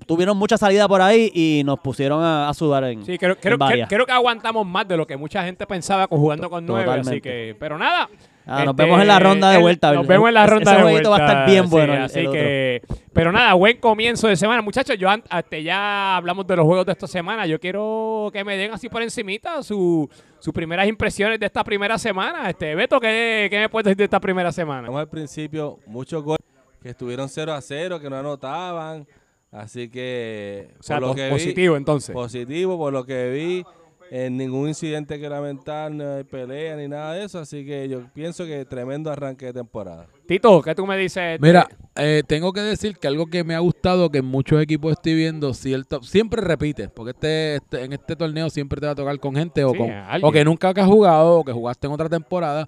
tuvieron 0.05 0.37
mucha 0.37 0.57
salida 0.59 0.87
por 0.87 1.01
ahí 1.01 1.31
y 1.33 1.63
nos 1.65 1.79
pusieron 1.79 2.21
a, 2.23 2.47
a 2.49 2.53
sudar 2.53 2.83
en, 2.83 3.03
Sí, 3.03 3.17
creo, 3.17 3.33
en 3.33 3.39
creo, 3.41 3.57
varias. 3.57 3.89
creo 3.89 4.05
que 4.05 4.11
aguantamos 4.11 4.63
más 4.67 4.87
de 4.87 4.95
lo 4.95 5.07
que 5.07 5.17
mucha 5.17 5.43
gente 5.43 5.65
pensaba 5.65 6.07
con 6.07 6.19
jugando 6.19 6.51
con 6.51 6.63
nueve, 6.67 6.91
así 6.99 7.19
que, 7.19 7.55
pero 7.59 7.79
nada. 7.79 8.07
Ah, 8.45 8.63
nos 8.65 8.73
Este, 8.73 8.83
vemos 8.83 9.01
en 9.01 9.07
la 9.07 9.19
ronda 9.19 9.49
de 9.49 9.55
el- 9.55 9.61
vuelta. 9.61 9.91
Nos 9.93 10.05
vemos 10.05 10.27
en 10.27 10.33
la 10.35 10.45
ronda 10.47 10.71
ese 10.71 10.83
de 10.83 10.91
vuelta. 10.91 11.09
va 11.09 11.15
a 11.15 11.19
estar 11.19 11.45
bien 11.49 11.63
sí, 11.65 11.69
bueno. 11.71 11.93
el- 11.93 12.01
así 12.03 12.19
el 12.19 12.31
que, 12.31 12.81
pero 13.13 13.31
nada, 13.31 13.53
buen 13.55 13.77
comienzo 13.77 14.27
de 14.27 14.35
semana. 14.35 14.61
Muchachos, 14.61 14.97
yo 14.99 15.09
an- 15.09 15.23
este, 15.35 15.63
ya 15.63 16.17
hablamos 16.17 16.45
de 16.45 16.55
los 16.57 16.65
juegos 16.65 16.85
de 16.85 16.91
esta 16.91 17.07
semana. 17.07 17.45
Yo 17.47 17.59
quiero 17.59 18.29
que 18.33 18.43
me 18.43 18.55
den 18.57 18.71
así 18.73 18.87
por 18.89 19.01
encimita 19.01 19.63
su- 19.63 20.07
sus 20.39 20.53
primeras 20.53 20.87
impresiones 20.87 21.39
de 21.39 21.45
esta 21.47 21.63
primera 21.63 21.97
semana. 21.97 22.49
Este, 22.49 22.73
Beto, 22.75 22.99
¿qué, 22.99 23.47
qué 23.49 23.59
me 23.59 23.69
puedes 23.69 23.85
decir 23.85 23.97
de 23.97 24.03
esta 24.05 24.19
primera 24.19 24.51
semana? 24.51 24.87
Vamos 24.87 25.01
al 25.01 25.09
principio, 25.09 25.77
muchos 25.85 26.23
goles 26.23 26.39
que 26.81 26.89
estuvieron 26.89 27.29
0 27.29 27.53
a 27.53 27.61
0, 27.61 27.99
que 27.99 28.09
no 28.09 28.17
anotaban. 28.17 29.07
Así 29.51 29.89
que, 29.89 30.69
O 30.79 30.83
sea, 30.83 30.95
por 30.97 31.01
lo 31.01 31.07
po- 31.09 31.15
que 31.15 31.29
positivo 31.29 31.73
vi, 31.73 31.77
entonces. 31.77 32.13
positivo, 32.13 32.77
por 32.77 32.93
lo 32.93 33.05
que 33.05 33.29
vi, 33.31 33.65
en 34.09 34.35
ningún 34.37 34.67
incidente 34.69 35.19
que 35.19 35.29
lamentar, 35.29 35.91
no 35.91 36.15
hay 36.15 36.23
pelea 36.23 36.75
ni 36.77 36.87
nada 36.87 37.13
de 37.13 37.25
eso. 37.25 37.39
Así 37.39 37.65
que 37.65 37.87
yo 37.89 38.01
pienso 38.13 38.45
que 38.45 38.63
tremendo 38.65 39.09
arranque 39.11 39.47
de 39.47 39.53
temporada. 39.53 40.07
Tito, 40.25 40.61
¿qué 40.61 40.73
tú 40.73 40.85
me 40.87 40.97
dices? 40.97 41.39
Mira, 41.41 41.67
eh, 41.95 42.23
tengo 42.27 42.51
que 42.53 42.61
decir 42.61 42.97
que 42.97 43.07
algo 43.07 43.25
que 43.27 43.43
me 43.43 43.53
ha 43.55 43.59
gustado 43.59 44.09
que 44.09 44.19
en 44.19 44.25
muchos 44.25 44.61
equipos 44.61 44.93
estoy 44.93 45.15
viendo, 45.15 45.53
cierto, 45.53 46.01
siempre 46.03 46.41
repite, 46.41 46.87
porque 46.89 47.11
este, 47.11 47.55
este- 47.57 47.83
en 47.83 47.93
este 47.93 48.15
torneo 48.15 48.49
siempre 48.49 48.79
te 48.79 48.85
va 48.85 48.93
a 48.93 48.95
tocar 48.95 49.19
con 49.19 49.35
gente 49.35 49.63
o, 49.65 49.71
Sí, 49.71 49.77
con, 49.77 49.89
alguien. 49.91 50.29
o 50.29 50.31
que 50.31 50.45
nunca 50.45 50.69
has 50.69 50.85
jugado 50.87 51.39
o 51.39 51.43
que 51.43 51.51
jugaste 51.51 51.87
en 51.87 51.93
otra 51.93 52.07
temporada, 52.09 52.67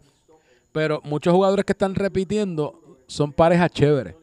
pero 0.74 1.02
muchos 1.06 1.34
jugadores 1.34 1.64
que 1.66 1.72
están 1.74 1.94
repitiendo 1.96 2.82
son 3.14 3.32
parejas 3.32 3.72
chéveres. 3.72 4.16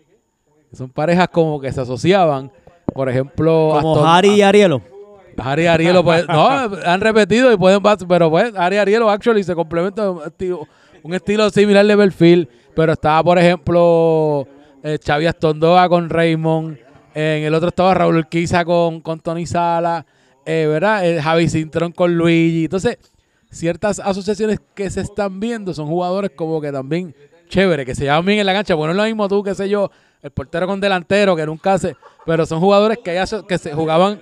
Son 0.72 0.88
parejas 0.88 1.28
como 1.28 1.60
que 1.60 1.72
se 1.72 1.80
asociaban, 1.80 2.50
por 2.92 3.08
ejemplo... 3.08 3.70
Como 3.80 3.96
Aston- 3.96 4.04
Harry 4.06 4.30
y 4.30 4.42
Arielo. 4.42 4.82
Harry 5.36 5.64
y 5.64 5.66
Arielo, 5.66 6.04
pues, 6.04 6.26
no, 6.28 6.48
han 6.48 7.00
repetido 7.00 7.52
y 7.52 7.56
pueden, 7.56 7.80
pero 8.08 8.30
pues, 8.30 8.52
Harry 8.56 8.76
y 8.76 8.78
Arielo 8.78 9.08
actually 9.08 9.42
se 9.42 9.54
complementan 9.54 10.10
un 10.10 10.22
estilo, 10.24 10.66
un 11.02 11.14
estilo 11.14 11.50
similar 11.50 11.86
de 11.86 11.96
perfil, 11.96 12.48
pero 12.74 12.92
estaba, 12.92 13.22
por 13.24 13.38
ejemplo, 13.38 14.46
eh, 14.82 14.98
Xavi 15.04 15.26
Astondoa 15.26 15.88
con 15.88 16.10
Raymond, 16.10 16.78
en 17.14 17.44
el 17.44 17.54
otro 17.54 17.68
estaba 17.68 17.94
Raúl 17.94 18.16
Urquiza 18.16 18.64
con, 18.64 19.00
con 19.00 19.18
Tony 19.20 19.46
Sala, 19.46 20.04
eh, 20.44 20.66
¿verdad? 20.68 21.06
Eh, 21.06 21.20
Javi 21.20 21.48
Cintrón 21.48 21.92
con 21.92 22.16
Luigi. 22.16 22.64
Entonces, 22.64 22.98
ciertas 23.50 23.98
asociaciones 23.98 24.60
que 24.74 24.90
se 24.90 25.00
están 25.00 25.40
viendo 25.40 25.74
son 25.74 25.88
jugadores 25.88 26.30
como 26.36 26.60
que 26.60 26.70
también 26.70 27.14
chévere, 27.50 27.84
que 27.84 27.94
se 27.94 28.04
llevan 28.04 28.24
bien 28.24 28.38
en 28.38 28.46
la 28.46 28.54
cancha. 28.54 28.74
Bueno, 28.74 28.94
no 28.94 29.00
es 29.00 29.04
lo 29.04 29.14
mismo 29.14 29.28
tú, 29.28 29.42
qué 29.42 29.54
sé 29.54 29.68
yo, 29.68 29.90
el 30.22 30.30
portero 30.30 30.66
con 30.66 30.80
delantero, 30.80 31.36
que 31.36 31.44
nunca 31.44 31.76
se... 31.78 31.94
Pero 32.24 32.46
son 32.46 32.60
jugadores 32.60 32.98
que, 33.04 33.12
ya 33.14 33.26
se- 33.26 33.44
que 33.46 33.58
se 33.58 33.74
jugaban 33.74 34.20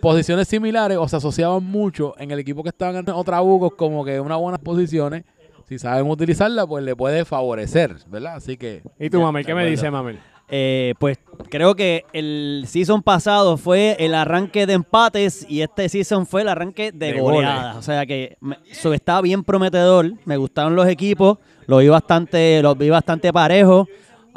posiciones 0.00 0.46
similares 0.48 0.98
o 0.98 1.08
se 1.08 1.16
asociaban 1.16 1.64
mucho 1.64 2.14
en 2.18 2.30
el 2.30 2.38
equipo 2.38 2.62
que 2.62 2.68
estaban 2.68 2.96
en 2.96 3.08
otra 3.10 3.40
Bucos 3.40 3.72
como 3.76 4.04
que 4.04 4.20
unas 4.20 4.38
buenas 4.38 4.60
posiciones. 4.60 5.24
Si 5.68 5.78
saben 5.80 6.08
utilizarla, 6.08 6.64
pues 6.66 6.84
le 6.84 6.94
puede 6.94 7.24
favorecer, 7.24 7.96
¿verdad? 8.08 8.36
Así 8.36 8.56
que... 8.56 8.82
¿Y 9.00 9.10
tú, 9.10 9.20
Mamel? 9.20 9.44
¿Qué 9.44 9.52
me 9.54 9.66
dice, 9.66 9.90
Mamel? 9.90 10.18
Eh, 10.48 10.94
pues 11.00 11.18
creo 11.50 11.74
que 11.74 12.04
el 12.12 12.66
season 12.68 13.02
pasado 13.02 13.56
fue 13.56 13.96
el 13.98 14.14
arranque 14.14 14.64
de 14.64 14.74
empates 14.74 15.44
y 15.48 15.62
este 15.62 15.88
season 15.88 16.24
fue 16.24 16.42
el 16.42 16.48
arranque 16.48 16.92
de, 16.92 17.14
De 17.14 17.20
goleadas. 17.20 17.62
goles. 17.62 17.76
O 17.78 17.82
sea 17.82 18.06
que 18.06 18.36
me- 18.40 18.58
eso 18.70 18.94
está 18.94 19.20
bien 19.22 19.42
prometedor. 19.42 20.12
Me 20.24 20.36
gustaron 20.36 20.76
los 20.76 20.86
equipos. 20.86 21.38
Los 21.66 21.80
vi 21.80 21.88
bastante, 21.88 22.62
los 22.62 22.76
vi 22.78 22.88
bastante 22.90 23.32
parejos. 23.32 23.86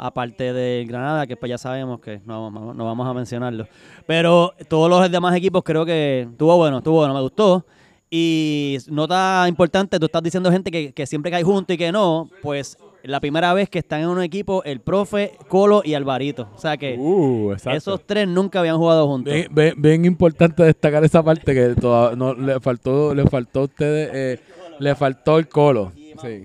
Aparte 0.02 0.52
del 0.54 0.86
Granada, 0.88 1.26
que 1.26 1.36
pues 1.36 1.50
ya 1.50 1.58
sabemos 1.58 2.00
que 2.00 2.20
no, 2.24 2.44
vamos- 2.50 2.74
no 2.74 2.84
vamos 2.86 3.06
a 3.06 3.12
mencionarlo. 3.12 3.66
Pero 4.06 4.54
todos 4.68 4.88
los 4.88 5.10
demás 5.10 5.36
equipos 5.36 5.62
creo 5.62 5.84
que 5.84 6.22
estuvo 6.30 6.56
bueno, 6.56 6.78
estuvo 6.78 6.96
bueno, 7.00 7.12
me 7.12 7.20
gustó. 7.20 7.66
Y 8.08 8.78
nota 8.88 9.44
importante, 9.46 9.98
tú 10.00 10.06
estás 10.06 10.22
diciendo 10.22 10.50
gente 10.50 10.70
que, 10.70 10.92
que 10.92 11.06
siempre 11.06 11.30
cae 11.30 11.42
junto 11.42 11.72
y 11.74 11.76
que 11.78 11.92
no, 11.92 12.28
pues 12.42 12.76
la 13.04 13.20
primera 13.20 13.52
vez 13.54 13.68
que 13.68 13.78
están 13.78 14.00
en 14.00 14.08
un 14.08 14.22
equipo 14.22 14.64
el 14.64 14.80
profe, 14.80 15.32
Colo 15.48 15.82
y 15.84 15.94
Alvarito. 15.94 16.48
O 16.56 16.58
sea 16.58 16.76
que 16.78 16.96
Uh, 16.98 17.52
esos 17.72 18.00
tres 18.06 18.26
nunca 18.26 18.60
habían 18.60 18.78
jugado 18.78 19.06
juntos. 19.06 19.32
Bien, 19.32 19.46
bien- 19.54 19.74
bien 19.76 20.04
importante 20.06 20.62
destacar 20.62 21.04
esa 21.04 21.22
parte 21.22 21.54
que 21.54 21.74
toda- 21.80 22.16
no, 22.16 22.34
le 22.34 22.58
faltó 22.58 23.14
le 23.14 23.24
faltó 23.28 23.60
a 23.60 23.64
ustedes, 23.64 24.10
eh, 24.12 24.42
le 24.78 24.94
faltó 24.94 25.38
el 25.38 25.46
colo. 25.48 25.92
Sí. 26.22 26.44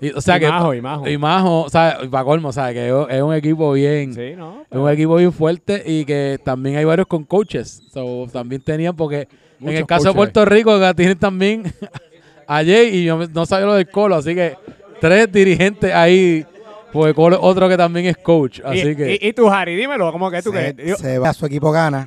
Y, 0.00 0.10
o 0.10 0.20
sea 0.20 0.36
Y 0.36 0.40
que, 0.40 0.48
Majo, 0.48 0.74
y 0.74 0.80
Majo. 0.82 1.08
Y 1.08 1.16
Majo, 1.18 1.62
o 1.62 1.70
sea, 1.70 1.98
para 2.10 2.24
colmo, 2.24 2.48
o 2.48 2.52
sea, 2.52 2.72
que 2.72 2.88
es, 2.88 3.22
un 3.22 3.34
equipo 3.34 3.72
bien... 3.72 4.12
Sí, 4.14 4.34
¿no? 4.36 4.62
Es 4.70 4.76
un 4.76 4.90
equipo 4.90 5.16
bien 5.16 5.32
fuerte 5.32 5.82
y 5.86 6.04
que 6.04 6.38
también 6.44 6.76
hay 6.76 6.84
varios 6.84 7.06
con 7.06 7.24
coaches. 7.24 7.82
So, 7.92 8.26
también 8.32 8.60
tenían, 8.60 8.94
porque 8.94 9.26
en 9.60 9.68
el 9.70 9.86
caso 9.86 10.08
de. 10.08 10.14
Puerto 10.14 10.44
Rico, 10.44 10.78
que 10.78 10.92
tienen 10.94 11.18
también 11.18 11.72
a 12.46 12.56
Jay 12.56 12.88
y 12.94 13.04
yo 13.04 13.18
no 13.28 13.46
sabía 13.46 13.66
lo 13.66 13.74
del 13.74 13.88
Colo. 13.90 14.16
Así 14.16 14.34
que 14.34 14.56
tres 15.00 15.32
dirigentes 15.32 15.94
ahí, 15.94 16.44
porque 16.92 17.14
Colo 17.14 17.36
es 17.36 17.42
otro 17.42 17.66
que 17.68 17.76
también 17.78 18.04
es 18.06 18.18
coach. 18.18 18.60
Así 18.64 18.88
y, 18.88 18.96
que. 18.96 19.18
y, 19.20 19.28
y 19.28 19.32
tú, 19.32 19.48
Harry, 19.48 19.76
dímelo, 19.76 20.12
¿cómo 20.12 20.30
que 20.30 20.42
tú 20.42 20.52
se, 20.52 20.74
que 20.74 20.88
yo- 20.88 20.96
se 20.96 21.18
va, 21.18 21.32
su 21.32 21.46
equipo 21.46 21.72
gana. 21.72 22.06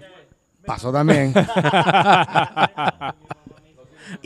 Pasó 0.65 0.91
también. 0.91 1.33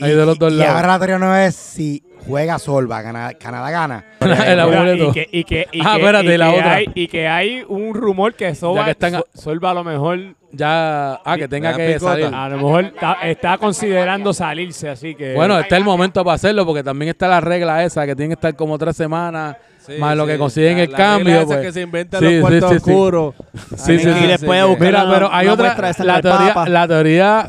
Ahí 0.00 0.10
de 0.14 0.26
los 0.26 0.38
dos 0.38 0.52
y 0.52 0.56
lados. 0.56 0.74
ahora 0.76 0.88
la 0.88 0.98
teoría 0.98 1.18
no 1.18 1.36
es 1.36 1.54
si 1.54 2.02
juega 2.26 2.58
Solva, 2.58 3.02
gana- 3.02 3.34
Canadá 3.34 3.70
gana. 3.70 4.04
El 4.46 4.60
abuelo. 4.60 5.08
y 5.10 5.12
que, 5.12 5.28
y 5.30 5.44
que, 5.44 5.68
y 5.72 5.80
Ah, 5.84 5.92
que- 5.94 6.00
espérate, 6.00 6.34
y 6.34 6.38
la 6.38 6.50
que 6.52 6.58
otra. 6.58 6.74
Hay, 6.74 6.86
y 6.94 7.08
que 7.08 7.28
hay 7.28 7.64
un 7.68 7.94
rumor 7.94 8.34
que 8.34 8.46
que 8.46 8.50
están 8.90 9.14
a- 9.14 9.18
So- 9.18 9.26
Solva 9.34 9.70
a 9.70 9.74
lo 9.74 9.84
mejor 9.84 10.18
Ya, 10.52 11.14
ah, 11.24 11.36
que 11.36 11.48
tenga 11.48 11.74
que 11.76 11.94
picota. 11.94 12.12
salir. 12.12 12.26
a 12.32 12.48
lo 12.48 12.56
mejor 12.56 12.84
está, 12.84 13.12
está 13.24 13.58
considerando 13.58 14.32
salirse, 14.32 14.88
así 14.88 15.14
que 15.14 15.34
Bueno, 15.34 15.58
está 15.58 15.76
el 15.76 15.84
momento 15.84 16.24
para 16.24 16.34
hacerlo, 16.36 16.64
porque 16.64 16.82
también 16.82 17.10
está 17.10 17.26
la 17.28 17.40
regla 17.40 17.82
esa, 17.84 18.06
que 18.06 18.14
tienen 18.14 18.30
que 18.30 18.34
estar 18.34 18.54
como 18.56 18.78
tres 18.78 18.96
semanas, 18.96 19.56
Sí, 19.84 19.92
más 19.98 20.16
lo 20.16 20.24
sí. 20.24 20.30
que 20.32 20.38
consiguen 20.38 20.76
La- 20.78 20.82
el 20.84 20.90
la 20.92 20.96
cambio. 20.96 21.46
pues. 21.46 21.58
que 21.58 21.72
se 21.72 21.80
inventan 21.82 22.20
Sí, 22.20 22.32
los 22.36 22.40
cuartos 22.40 22.70
sí, 22.70 22.78
sí. 22.78 22.90
oscuros. 22.90 23.34
Sí, 23.76 23.98
sí. 23.98 24.08
Y 24.08 24.26
después 24.28 24.64
buscar 24.66 24.86
Mira, 24.86 25.04
una- 25.04 25.12
pero 25.14 25.28
hay 25.32 25.48
otra, 25.48 25.76
la 25.98 26.20
teoría, 26.22 26.64
la 26.68 26.88
teoría 26.88 27.46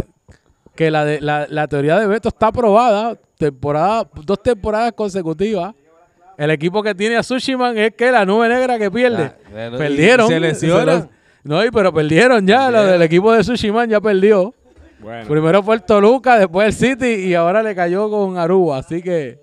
que 0.76 0.92
la, 0.92 1.06
de, 1.06 1.22
la, 1.22 1.46
la 1.50 1.68
teoría 1.70 1.98
de 2.00 2.08
Beto 2.08 2.28
está 2.30 2.48
aprobada, 2.48 3.16
temporada, 3.38 4.08
dos 4.24 4.42
temporadas 4.42 4.94
consecutivas. 4.94 5.74
El 6.38 6.52
equipo 6.52 6.84
que 6.84 6.94
tiene 6.94 7.16
a 7.16 7.24
Sushiman 7.24 7.78
es 7.78 7.94
que 7.96 8.12
la 8.12 8.26
nube 8.26 8.50
negra 8.50 8.78
que 8.78 8.92
pierde. 8.92 9.32
Ah, 9.56 9.70
perdieron. 9.78 10.28
se 10.28 10.40
lesiona. 10.40 11.08
No, 11.44 11.64
y 11.64 11.72
pero 11.72 11.94
perdieron 11.94 12.46
ya, 12.46 12.70
lo 12.72 12.84
del 12.86 13.02
equipo 13.04 13.32
de 13.32 13.44
Sushiman 13.44 13.90
ya 13.90 14.02
perdió. 14.02 14.54
bueno. 15.00 15.28
Primero 15.30 15.64
fue 15.64 15.76
el 15.76 15.84
Toluca, 15.84 16.38
después 16.38 16.68
el 16.68 16.74
City 16.74 17.28
y 17.28 17.34
ahora 17.36 17.62
le 17.64 17.74
cayó 17.76 18.10
con 18.10 18.38
Aruba, 18.38 18.80
así 18.80 19.02
que 19.02 19.40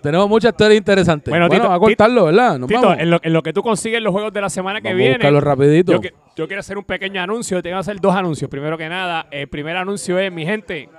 tenemos 0.00 0.28
muchas 0.28 0.52
historias 0.52 0.78
interesantes. 0.78 1.30
Bueno, 1.30 1.48
Bueno, 1.48 1.62
Tito, 1.64 1.72
a 1.74 1.78
cortarlo, 1.80 2.26
¿verdad? 2.26 2.58
Nos 2.58 2.68
Tito, 2.68 2.80
vamos. 2.82 2.98
en 2.98 3.10
lo, 3.10 3.20
en 3.22 3.32
lo 3.32 3.42
que 3.42 3.52
tú 3.52 3.62
consigues 3.62 4.00
los 4.02 4.12
juegos 4.12 4.32
de 4.32 4.40
la 4.40 4.50
semana 4.50 4.80
que 4.80 4.88
Vamos 4.88 4.98
viene, 4.98 5.40
rapidito. 5.40 5.92
yo, 6.00 6.10
yo 6.36 6.46
quiero 6.46 6.60
hacer 6.60 6.76
un 6.78 6.84
pequeño 6.84 7.20
anuncio. 7.22 7.62
Tengo 7.62 7.76
que 7.76 7.80
hacer 7.80 8.00
dos 8.00 8.14
anuncios. 8.14 8.50
Primero 8.50 8.76
que 8.78 8.88
nada, 8.88 9.26
el 9.30 9.48
primer 9.48 9.76
anuncio 9.78 10.18
es, 10.18 10.30
mi 10.30 10.44
gente, 10.44 10.90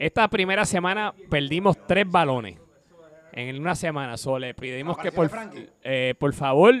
esta 0.00 0.26
primera 0.28 0.64
semana 0.64 1.14
perdimos 1.28 1.76
tres 1.86 2.10
balones 2.10 2.56
en 3.32 3.60
una 3.60 3.74
semana. 3.74 4.16
So, 4.16 4.38
le 4.38 4.54
pedimos 4.54 4.96
que 4.96 5.12
por, 5.12 5.30
eh, 5.82 6.14
por 6.18 6.32
favor 6.32 6.74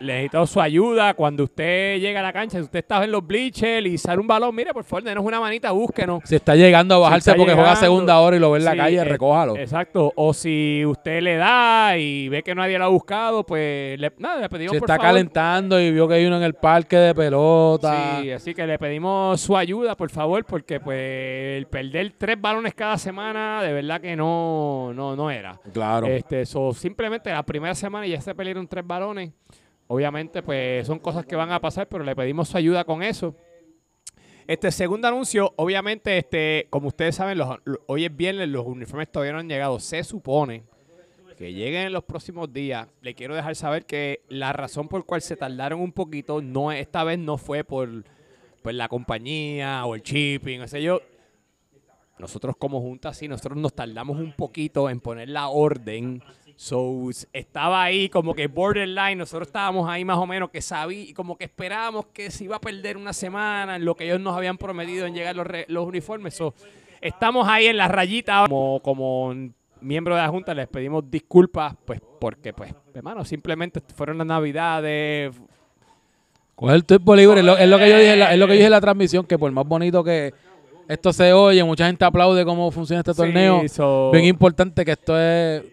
necesitamos 0.00 0.50
su 0.50 0.60
ayuda. 0.60 1.14
Cuando 1.14 1.44
usted 1.44 1.98
llega 1.98 2.20
a 2.20 2.22
la 2.22 2.32
cancha, 2.32 2.58
si 2.58 2.64
usted 2.64 2.80
está 2.80 3.02
en 3.04 3.10
los 3.12 3.26
bleachers 3.26 3.86
y 3.86 3.98
sale 3.98 4.20
un 4.20 4.26
balón, 4.26 4.54
mire, 4.54 4.72
por 4.72 4.84
favor, 4.84 5.02
denos 5.04 5.24
una 5.24 5.40
manita, 5.40 5.70
búsquenos. 5.72 6.22
Si 6.24 6.36
está 6.36 6.54
llegando 6.56 6.94
a 6.94 6.98
bajarse 6.98 7.34
porque 7.34 7.54
juega 7.54 7.76
segunda 7.76 8.18
hora 8.20 8.36
y 8.36 8.40
lo 8.40 8.50
ve 8.50 8.58
en 8.58 8.64
la 8.64 8.72
Sí, 8.72 8.78
calle, 8.78 8.96
eh, 8.98 9.04
recójalo. 9.04 9.56
Exacto. 9.56 10.12
O 10.16 10.32
si 10.34 10.84
usted 10.86 11.22
le 11.22 11.36
da 11.36 11.96
y 11.96 12.28
ve 12.28 12.42
que 12.42 12.54
nadie 12.54 12.78
lo 12.78 12.84
ha 12.84 12.88
buscado, 12.88 13.44
pues 13.44 13.98
le, 13.98 14.12
nada, 14.18 14.40
le 14.40 14.48
pedimos 14.48 14.72
Si 14.72 14.78
por 14.80 14.88
está 14.90 14.96
favor. 14.96 15.10
calentando 15.12 15.80
y 15.80 15.90
vio 15.90 16.08
que 16.08 16.14
hay 16.14 16.26
uno 16.26 16.36
en 16.36 16.42
el 16.44 16.54
parque 16.54 16.96
de 16.96 17.14
pelota. 17.14 18.18
Sí, 18.20 18.30
así 18.30 18.54
que 18.54 18.66
le 18.66 18.78
pedimos 18.78 19.40
su 19.40 19.56
ayuda, 19.56 19.96
por 19.96 20.10
favor, 20.10 20.44
porque 20.44 20.80
pues 20.80 20.98
el 21.58 21.66
perder 21.66 22.12
tres 22.18 22.40
balones 22.40 22.74
cada 22.74 22.98
semana, 22.98 23.62
de 23.62 23.72
verdad 23.72 24.00
que 24.00 24.16
no, 24.16 24.92
no, 24.94 25.14
no 25.16 25.30
era. 25.30 25.58
Claro. 25.72 26.06
Este, 26.06 26.46
so, 26.46 26.72
simplemente 26.72 27.30
la 27.30 27.42
primera 27.42 27.74
semana 27.74 28.06
ya 28.06 28.20
se 28.20 28.34
perdieron 28.34 28.66
tres 28.66 28.86
balones. 28.86 29.30
Obviamente, 29.86 30.42
pues 30.42 30.86
son 30.86 30.98
cosas 30.98 31.26
que 31.26 31.36
van 31.36 31.52
a 31.52 31.60
pasar, 31.60 31.88
pero 31.88 32.04
le 32.04 32.16
pedimos 32.16 32.48
su 32.48 32.56
ayuda 32.56 32.84
con 32.84 33.02
eso. 33.02 33.34
Este 34.46 34.70
segundo 34.70 35.08
anuncio, 35.08 35.52
obviamente, 35.56 36.18
este, 36.18 36.66
como 36.70 36.88
ustedes 36.88 37.16
saben, 37.16 37.38
los, 37.38 37.58
lo- 37.64 37.80
hoy 37.86 38.04
es 38.04 38.14
viernes, 38.14 38.48
los 38.48 38.66
uniformes 38.66 39.10
todavía 39.10 39.32
no 39.32 39.38
han 39.38 39.48
llegado. 39.48 39.78
Se 39.80 40.02
supone 40.04 40.64
que 41.38 41.52
lleguen 41.52 41.86
en 41.86 41.92
los 41.92 42.04
próximos 42.04 42.52
días. 42.52 42.86
Le 43.00 43.14
quiero 43.14 43.34
dejar 43.34 43.56
saber 43.56 43.86
que 43.86 44.20
la 44.28 44.52
razón 44.52 44.88
por 44.88 45.04
cual 45.04 45.20
se 45.22 45.36
tardaron 45.36 45.80
un 45.80 45.92
poquito, 45.92 46.40
no 46.42 46.72
esta 46.72 47.04
vez 47.04 47.18
no 47.18 47.38
fue 47.38 47.64
por, 47.64 48.04
por 48.62 48.72
la 48.74 48.88
compañía 48.88 49.84
o 49.86 49.94
el 49.94 50.02
shipping, 50.02 50.60
o 50.62 50.68
sea, 50.68 50.80
yo. 50.80 51.00
Nosotros 52.18 52.54
como 52.56 52.80
junta, 52.80 53.12
sí, 53.12 53.26
nosotros 53.26 53.58
nos 53.58 53.74
tardamos 53.74 54.18
un 54.18 54.32
poquito 54.32 54.88
en 54.88 55.00
poner 55.00 55.28
la 55.30 55.48
orden 55.48 56.22
So, 56.56 57.10
estaba 57.32 57.82
ahí 57.82 58.08
como 58.08 58.32
que 58.34 58.46
borderline, 58.46 59.18
nosotros 59.18 59.48
estábamos 59.48 59.88
ahí 59.88 60.04
más 60.04 60.18
o 60.18 60.26
menos 60.26 60.50
que 60.50 60.62
sabí, 60.62 61.12
como 61.12 61.36
que 61.36 61.44
esperábamos 61.44 62.06
que 62.06 62.30
se 62.30 62.44
iba 62.44 62.56
a 62.56 62.60
perder 62.60 62.96
una 62.96 63.12
semana 63.12 63.76
en 63.76 63.84
lo 63.84 63.96
que 63.96 64.04
ellos 64.04 64.20
nos 64.20 64.36
habían 64.36 64.56
prometido 64.56 65.04
en 65.06 65.14
llegar 65.14 65.34
los, 65.34 65.46
re- 65.46 65.66
los 65.68 65.84
uniformes. 65.86 66.34
So, 66.34 66.54
estamos 67.00 67.48
ahí 67.48 67.66
en 67.66 67.76
la 67.76 67.88
rayita 67.88 68.44
como, 68.48 68.80
como 68.80 69.34
miembro 69.80 70.14
de 70.14 70.22
la 70.22 70.28
Junta 70.28 70.54
les 70.54 70.68
pedimos 70.68 71.10
disculpas, 71.10 71.74
pues 71.84 72.00
porque, 72.20 72.52
pues, 72.52 72.72
hermano, 72.94 73.24
simplemente 73.24 73.80
fueron 73.94 74.16
las 74.18 74.26
navidades, 74.26 75.34
Coger 76.54 76.76
el 76.76 76.84
tiempo 76.84 77.16
libre, 77.16 77.40
es 77.40 77.46
lo, 77.46 77.58
es 77.58 77.68
lo 77.68 77.78
que 77.78 77.90
yo 77.90 77.96
dije, 77.98 78.12
en 78.12 78.20
la- 78.20 78.32
es 78.32 78.38
lo 78.38 78.46
que 78.46 78.52
yo 78.52 78.56
dije 78.58 78.66
en 78.66 78.70
la 78.70 78.80
transmisión, 78.80 79.26
que 79.26 79.36
por 79.36 79.50
más 79.50 79.66
bonito 79.66 80.04
que 80.04 80.32
esto 80.86 81.12
se 81.12 81.32
oye, 81.32 81.64
mucha 81.64 81.86
gente 81.86 82.04
aplaude 82.04 82.44
cómo 82.44 82.70
funciona 82.70 83.00
este 83.00 83.12
Sí, 83.12 83.16
torneo. 83.16 83.68
so- 83.68 84.10
Bien 84.12 84.24
importante 84.26 84.84
que 84.84 84.92
esto 84.92 85.18
es 85.20 85.64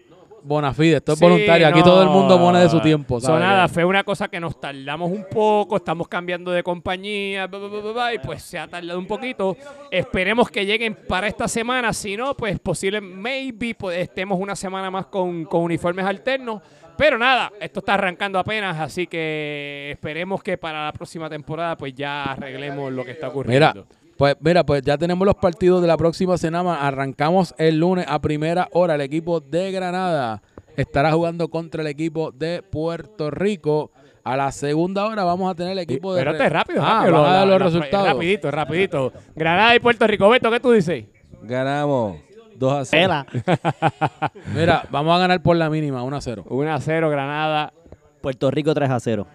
bona 0.42 0.72
fide, 0.72 0.96
esto 0.96 1.12
es 1.12 1.18
Sí, 1.18 1.24
voluntario. 1.24 1.66
Aquí 1.66 1.78
no. 1.78 1.84
todo 1.84 2.02
el 2.02 2.08
mundo 2.08 2.38
pone 2.38 2.60
de 2.60 2.68
su 2.68 2.80
tiempo. 2.80 3.20
So, 3.20 3.38
nada, 3.38 3.68
fue 3.68 3.84
una 3.84 4.04
cosa 4.04 4.28
que 4.28 4.40
nos 4.40 4.58
tardamos 4.60 5.10
un 5.10 5.26
poco, 5.30 5.76
estamos 5.76 6.08
cambiando 6.08 6.50
de 6.50 6.62
compañía, 6.62 7.46
bla, 7.46 7.58
bla, 7.58 7.68
bla, 7.68 7.80
bla, 7.80 7.92
bla, 7.92 8.14
y 8.14 8.18
pues 8.18 8.42
se 8.42 8.58
ha 8.58 8.66
tardado 8.68 8.98
un 8.98 9.06
poquito. 9.06 9.56
Esperemos 9.90 10.50
que 10.50 10.66
lleguen 10.66 10.94
para 10.94 11.26
esta 11.26 11.48
semana, 11.48 11.92
si 11.92 12.16
no, 12.16 12.34
pues 12.34 12.58
posible, 12.58 13.00
maybe 13.00 13.74
pues, 13.74 13.98
estemos 13.98 14.38
una 14.38 14.56
semana 14.56 14.90
más 14.90 15.06
con, 15.06 15.44
con 15.44 15.62
uniformes 15.62 16.04
alternos. 16.04 16.60
Pero 16.96 17.18
nada, 17.18 17.50
esto 17.58 17.80
está 17.80 17.94
arrancando 17.94 18.38
apenas, 18.38 18.78
así 18.78 19.06
que 19.06 19.90
esperemos 19.92 20.42
que 20.42 20.58
para 20.58 20.84
la 20.84 20.92
próxima 20.92 21.28
temporada 21.28 21.76
pues 21.76 21.94
ya 21.94 22.24
arreglemos 22.24 22.92
lo 22.92 23.04
que 23.04 23.12
está 23.12 23.28
ocurriendo. 23.28 23.72
Mira, 23.74 24.01
pues 24.22 24.36
mira, 24.38 24.62
pues 24.64 24.82
ya 24.82 24.96
tenemos 24.96 25.26
los 25.26 25.34
partidos 25.34 25.82
de 25.82 25.88
la 25.88 25.96
próxima 25.96 26.38
semana. 26.38 26.86
Arrancamos 26.86 27.56
el 27.58 27.80
lunes 27.80 28.06
a 28.08 28.20
primera 28.20 28.68
hora. 28.70 28.94
El 28.94 29.00
equipo 29.00 29.40
de 29.40 29.72
Granada 29.72 30.40
estará 30.76 31.10
jugando 31.10 31.48
contra 31.48 31.80
el 31.82 31.88
equipo 31.88 32.30
de 32.30 32.62
Puerto 32.62 33.32
Rico. 33.32 33.90
A 34.22 34.36
la 34.36 34.52
segunda 34.52 35.06
hora 35.06 35.24
vamos 35.24 35.50
a 35.50 35.56
tener 35.56 35.72
el 35.72 35.80
equipo 35.80 36.14
de... 36.14 36.20
Espérate, 36.20 36.48
rápido, 36.48 36.80
Ah, 36.84 37.00
rápido. 37.00 37.20
van 37.20 37.30
a 37.32 37.34
dar 37.34 37.48
los 37.48 37.58
la- 37.58 37.66
resultados. 37.66 38.06
Rapidito, 38.10 38.50
rapidito. 38.52 39.12
Granada 39.34 39.74
y 39.74 39.80
Puerto 39.80 40.06
Rico. 40.06 40.28
Beto, 40.28 40.52
¿qué 40.52 40.60
tú 40.60 40.70
dices? 40.70 41.04
Ganamos 41.42 42.18
2 42.54 42.72
a 42.72 42.84
0. 42.84 43.02
Pela. 43.02 43.26
Mira, 44.54 44.84
vamos 44.92 45.16
a 45.16 45.18
ganar 45.18 45.42
por 45.42 45.56
la 45.56 45.68
mínima, 45.68 46.04
1 46.04 46.16
a 46.16 46.20
0. 46.20 46.44
1 46.48 46.72
a 46.72 46.80
0, 46.80 47.10
Granada. 47.10 47.72
Puerto 48.20 48.52
Rico 48.52 48.72
3 48.72 48.88
a 48.88 49.00
0. 49.00 49.26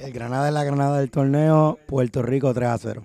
El 0.00 0.12
Granada 0.12 0.48
es 0.48 0.54
la 0.54 0.64
Granada 0.64 0.98
del 0.98 1.08
torneo, 1.12 1.78
Puerto 1.86 2.20
Rico 2.22 2.52
3 2.52 2.68
a 2.68 2.78
0. 2.78 3.04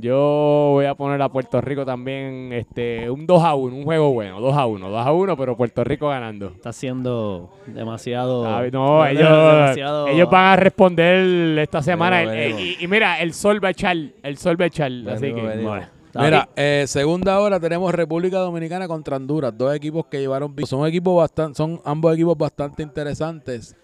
Yo 0.00 0.70
voy 0.72 0.86
a 0.86 0.94
poner 0.94 1.20
a 1.22 1.28
Puerto 1.28 1.60
Rico 1.60 1.86
también 1.86 2.52
este 2.52 3.08
un 3.08 3.26
2 3.26 3.42
a 3.44 3.54
1, 3.54 3.76
un 3.76 3.84
juego 3.84 4.12
bueno, 4.12 4.40
2 4.40 4.56
a 4.56 4.66
1, 4.66 4.88
2 4.90 5.06
a 5.06 5.12
1, 5.12 5.36
pero 5.36 5.56
Puerto 5.56 5.84
Rico 5.84 6.08
ganando. 6.08 6.48
Está 6.48 6.72
siendo 6.72 7.50
demasiado. 7.66 8.44
Ah, 8.46 8.64
No, 8.72 9.06
ellos, 9.06 9.22
demasiado- 9.22 10.08
ellos 10.08 10.28
van 10.30 10.44
a 10.46 10.56
responder 10.56 11.58
esta 11.58 11.82
semana. 11.82 12.22
Bueno. 12.24 12.58
y, 12.58 12.76
y 12.80 12.88
mira, 12.88 13.20
el 13.20 13.32
sol 13.34 13.62
va 13.62 13.68
a 13.68 13.70
echar, 13.70 13.96
el 14.22 14.36
sol 14.36 14.60
va 14.60 14.64
a 14.64 14.68
echar. 14.68 14.90
Así 15.08 15.32
que, 15.32 15.40
bueno. 15.62 15.86
Mira, 16.16 16.48
eh, 16.54 16.84
segunda 16.86 17.40
hora 17.40 17.58
tenemos 17.58 17.92
República 17.92 18.38
Dominicana 18.38 18.86
contra 18.86 19.16
Honduras, 19.16 19.56
dos 19.56 19.74
equipos 19.74 20.06
que 20.06 20.20
llevaron 20.20 20.54
son 20.64 20.86
equipos 20.86 21.16
bastante, 21.16 21.56
son 21.56 21.80
ambos 21.84 22.14
equipos 22.14 22.38
bastante 22.38 22.82
interesantes. 22.82 23.76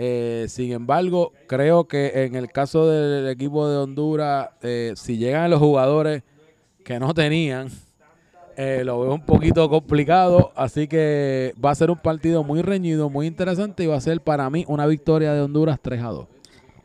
Eh, 0.00 0.46
sin 0.48 0.70
embargo, 0.72 1.32
creo 1.48 1.88
que 1.88 2.24
en 2.24 2.36
el 2.36 2.52
caso 2.52 2.88
del 2.88 3.28
equipo 3.28 3.68
de 3.68 3.76
Honduras, 3.78 4.50
eh, 4.62 4.92
si 4.96 5.16
llegan 5.18 5.50
los 5.50 5.58
jugadores 5.58 6.22
que 6.84 7.00
no 7.00 7.12
tenían, 7.14 7.68
eh, 8.56 8.82
lo 8.84 9.00
veo 9.00 9.14
un 9.14 9.24
poquito 9.26 9.68
complicado, 9.68 10.52
así 10.54 10.86
que 10.86 11.52
va 11.62 11.72
a 11.72 11.74
ser 11.74 11.90
un 11.90 11.98
partido 11.98 12.44
muy 12.44 12.62
reñido, 12.62 13.10
muy 13.10 13.26
interesante 13.26 13.82
y 13.84 13.86
va 13.86 13.96
a 13.96 14.00
ser 14.00 14.20
para 14.20 14.48
mí 14.50 14.64
una 14.68 14.86
victoria 14.86 15.32
de 15.32 15.40
Honduras 15.40 15.78
3 15.82 16.00
a 16.02 16.08
2. 16.08 16.26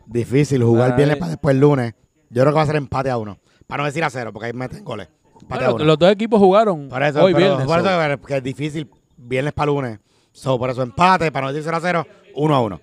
Difícil 0.08 0.64
jugar 0.64 0.92
Ay. 0.92 0.98
viernes 0.98 1.18
para 1.18 1.30
después 1.32 1.54
el 1.54 1.62
lunes. 1.62 1.94
Yo 2.30 2.42
creo 2.42 2.52
que 2.52 2.58
va 2.58 2.64
a 2.64 2.68
ser 2.68 2.76
empate 2.76 3.10
a 3.12 3.18
uno. 3.18 3.38
Para 3.68 3.84
no 3.84 3.86
decir 3.88 4.04
a 4.04 4.10
cero, 4.10 4.34
porque 4.34 4.48
ahí 4.48 4.54
meten 4.54 4.84
goles. 4.84 5.08
Empate 5.42 5.66
a 5.66 5.68
Bueno, 5.70 5.76
uno. 5.76 5.86
los 5.86 6.00
dos 6.00 6.12
equipos 6.12 6.40
jugaron 6.40 6.90
Por 6.90 7.02
eso, 7.04 7.24
hoy 7.24 7.34
pero- 7.34 7.46
viernes. 7.46 7.68
por 7.68 7.82
so. 7.82 8.02
eso 8.02 8.22
que 8.26 8.38
es 8.38 8.44
difícil 8.44 8.90
viernes 9.18 9.54
para 9.54 9.68
lunes. 9.68 10.00
So, 10.32 10.58
por 10.58 10.70
eso 10.72 10.82
empate, 10.82 11.32
para 11.32 11.46
no 11.46 11.54
decir 11.54 11.64
0 11.64 11.78
a 11.78 11.80
0, 11.80 12.08
1 12.36 12.56
a 12.56 12.62
1. 12.62 12.82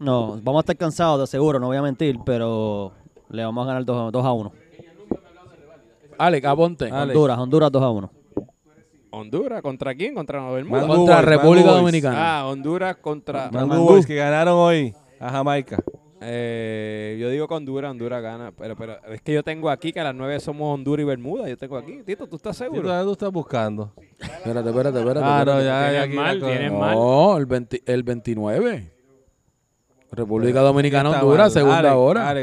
No, 0.00 0.38
vamos 0.42 0.60
a 0.60 0.60
estar 0.60 0.76
cansados, 0.76 1.20
de 1.20 1.26
seguro, 1.26 1.58
no 1.58 1.66
voy 1.66 1.76
a 1.76 1.82
mentir, 1.82 2.18
pero 2.24 2.92
le 3.30 3.44
vamos 3.44 3.64
a 3.64 3.66
ganar 3.66 3.84
2, 3.84 4.24
a 4.24 4.32
1. 4.32 4.52
Alex, 6.18 6.46
aponte. 6.46 6.84
Alex. 6.86 7.16
Honduras, 7.16 7.38
Honduras 7.38 7.72
2 7.72 7.82
a 7.82 7.90
1. 7.90 8.10
Honduras, 9.10 9.62
¿contra 9.62 9.94
quién? 9.94 10.14
Contra 10.14 10.40
Nueva 10.40 10.54
Bermuda. 10.54 10.86
Contra 10.86 11.16
Boys, 11.16 11.24
República. 11.24 11.70
Dominicana. 11.70 12.38
Ah, 12.38 12.46
Honduras 12.46 12.96
contra... 12.96 13.50
Mangu. 13.50 13.84
Boys 13.84 14.06
que 14.06 14.14
ganaron 14.14 14.54
hoy 14.54 14.94
a 15.18 15.30
Jamaica. 15.30 15.82
Eh, 16.20 17.16
yo 17.20 17.30
digo 17.30 17.46
que 17.46 17.54
Honduras, 17.54 17.90
Honduras 17.90 18.22
gana, 18.22 18.52
pero, 18.52 18.76
pero 18.76 18.98
es 19.12 19.22
que 19.22 19.32
yo 19.32 19.42
tengo 19.42 19.70
aquí 19.70 19.92
que 19.92 20.00
a 20.00 20.04
las 20.04 20.14
9 20.14 20.40
somos 20.40 20.74
Honduras 20.74 21.02
y 21.02 21.06
Bermuda, 21.06 21.48
yo 21.48 21.56
tengo 21.56 21.76
aquí. 21.76 22.02
Tito, 22.04 22.26
¿tú 22.26 22.36
estás 22.36 22.58
¿Qué 22.58 22.64
seguro? 22.64 22.82
tú, 22.82 23.04
tú 23.04 23.12
estás 23.12 23.32
buscando? 23.32 23.92
Espérate, 24.18 24.68
espérate, 24.68 24.98
espérate. 24.98 25.26
Ah, 25.26 25.44
no, 25.46 25.60
ya, 25.60 25.62
ya 25.62 25.88
Tienes 25.88 26.02
aquí 26.02 26.16
mal, 26.16 26.40
tienes 26.40 26.72
mal. 26.72 26.94
No, 26.94 27.36
el, 27.36 27.46
20 27.46 27.82
el 27.86 28.02
29. 28.02 28.92
República 30.10 30.60
Dominicana, 30.60 31.10
Honduras, 31.10 31.52
segunda 31.52 31.96
hora. 31.96 32.34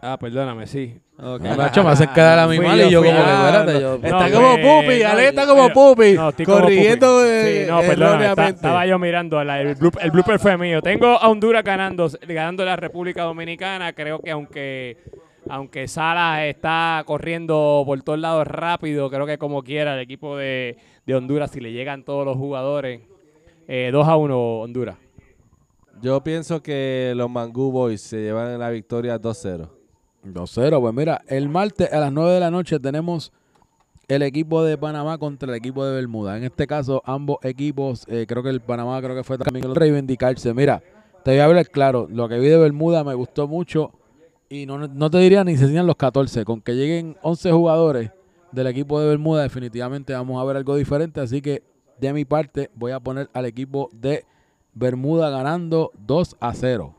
Ah, 0.00 0.16
perdóname, 0.18 0.66
sí. 0.66 1.00
Nacho, 1.18 1.82
me 1.82 1.90
hacen 1.90 2.08
quedar 2.14 2.38
a 2.38 2.46
mi 2.46 2.60
mal 2.60 2.80
y 2.80 2.90
yo 2.90 3.02
como 3.02 3.10
que, 3.12 3.18
yo. 3.18 3.24
espérate, 3.24 3.80
yo... 3.80 3.94
Está 3.96 4.28
No, 4.28 4.34
como 4.36 4.54
Pupi, 4.56 5.02
no, 5.02 5.08
Ale 5.08 5.28
está 5.28 5.46
como 5.48 5.68
Pupi, 5.70 6.12
no, 6.12 6.28
estoy 6.28 6.46
como 6.46 6.60
corrigiendo 6.60 7.06
Pupi. 7.18 7.28
eh, 7.28 7.62
Sí, 7.64 7.70
no, 7.70 7.80
perdón, 7.80 8.02
erróneamente. 8.22 8.50
estaba 8.54 8.86
yo 8.86 8.98
mirando, 9.00 9.42
la- 9.42 9.60
el, 9.60 9.76
bloop- 9.76 9.98
el 10.00 10.10
blooper 10.12 10.38
fue 10.38 10.56
mío. 10.56 10.80
Tengo 10.80 11.06
a 11.08 11.28
Honduras 11.28 11.64
ganando, 11.64 12.08
ganando 12.26 12.64
la 12.64 12.76
República 12.76 13.24
Dominicana. 13.24 13.92
Creo 13.94 14.20
que 14.20 14.30
aunque 14.30 14.96
aunque 15.50 15.88
Salas 15.88 16.42
está 16.42 17.02
corriendo 17.06 17.82
por 17.86 18.00
todos 18.02 18.18
lados 18.18 18.46
rápido, 18.46 19.10
creo 19.10 19.26
que 19.26 19.38
como 19.38 19.62
quiera 19.64 19.94
el 19.94 20.00
equipo 20.00 20.36
de, 20.36 20.76
de 21.06 21.14
Honduras, 21.16 21.50
si 21.50 21.58
le 21.60 21.72
llegan 21.72 22.04
todos 22.04 22.24
los 22.26 22.36
jugadores, 22.36 23.00
eh, 23.66 23.88
2 23.92 24.06
a 24.06 24.16
1 24.16 24.38
Honduras. 24.60 24.96
Yo 26.00 26.22
pienso 26.22 26.62
que 26.62 27.12
los 27.16 27.28
Mangu 27.30 27.72
Boys 27.72 28.02
se 28.02 28.18
llevan 28.20 28.58
la 28.58 28.70
victoria 28.70 29.18
2-0. 29.18 29.68
2-0, 30.24 30.80
pues 30.80 30.94
mira, 30.94 31.22
el 31.26 31.48
martes 31.48 31.92
a 31.92 32.00
las 32.00 32.12
9 32.12 32.32
de 32.32 32.40
la 32.40 32.50
noche 32.50 32.78
tenemos 32.78 33.32
el 34.08 34.22
equipo 34.22 34.64
de 34.64 34.78
Panamá 34.78 35.18
contra 35.18 35.50
el 35.50 35.54
equipo 35.54 35.84
de 35.84 35.94
Bermuda. 35.94 36.36
En 36.36 36.44
este 36.44 36.66
caso, 36.66 37.02
ambos 37.04 37.38
equipos, 37.42 38.04
eh, 38.08 38.24
creo 38.26 38.42
que 38.42 38.48
el 38.48 38.60
Panamá 38.60 39.00
creo 39.02 39.14
que 39.14 39.24
fue 39.24 39.38
también 39.38 39.64
el 39.64 39.74
reivindicarse. 39.74 40.54
Mira, 40.54 40.82
te 41.24 41.32
voy 41.32 41.40
a 41.40 41.44
hablar 41.44 41.68
claro, 41.68 42.08
lo 42.10 42.28
que 42.28 42.38
vi 42.38 42.48
de 42.48 42.56
Bermuda 42.56 43.04
me 43.04 43.14
gustó 43.14 43.46
mucho 43.46 43.92
y 44.48 44.64
no, 44.64 44.78
no 44.78 45.10
te 45.10 45.18
diría 45.18 45.44
ni 45.44 45.56
se 45.56 45.64
enseñan 45.64 45.86
los 45.86 45.96
14, 45.96 46.44
con 46.44 46.62
que 46.62 46.74
lleguen 46.74 47.16
11 47.22 47.52
jugadores 47.52 48.10
del 48.52 48.66
equipo 48.66 48.98
de 48.98 49.08
Bermuda 49.08 49.42
definitivamente 49.42 50.14
vamos 50.14 50.40
a 50.40 50.44
ver 50.44 50.56
algo 50.56 50.74
diferente, 50.76 51.20
así 51.20 51.42
que 51.42 51.62
de 52.00 52.12
mi 52.12 52.24
parte 52.24 52.70
voy 52.74 52.92
a 52.92 53.00
poner 53.00 53.28
al 53.34 53.44
equipo 53.44 53.90
de 53.92 54.24
Bermuda 54.72 55.28
ganando 55.28 55.92
2 56.06 56.36
a 56.40 56.54
0. 56.54 56.94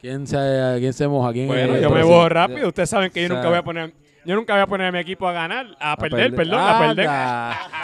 ¿Quién 0.00 0.26
se, 0.26 0.36
quién 0.78 0.92
se 0.92 1.08
moja? 1.08 1.32
¿Quién 1.32 1.46
Bueno, 1.48 1.74
es? 1.76 1.82
yo 1.82 1.90
me 1.90 2.02
sí. 2.02 2.28
rápido. 2.28 2.68
Ustedes 2.68 2.90
saben 2.90 3.10
que 3.10 3.20
yo 3.20 3.26
O 3.26 3.28
sea, 3.28 3.36
nunca 3.36 3.48
voy 3.48 3.58
a 3.58 3.62
poner, 3.62 3.92
yo 4.24 4.34
nunca 4.36 4.52
voy 4.54 4.62
a 4.62 4.66
poner 4.66 4.86
a 4.88 4.92
mi 4.92 4.98
equipo 4.98 5.26
a 5.28 5.32
ganar, 5.32 5.66
a, 5.80 5.96
perder, 5.96 6.30
perder. 6.30 6.36
perdón, 6.36 6.60
a 6.60 6.78
perder. 6.78 7.08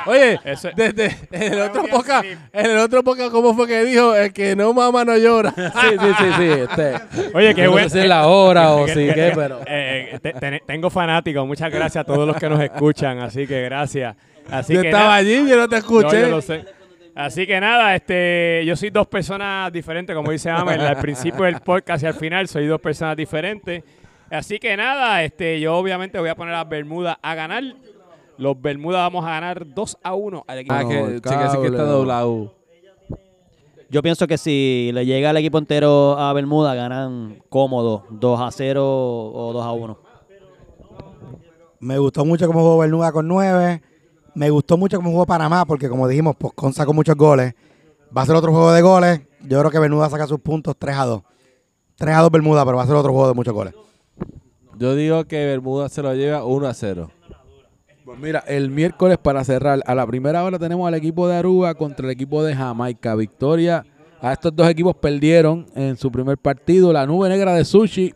Oye, 0.06 0.40
Eso- 0.44 0.70
desde 0.76 1.16
en 1.32 1.52
el 1.54 1.60
otro 1.60 1.84
poca, 1.90 2.22
en 2.52 2.70
el 2.70 2.78
otro 2.78 3.02
poca, 3.02 3.30
¿cómo 3.30 3.54
fue 3.54 3.66
que 3.66 3.84
dijo? 3.84 4.14
El 4.14 4.32
que 4.32 4.54
no 4.54 4.72
mama 4.72 5.04
no 5.04 5.16
llora. 5.16 5.52
Sí, 5.56 5.96
sí, 6.00 6.06
sí, 6.18 6.24
sí. 6.36 6.44
Este, 6.44 6.94
Oye, 7.36 7.54
qué 7.54 7.64
no 7.64 7.70
bueno. 7.72 7.88
sé 7.88 7.94
si 7.98 8.02
es 8.02 8.08
la 8.08 8.26
hora 8.26 8.72
o 8.72 8.86
sí, 8.88 9.08
qué, 9.14 9.32
pero... 9.34 9.60
Eh, 9.66 10.10
eh, 10.12 10.18
te- 10.22 10.32
te- 10.34 10.62
tengo 10.66 10.90
fanáticos. 10.90 11.46
Muchas 11.46 11.70
gracias 11.72 12.02
a 12.02 12.04
todos 12.04 12.26
los 12.26 12.36
que 12.36 12.48
nos 12.48 12.60
escuchan. 12.60 13.18
Así 13.20 13.46
que 13.46 13.62
gracias. 13.62 14.14
Así 14.50 14.74
yo 14.74 14.82
que 14.82 14.88
estaba 14.88 15.04
nada, 15.04 15.16
allí, 15.16 15.48
yo 15.48 15.56
no 15.56 15.68
te 15.68 15.76
escuché. 15.78 16.20
yo 16.20 16.28
lo 16.28 16.42
sé. 16.42 16.64
Así 17.14 17.46
que 17.46 17.60
nada, 17.60 17.94
este, 17.94 18.64
yo 18.66 18.74
soy 18.74 18.90
dos 18.90 19.06
personas 19.06 19.72
diferentes, 19.72 20.16
como 20.16 20.32
dice 20.32 20.50
Amel, 20.50 20.80
al 20.80 20.96
principio 20.98 21.44
del 21.44 21.60
podcast 21.60 22.02
y 22.02 22.06
al 22.06 22.14
final 22.14 22.48
soy 22.48 22.66
dos 22.66 22.80
personas 22.80 23.16
diferentes. 23.16 23.84
Así 24.30 24.58
que 24.58 24.76
nada, 24.76 25.22
este, 25.22 25.60
yo 25.60 25.76
obviamente 25.76 26.18
voy 26.18 26.28
a 26.28 26.34
poner 26.34 26.54
a 26.54 26.64
Bermuda 26.64 27.18
a 27.22 27.34
ganar. 27.36 27.62
Los 28.36 28.60
Bermuda 28.60 28.98
vamos 28.98 29.24
a 29.24 29.28
ganar 29.30 29.64
2 29.64 29.98
a 30.02 30.14
1 30.14 30.44
al 30.48 30.58
equipo. 30.58 30.74
Ah, 30.74 30.82
No, 30.82 30.88
que, 30.88 31.00
el 31.00 31.22
cheque, 31.22 31.48
sí 31.50 31.58
que 31.58 31.66
está 31.68 31.84
doblado. 31.84 32.52
Yo 33.90 34.02
pienso 34.02 34.26
que 34.26 34.36
si 34.36 34.90
le 34.92 35.06
llega 35.06 35.30
el 35.30 35.36
equipo 35.36 35.58
entero 35.58 36.18
a 36.18 36.32
Bermuda, 36.32 36.74
ganan 36.74 37.38
cómodo 37.48 38.06
2 38.10 38.40
a 38.40 38.50
0 38.50 38.82
o 38.84 39.52
2 39.52 39.64
a 39.64 39.70
1. 39.72 39.98
Me 41.78 41.98
gustó 41.98 42.24
mucho 42.24 42.48
cómo 42.48 42.60
jugó 42.60 42.78
Bermuda 42.78 43.12
con 43.12 43.28
9. 43.28 43.82
Me 44.34 44.50
gustó 44.50 44.76
mucho 44.76 44.96
cómo 44.96 45.10
jugó 45.10 45.26
Panamá, 45.26 45.64
porque 45.64 45.88
como 45.88 46.08
dijimos, 46.08 46.34
Poscon 46.36 46.72
sacó 46.72 46.92
muchos 46.92 47.16
goles. 47.16 47.54
Va 48.16 48.22
a 48.22 48.26
ser 48.26 48.34
otro 48.34 48.52
juego 48.52 48.72
de 48.72 48.82
goles. 48.82 49.20
Yo 49.42 49.58
creo 49.60 49.70
que 49.70 49.78
Bermuda 49.78 50.08
saca 50.10 50.26
sus 50.26 50.40
puntos 50.40 50.74
3 50.78 50.96
a 50.96 51.04
2. 51.04 51.22
3 51.96 52.16
a 52.16 52.20
2 52.22 52.30
Bermuda, 52.30 52.64
pero 52.64 52.76
va 52.76 52.82
a 52.82 52.86
ser 52.86 52.96
otro 52.96 53.12
juego 53.12 53.28
de 53.28 53.34
muchos 53.34 53.54
goles. 53.54 53.74
Yo 54.76 54.94
digo 54.96 55.24
que 55.24 55.44
Bermuda 55.46 55.88
se 55.88 56.02
lo 56.02 56.14
lleva 56.14 56.44
1 56.44 56.66
a 56.66 56.74
0. 56.74 57.10
Pues 58.04 58.18
mira, 58.18 58.40
el 58.46 58.70
miércoles 58.70 59.18
para 59.18 59.44
cerrar, 59.44 59.80
a 59.86 59.94
la 59.94 60.06
primera 60.06 60.44
hora 60.44 60.58
tenemos 60.58 60.86
al 60.86 60.94
equipo 60.94 61.28
de 61.28 61.36
Aruba 61.36 61.74
contra 61.74 62.06
el 62.06 62.12
equipo 62.12 62.42
de 62.42 62.54
Jamaica. 62.54 63.14
Victoria. 63.14 63.86
A 64.20 64.32
estos 64.32 64.54
dos 64.54 64.68
equipos 64.68 64.96
perdieron 64.96 65.66
en 65.74 65.96
su 65.96 66.10
primer 66.10 66.38
partido. 66.38 66.92
La 66.92 67.06
nube 67.06 67.28
negra 67.28 67.54
de 67.54 67.64
Sushi 67.64 68.14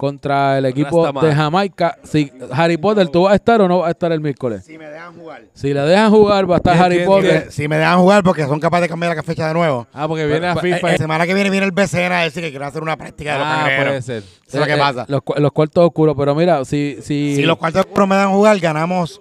contra 0.00 0.56
el 0.56 0.64
equipo 0.64 1.04
Rastaman. 1.04 1.28
de 1.28 1.34
Jamaica. 1.36 1.98
Si 2.04 2.32
Harry 2.52 2.78
Potter, 2.78 3.06
¿tú 3.08 3.24
vas 3.24 3.32
a 3.32 3.34
estar 3.36 3.60
o 3.60 3.68
no 3.68 3.80
vas 3.80 3.88
a 3.88 3.90
estar 3.90 4.10
el 4.12 4.20
miércoles? 4.22 4.64
Si 4.64 4.78
me 4.78 4.88
dejan 4.88 5.14
jugar. 5.14 5.42
Si 5.52 5.74
le 5.74 5.80
dejan 5.82 6.10
jugar, 6.10 6.50
va 6.50 6.54
a 6.54 6.56
estar 6.56 6.72
¿Quién, 6.72 6.84
Harry 6.86 7.04
Potter. 7.04 7.46
Si, 7.50 7.62
si 7.64 7.68
me 7.68 7.76
dejan 7.76 7.98
jugar 7.98 8.22
porque 8.24 8.46
son 8.46 8.58
capaces 8.58 8.84
de 8.84 8.88
cambiar 8.88 9.14
la 9.14 9.22
fecha 9.22 9.46
de 9.48 9.52
nuevo. 9.52 9.86
Ah, 9.92 10.08
porque 10.08 10.24
viene 10.26 10.46
a 10.46 10.54
Pero, 10.54 10.74
FIFA. 10.76 10.92
La 10.92 10.96
semana 10.96 11.26
que 11.26 11.34
viene 11.34 11.50
viene 11.50 11.66
el 11.66 11.72
BCN 11.72 12.12
a 12.12 12.22
decir 12.22 12.42
que 12.42 12.48
quiere 12.48 12.64
hacer 12.64 12.82
una 12.82 12.96
práctica 12.96 13.34
de 13.34 13.38
los 13.40 13.46
ah, 13.46 13.68
puede 13.76 14.00
ser. 14.02 14.22
Eso 14.22 14.32
es 14.46 14.54
lo 14.54 14.64
que 14.64 14.72
Eh, 14.72 14.76
eh, 14.76 14.78
pasa. 14.78 15.04
Los, 15.06 15.20
cu- 15.22 15.34
los 15.36 15.52
cuartos 15.52 15.84
oscuros, 15.84 16.14
pero 16.18 16.34
mira, 16.34 16.64
si, 16.64 16.96
si, 17.02 17.36
Si 17.36 17.42
los 17.42 17.58
cuartos 17.58 17.80
oscuros 17.84 18.08
me 18.08 18.16
dan 18.16 18.30
jugar, 18.30 18.58
ganamos 18.58 19.20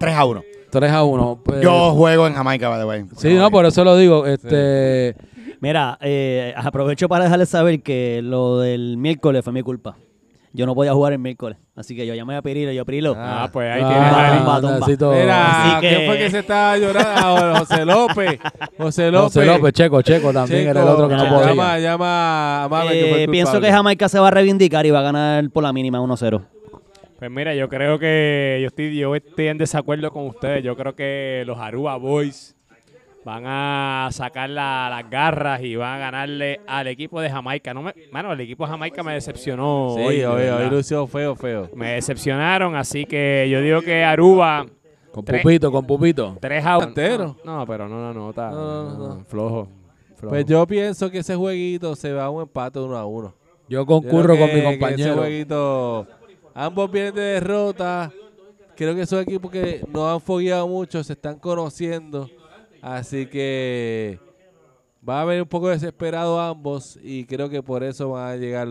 3 0.00 0.12
a 0.16 0.24
1. 0.24 0.42
3 0.70 0.90
a 0.92 1.04
1. 1.04 1.40
pues- 1.44 1.60
Yo 1.62 1.92
juego 1.94 2.26
en 2.26 2.34
Jamaica, 2.34 2.68
by 2.68 2.78
the 2.80 2.84
way. 2.84 3.04
Sí, 3.16 3.34
no, 3.34 3.48
por 3.50 3.64
eso 3.64 3.84
lo 3.84 3.96
digo. 3.96 4.26
Este, 4.26 5.14
Mira, 5.60 5.98
eh, 6.00 6.54
aprovecho 6.56 7.08
para 7.08 7.24
dejarles 7.24 7.48
saber 7.50 7.82
que 7.82 8.20
lo 8.22 8.58
del 8.60 8.96
miércoles 8.96 9.44
fue 9.44 9.52
mi 9.52 9.62
culpa. 9.62 9.96
Yo 10.52 10.66
no 10.66 10.74
podía 10.74 10.92
jugar 10.92 11.12
el 11.12 11.20
miércoles. 11.20 11.58
Así 11.76 11.94
que 11.94 12.04
yo 12.06 12.14
llamé 12.14 12.34
a 12.34 12.42
Pirilo. 12.42 12.72
Yo, 12.72 12.84
Pirilo, 12.84 13.14
Ah, 13.16 13.48
pues 13.52 13.70
ahí 13.72 13.80
ah, 13.84 13.88
tienes 13.88 14.12
a 14.12 14.36
tumba, 14.38 14.60
tumba. 14.60 14.78
necesito- 14.80 15.12
Mira, 15.12 15.62
Así 15.76 15.80
que- 15.80 15.88
¿quién 15.94 16.06
fue 16.08 16.18
que 16.18 16.30
se 16.30 16.38
estaba 16.40 16.76
llorando? 16.76 17.10
Ah, 17.14 17.58
José 17.60 17.84
López. 17.84 18.40
José 18.76 19.10
López. 19.12 19.34
José 19.34 19.46
López, 19.46 19.72
Checo, 19.74 20.02
Checo 20.02 20.32
también 20.32 20.60
Checo, 20.62 20.70
era 20.70 20.82
el 20.82 20.88
otro 20.88 21.08
que 21.08 21.14
no 21.14 21.24
llama, 21.24 21.38
podía. 21.40 21.78
Llama 21.78 22.64
a 22.64 22.68
Mame, 22.68 22.92
que 22.92 23.06
fue 23.10 23.18
eh, 23.20 23.24
el 23.24 23.30
pienso 23.30 23.52
culpable. 23.52 23.68
que 23.68 23.72
Jamaica 23.72 24.08
se 24.08 24.18
va 24.18 24.28
a 24.28 24.30
reivindicar 24.32 24.86
y 24.86 24.90
va 24.90 24.98
a 24.98 25.02
ganar 25.02 25.50
por 25.50 25.62
la 25.62 25.72
mínima 25.72 26.00
1-0. 26.00 26.42
Pues 27.18 27.30
mira, 27.30 27.54
yo 27.54 27.68
creo 27.68 27.98
que 28.00 28.58
yo 28.62 28.66
estoy, 28.68 28.96
yo 28.96 29.14
estoy 29.14 29.48
en 29.48 29.58
desacuerdo 29.58 30.10
con 30.10 30.26
ustedes. 30.26 30.64
Yo 30.64 30.74
creo 30.74 30.96
que 30.96 31.44
los 31.46 31.58
Aruba 31.58 31.96
Boys 31.96 32.56
van 33.24 33.44
a 33.46 34.08
sacar 34.12 34.48
la- 34.50 34.88
las 34.90 35.10
garras 35.10 35.60
y 35.62 35.76
van 35.76 35.96
a 35.96 35.98
ganarle 35.98 36.60
al 36.66 36.86
equipo 36.86 37.20
de 37.20 37.30
Jamaica. 37.30 37.74
No 37.74 37.82
me, 37.82 37.94
mano, 38.10 38.32
el 38.32 38.40
equipo 38.40 38.64
de 38.64 38.70
Jamaica 38.70 39.02
me 39.02 39.12
decepcionó. 39.14 39.94
Sí, 39.96 40.02
hoy, 40.02 40.22
hoy, 40.24 40.42
hoy 40.48 40.70
lució 40.70 41.06
feo, 41.06 41.34
feo. 41.36 41.68
Me 41.74 41.92
decepcionaron, 41.92 42.74
así 42.76 43.04
que 43.04 43.48
yo 43.50 43.60
digo 43.60 43.82
que 43.82 44.02
Aruba 44.04 44.66
Con 45.12 45.24
Tres. 45.24 45.42
Pupito, 45.42 45.72
con 45.72 45.84
Pupito. 45.86 46.38
3 46.40 46.64
a 46.64 46.78
1. 46.78 46.86
Entero. 46.88 47.36
No, 47.44 47.66
pero 47.66 47.88
no 47.88 48.00
la 48.08 48.14
nota. 48.14 48.50
No, 48.50 48.84
no, 48.84 48.98
no. 49.16 49.24
Flojo. 49.24 49.68
flojo. 50.16 50.28
Pues 50.30 50.46
yo 50.46 50.64
pienso 50.66 51.10
que 51.10 51.18
ese 51.18 51.34
jueguito 51.34 51.96
se 51.96 52.12
va 52.12 52.26
a 52.26 52.30
un 52.30 52.42
empate 52.42 52.78
uno 52.78 52.96
a 52.96 53.04
uno. 53.04 53.34
Yo 53.68 53.80
Yo 53.80 53.86
concurro 53.86 54.34
creo 54.34 54.38
con 54.38 54.46
mi 54.46 54.54
que- 54.54 54.60
que 54.62 54.68
Ese 54.68 54.78
compañero. 54.78 55.14
jueguito, 55.16 56.06
ambos 56.54 56.90
vienen 56.92 57.14
de 57.14 57.20
derrota. 57.22 58.12
Creo 58.76 58.94
que 58.94 59.04
son 59.04 59.20
equipos 59.20 59.50
que 59.50 59.84
no 59.92 60.08
han 60.08 60.20
fogueado 60.20 60.66
mucho, 60.68 61.02
se 61.02 61.12
están 61.14 61.38
conociendo. 61.38 62.28
Así 62.82 63.26
que 63.26 64.18
va 65.06 65.18
a 65.18 65.22
haber 65.22 65.42
un 65.42 65.48
poco 65.48 65.68
desesperado 65.68 66.40
ambos 66.40 66.98
y 67.02 67.24
creo 67.24 67.48
que 67.48 67.62
por 67.62 67.82
eso 67.82 68.10
van 68.10 68.32
a 68.32 68.36
llegar 68.36 68.68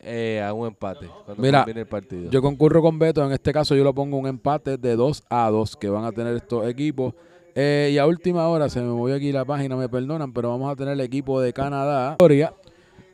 eh, 0.00 0.42
a 0.44 0.52
un 0.52 0.68
empate 0.68 1.08
cuando 1.24 1.42
Mira, 1.42 1.64
el 1.66 1.86
partido. 1.86 2.30
Yo 2.30 2.40
concurro 2.40 2.80
con 2.80 2.98
Beto. 2.98 3.24
En 3.24 3.32
este 3.32 3.52
caso, 3.52 3.74
yo 3.74 3.84
lo 3.84 3.94
pongo 3.94 4.16
un 4.16 4.26
empate 4.26 4.76
de 4.76 4.96
2 4.96 5.24
a 5.28 5.50
2 5.50 5.76
que 5.76 5.88
van 5.88 6.04
a 6.04 6.12
tener 6.12 6.36
estos 6.36 6.68
equipos. 6.68 7.14
Eh, 7.54 7.90
y 7.92 7.98
a 7.98 8.06
última 8.06 8.46
hora, 8.46 8.68
se 8.68 8.80
me 8.80 8.86
movió 8.86 9.16
aquí 9.16 9.32
la 9.32 9.44
página, 9.44 9.76
me 9.76 9.88
perdonan, 9.88 10.32
pero 10.32 10.50
vamos 10.50 10.70
a 10.70 10.76
tener 10.76 10.94
el 10.94 11.00
equipo 11.00 11.40
de 11.40 11.52
Canadá. 11.52 12.16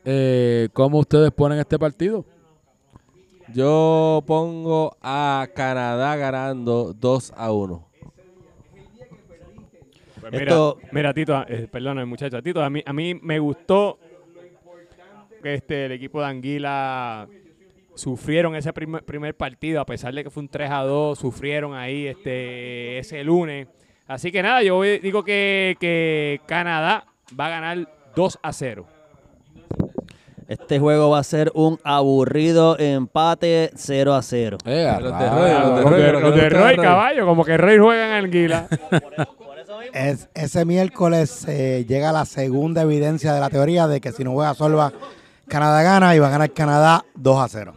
Eh, 0.05 0.69
¿Cómo 0.75 0.99
ustedes 0.99 1.31
ponen 1.31 1.59
este 1.59 1.79
partido? 1.79 2.27
Yo 3.55 4.23
pongo 4.27 4.97
a 5.01 5.49
Canadá 5.55 6.17
ganando 6.17 6.93
2 6.93 7.33
a 7.37 7.53
1. 7.53 7.89
Pues 10.31 10.41
mira, 10.41 10.45
Esto- 10.53 10.79
mira, 10.93 11.15
Tito, 11.15 11.45
eh, 11.49 11.69
perdona, 11.71 12.05
muchacho. 12.07 12.43
Tito, 12.43 12.63
a 12.63 12.71
mí, 12.71 12.83
a 12.85 12.93
mí 12.93 13.15
me 13.23 13.39
gustó 13.39 13.99
que 15.43 15.55
este, 15.55 15.87
el 15.87 15.93
equipo 15.93 16.21
de 16.21 16.27
Anguila 16.27 17.29
sufrieron 17.95 18.57
ese 18.57 18.73
primer, 18.73 19.05
primer 19.05 19.35
partido, 19.37 19.81
a 19.81 19.87
pesar 19.87 20.15
de 20.15 20.25
que 20.25 20.31
fue 20.31 20.43
un 20.43 20.49
3 20.49 20.71
a 20.71 20.81
2, 20.83 21.19
sufrieron 21.19 21.75
ahí 21.75 22.07
este, 22.07 22.99
ese 22.99 23.23
lunes. 23.23 23.69
Así 24.07 24.33
que 24.33 24.43
nada, 24.43 24.63
yo 24.63 24.77
voy- 24.77 24.99
digo 24.99 25.23
que, 25.25 25.77
que 25.79 26.41
Canadá 26.47 27.05
va 27.39 27.47
a 27.47 27.51
ganar 27.51 27.89
2 28.17 28.39
a 28.43 28.53
0. 28.53 28.87
Este 30.47 30.79
juego 30.79 31.09
va 31.11 31.21
a 31.21 31.25
ser 31.25 31.51
un 31.55 31.79
aburrido 31.85 32.79
empate 32.79 33.71
0 33.75 34.13
a 34.15 34.21
0. 34.23 34.59
Eh, 34.67 34.87
a 34.87 35.01
Los 35.01 35.19
de. 35.19 35.31
Roy, 35.31 36.21
los 36.23 36.35
de 36.37 36.51
Roy. 36.51 36.77
caballo, 36.77 37.25
como 37.27 37.45
que 37.45 37.57
Roy 37.57 37.79
juega 37.79 38.19
en 38.19 38.25
Anguila. 38.27 38.69
Es, 39.93 40.29
ese 40.35 40.65
miércoles 40.65 41.47
eh, 41.49 41.85
llega 41.89 42.13
la 42.13 42.25
segunda 42.25 42.83
evidencia 42.83 43.33
de 43.33 43.41
la 43.41 43.51
teoría 43.51 43.87
de 43.87 44.01
que 44.01 44.13
si 44.13 44.25
no 44.25 44.33
juega 44.33 44.55
Solva, 44.55 44.93
Canadá 45.49 45.83
gana 45.83 46.15
y 46.15 46.19
va 46.19 46.29
a 46.29 46.31
ganar 46.31 46.53
Canadá 46.53 47.05
2 47.15 47.39
a 47.39 47.49
0. 47.49 47.75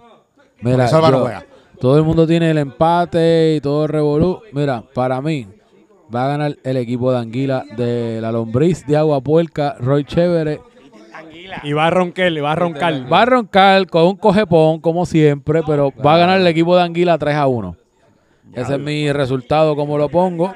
Mira, 0.61 0.87
Solva 0.87 1.11
no 1.11 1.19
juega. 1.21 1.45
todo 1.79 1.97
el 1.97 2.03
mundo 2.03 2.25
tiene 2.25 2.51
el 2.51 2.57
empate 2.57 3.55
y 3.55 3.61
todo 3.61 3.83
el 3.83 3.89
revolú. 3.89 4.41
Mira, 4.53 4.83
para 4.93 5.21
mí 5.21 5.47
va 6.13 6.25
a 6.25 6.27
ganar 6.29 6.57
el 6.63 6.77
equipo 6.77 7.11
de 7.11 7.19
Anguila 7.19 7.65
de 7.75 8.19
la 8.21 8.31
lombriz 8.31 8.85
de 8.87 8.97
agua 8.97 9.21
puerca, 9.21 9.75
Roy 9.79 10.05
Chévere. 10.05 10.61
y 11.63 11.73
va 11.73 11.87
a 11.87 11.89
roncar, 11.89 12.31
va 12.43 12.51
a 12.51 12.55
roncar. 12.55 13.11
Va 13.11 13.21
a 13.21 13.25
roncar 13.25 13.87
con 13.87 14.03
un 14.03 14.15
cogepón, 14.15 14.79
como 14.79 15.05
siempre, 15.05 15.61
pero 15.65 15.91
va 16.05 16.15
a 16.15 16.17
ganar 16.17 16.39
el 16.39 16.47
equipo 16.47 16.75
de 16.75 16.83
Anguila 16.83 17.17
3 17.17 17.35
a 17.35 17.47
1. 17.47 17.75
Ese 18.53 18.73
es 18.75 18.79
mi 18.79 19.11
resultado, 19.11 19.75
como 19.75 19.97
lo 19.97 20.09
pongo. 20.09 20.53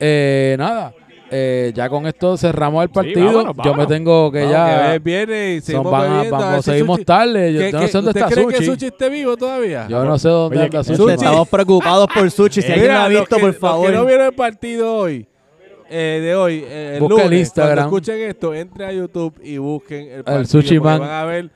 Eh, 0.00 0.56
nada, 0.58 0.92
eh, 1.30 1.72
ya 1.74 1.88
con 1.88 2.06
esto 2.06 2.36
cerramos 2.36 2.82
el 2.82 2.90
partido. 2.90 3.26
vámonos, 3.26 3.56
Yo 3.56 3.62
me 3.62 3.68
vámonos. 3.70 3.88
tengo 3.88 4.30
que 4.32 4.38
Vamos, 4.40 4.52
ya. 4.52 4.92
que 4.92 4.98
viene 4.98 5.54
y 5.54 5.60
son- 5.60 5.66
seguimos 5.66 5.90
van 5.90 6.62
Sushi- 7.00 7.04
tarde. 7.04 7.52
Yo, 7.52 7.60
¿Qué- 7.60 7.72
yo 7.72 7.80
no 7.80 7.86
sé 7.86 7.92
dónde 7.92 8.08
¿Usted 8.10 8.20
está 8.22 8.34
cree 8.34 8.46
que 8.46 8.56
Sushi. 8.56 8.66
Sushi 8.66 8.86
esté 8.86 9.08
vivo 9.08 9.36
todavía? 9.36 9.86
Yo 9.88 10.04
no 10.04 10.18
sé 10.18 10.28
dónde 10.28 10.56
Oye, 10.58 10.66
está 10.66 10.78
que- 10.78 10.84
Sushi. 10.84 10.98
Sushi- 11.02 11.14
Estamos 11.14 11.48
preocupados 11.48 12.08
por 12.14 12.30
Sushi. 12.30 12.62
Si 12.62 12.72
alguien 12.72 12.92
lo 12.92 12.98
ha 12.98 13.08
visto, 13.08 13.36
que- 13.36 13.42
por 13.42 13.54
favor. 13.54 13.86
que 13.90 13.96
no 13.96 14.04
vieron 14.04 14.26
el 14.26 14.32
partido 14.34 14.96
hoy, 14.96 15.26
eh, 15.90 16.20
de 16.22 16.34
hoy, 16.34 16.64
eh, 16.66 16.92
el 16.96 17.00
Busca 17.00 17.22
el 17.22 17.28
lunes, 17.28 17.40
Instagram. 17.40 17.74
cuando 17.88 17.96
escuchen 17.96 18.28
esto, 18.28 18.54
entre 18.54 18.86
a 18.86 18.92
YouTube 18.92 19.34
y 19.42 19.58
busquen 19.58 20.08
el 20.10 20.24
partido. 20.24 20.44
Sushi 20.46 20.78
porque 20.78 20.98
Man. 20.98 21.00
Van 21.00 21.10
a 21.10 21.24
ver 21.24 21.50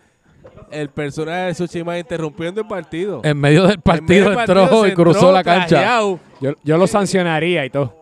el 0.71 0.89
personaje 0.91 1.47
de 1.47 1.55
Sushi 1.55 1.83
Man 1.85 1.99
interrumpiendo 1.99 2.61
el 2.61 2.67
partido. 2.67 3.21
En 3.25 3.39
medio 3.39 3.63
del 3.63 3.73
En 3.73 3.81
medio 3.85 3.85
partido 3.85 4.33
entró 4.41 4.55
partido 4.63 4.87
y 4.87 4.93
cruzó 4.93 5.19
entró 5.19 5.33
la 5.33 5.45
cancha. 5.45 6.01
Yo, 6.41 6.53
yo 6.63 6.77
lo 6.77 6.87
sancionaría 6.87 7.65
y 7.65 7.71
todo. 7.71 7.98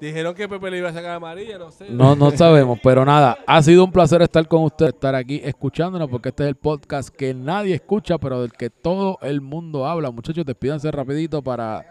Dijeron 0.00 0.34
que 0.34 0.48
Pepe 0.48 0.70
le 0.70 0.78
iba 0.78 0.90
a 0.90 0.92
sacar 0.92 1.10
amarilla, 1.10 1.58
no 1.58 1.70
sé. 1.70 1.90
No, 1.90 2.14
no 2.14 2.30
sabemos, 2.30 2.78
pero 2.82 3.04
nada, 3.04 3.38
ha 3.46 3.62
sido 3.62 3.84
un 3.84 3.90
placer 3.90 4.22
estar 4.22 4.46
con 4.46 4.62
ustedes, 4.62 4.94
estar 4.94 5.14
aquí 5.14 5.40
escuchándonos, 5.42 6.08
porque 6.08 6.28
este 6.28 6.44
es 6.44 6.48
el 6.50 6.54
podcast 6.54 7.08
que 7.08 7.34
nadie 7.34 7.74
escucha, 7.74 8.18
pero 8.18 8.42
del 8.42 8.52
que 8.52 8.70
todo 8.70 9.18
el 9.22 9.40
mundo 9.40 9.86
habla. 9.86 10.10
Muchachos, 10.10 10.44
despídanse 10.44 10.90
rapidito 10.92 11.42
para 11.42 11.84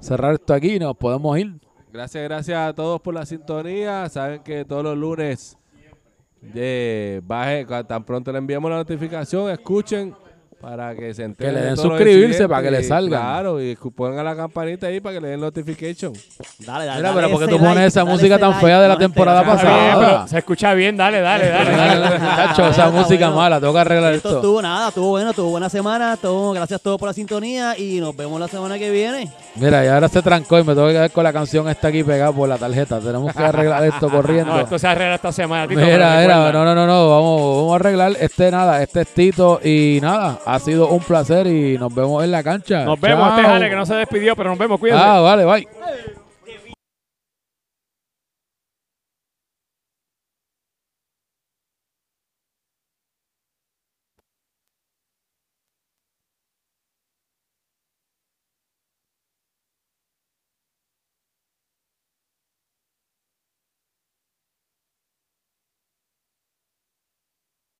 cerrar 0.00 0.34
esto 0.34 0.52
aquí 0.52 0.74
y 0.74 0.78
nos 0.78 0.96
podemos 0.96 1.38
ir. 1.38 1.58
Gracias, 1.90 2.24
gracias 2.24 2.58
a 2.58 2.74
todos 2.74 3.00
por 3.00 3.14
la 3.14 3.24
sintonía. 3.24 4.08
Saben 4.08 4.42
que 4.42 4.64
todos 4.64 4.84
los 4.84 4.98
lunes 4.98 5.56
de 6.42 7.22
baje, 7.24 7.64
tan 7.88 8.04
pronto 8.04 8.30
le 8.30 8.38
enviamos 8.38 8.70
la 8.70 8.76
notificación, 8.76 9.50
escuchen 9.50 10.14
para 10.64 10.94
que 10.94 11.12
se 11.12 11.24
enteren. 11.24 11.54
le 11.54 11.60
de 11.60 11.66
den 11.66 11.76
suscribirse 11.76 12.48
para 12.48 12.62
que 12.62 12.70
le 12.70 12.80
y, 12.80 12.84
salgan. 12.84 13.20
Claro, 13.20 13.62
y 13.62 13.76
pongan 13.76 14.24
la 14.24 14.34
campanita 14.34 14.86
ahí 14.86 15.00
para 15.00 15.16
que 15.16 15.20
le 15.20 15.28
den 15.28 15.40
notification. 15.40 16.12
Dale, 16.60 16.86
dale. 16.86 16.98
Mira, 17.00 17.10
dale 17.10 17.14
pero 17.14 17.30
¿por 17.30 17.40
qué 17.40 17.46
tú 17.52 17.58
pones 17.58 17.74
like, 17.74 17.86
esa 17.88 18.00
dale 18.00 18.12
música 18.12 18.38
tan 18.38 18.50
like. 18.50 18.64
fea 18.66 18.80
de 18.80 18.88
la 18.88 18.94
No, 18.94 18.98
temporada 19.00 19.40
este- 19.42 19.52
Está 19.54 19.62
bien, 19.68 19.90
pasada? 19.92 20.16
pero 20.16 20.28
se 20.28 20.38
escucha 20.38 20.74
bien, 20.74 20.96
dale, 20.96 21.20
dale, 21.20 21.48
dale. 21.48 21.70
dale. 21.70 22.18
Chacho, 22.18 22.68
esa 22.68 22.90
música 22.90 23.26
bueno. 23.26 23.36
mala, 23.42 23.60
tengo 23.60 23.72
que 23.74 23.78
arreglar 23.80 24.12
Esto 24.14 24.28
esto. 24.28 24.38
estuvo 24.40 24.62
nada, 24.62 24.88
estuvo 24.88 25.10
bueno, 25.10 25.30
estuvo 25.30 25.50
buena 25.50 25.68
semana. 25.68 26.14
Estuvo, 26.14 26.52
gracias 26.52 26.80
a 26.80 26.82
todos 26.82 26.98
por 26.98 27.08
la 27.08 27.12
sintonía 27.12 27.78
y 27.78 28.00
nos 28.00 28.16
vemos 28.16 28.40
la 28.40 28.48
semana 28.48 28.78
que 28.78 28.90
viene. 28.90 29.30
Mira, 29.56 29.84
y 29.84 29.88
ahora 29.88 30.08
se 30.08 30.22
trancó 30.22 30.58
y 30.58 30.64
me 30.64 30.74
tengo 30.74 30.86
que 30.88 30.94
quedar 30.94 31.10
con 31.10 31.24
la 31.24 31.32
canción 31.32 31.68
esta 31.68 31.88
aquí 31.88 32.02
pegada 32.02 32.32
por 32.32 32.48
la 32.48 32.56
tarjeta. 32.56 32.98
Tenemos 33.00 33.32
que 33.34 33.42
arreglar 33.42 33.84
esto 33.84 34.08
corriendo. 34.08 34.52
No, 34.54 34.60
esto 34.60 34.78
se 34.78 34.86
arregla 34.88 35.14
esta 35.16 35.30
semana, 35.32 35.68
Tito. 35.68 35.80
Mira, 35.80 36.18
mira, 36.20 36.52
no, 36.52 36.64
no, 36.64 36.74
no, 36.74 36.86
no, 36.86 37.08
vamos, 37.10 37.56
vamos 37.56 37.72
a 37.72 37.76
arreglar 37.76 38.12
este 38.18 38.50
nada, 38.50 38.82
este 38.82 39.02
es 39.02 39.08
Tito 39.08 39.60
y 39.62 39.98
nada, 40.02 40.38
ha 40.54 40.58
sido 40.60 40.88
un 40.88 41.00
placer 41.00 41.46
y 41.46 41.76
nos 41.78 41.94
vemos 41.94 42.22
en 42.24 42.30
la 42.30 42.42
cancha. 42.42 42.84
Nos 42.84 43.00
vemos, 43.00 43.28
este 43.30 43.42
Chao. 43.42 43.52
Jale 43.52 43.70
que 43.70 43.76
no 43.76 43.86
se 43.86 43.94
despidió, 43.94 44.36
pero 44.36 44.50
nos 44.50 44.58
vemos, 44.58 44.78
cuídense. 44.78 45.04
Ah, 45.04 45.20
vale, 45.20 45.44
bye. 45.44 45.68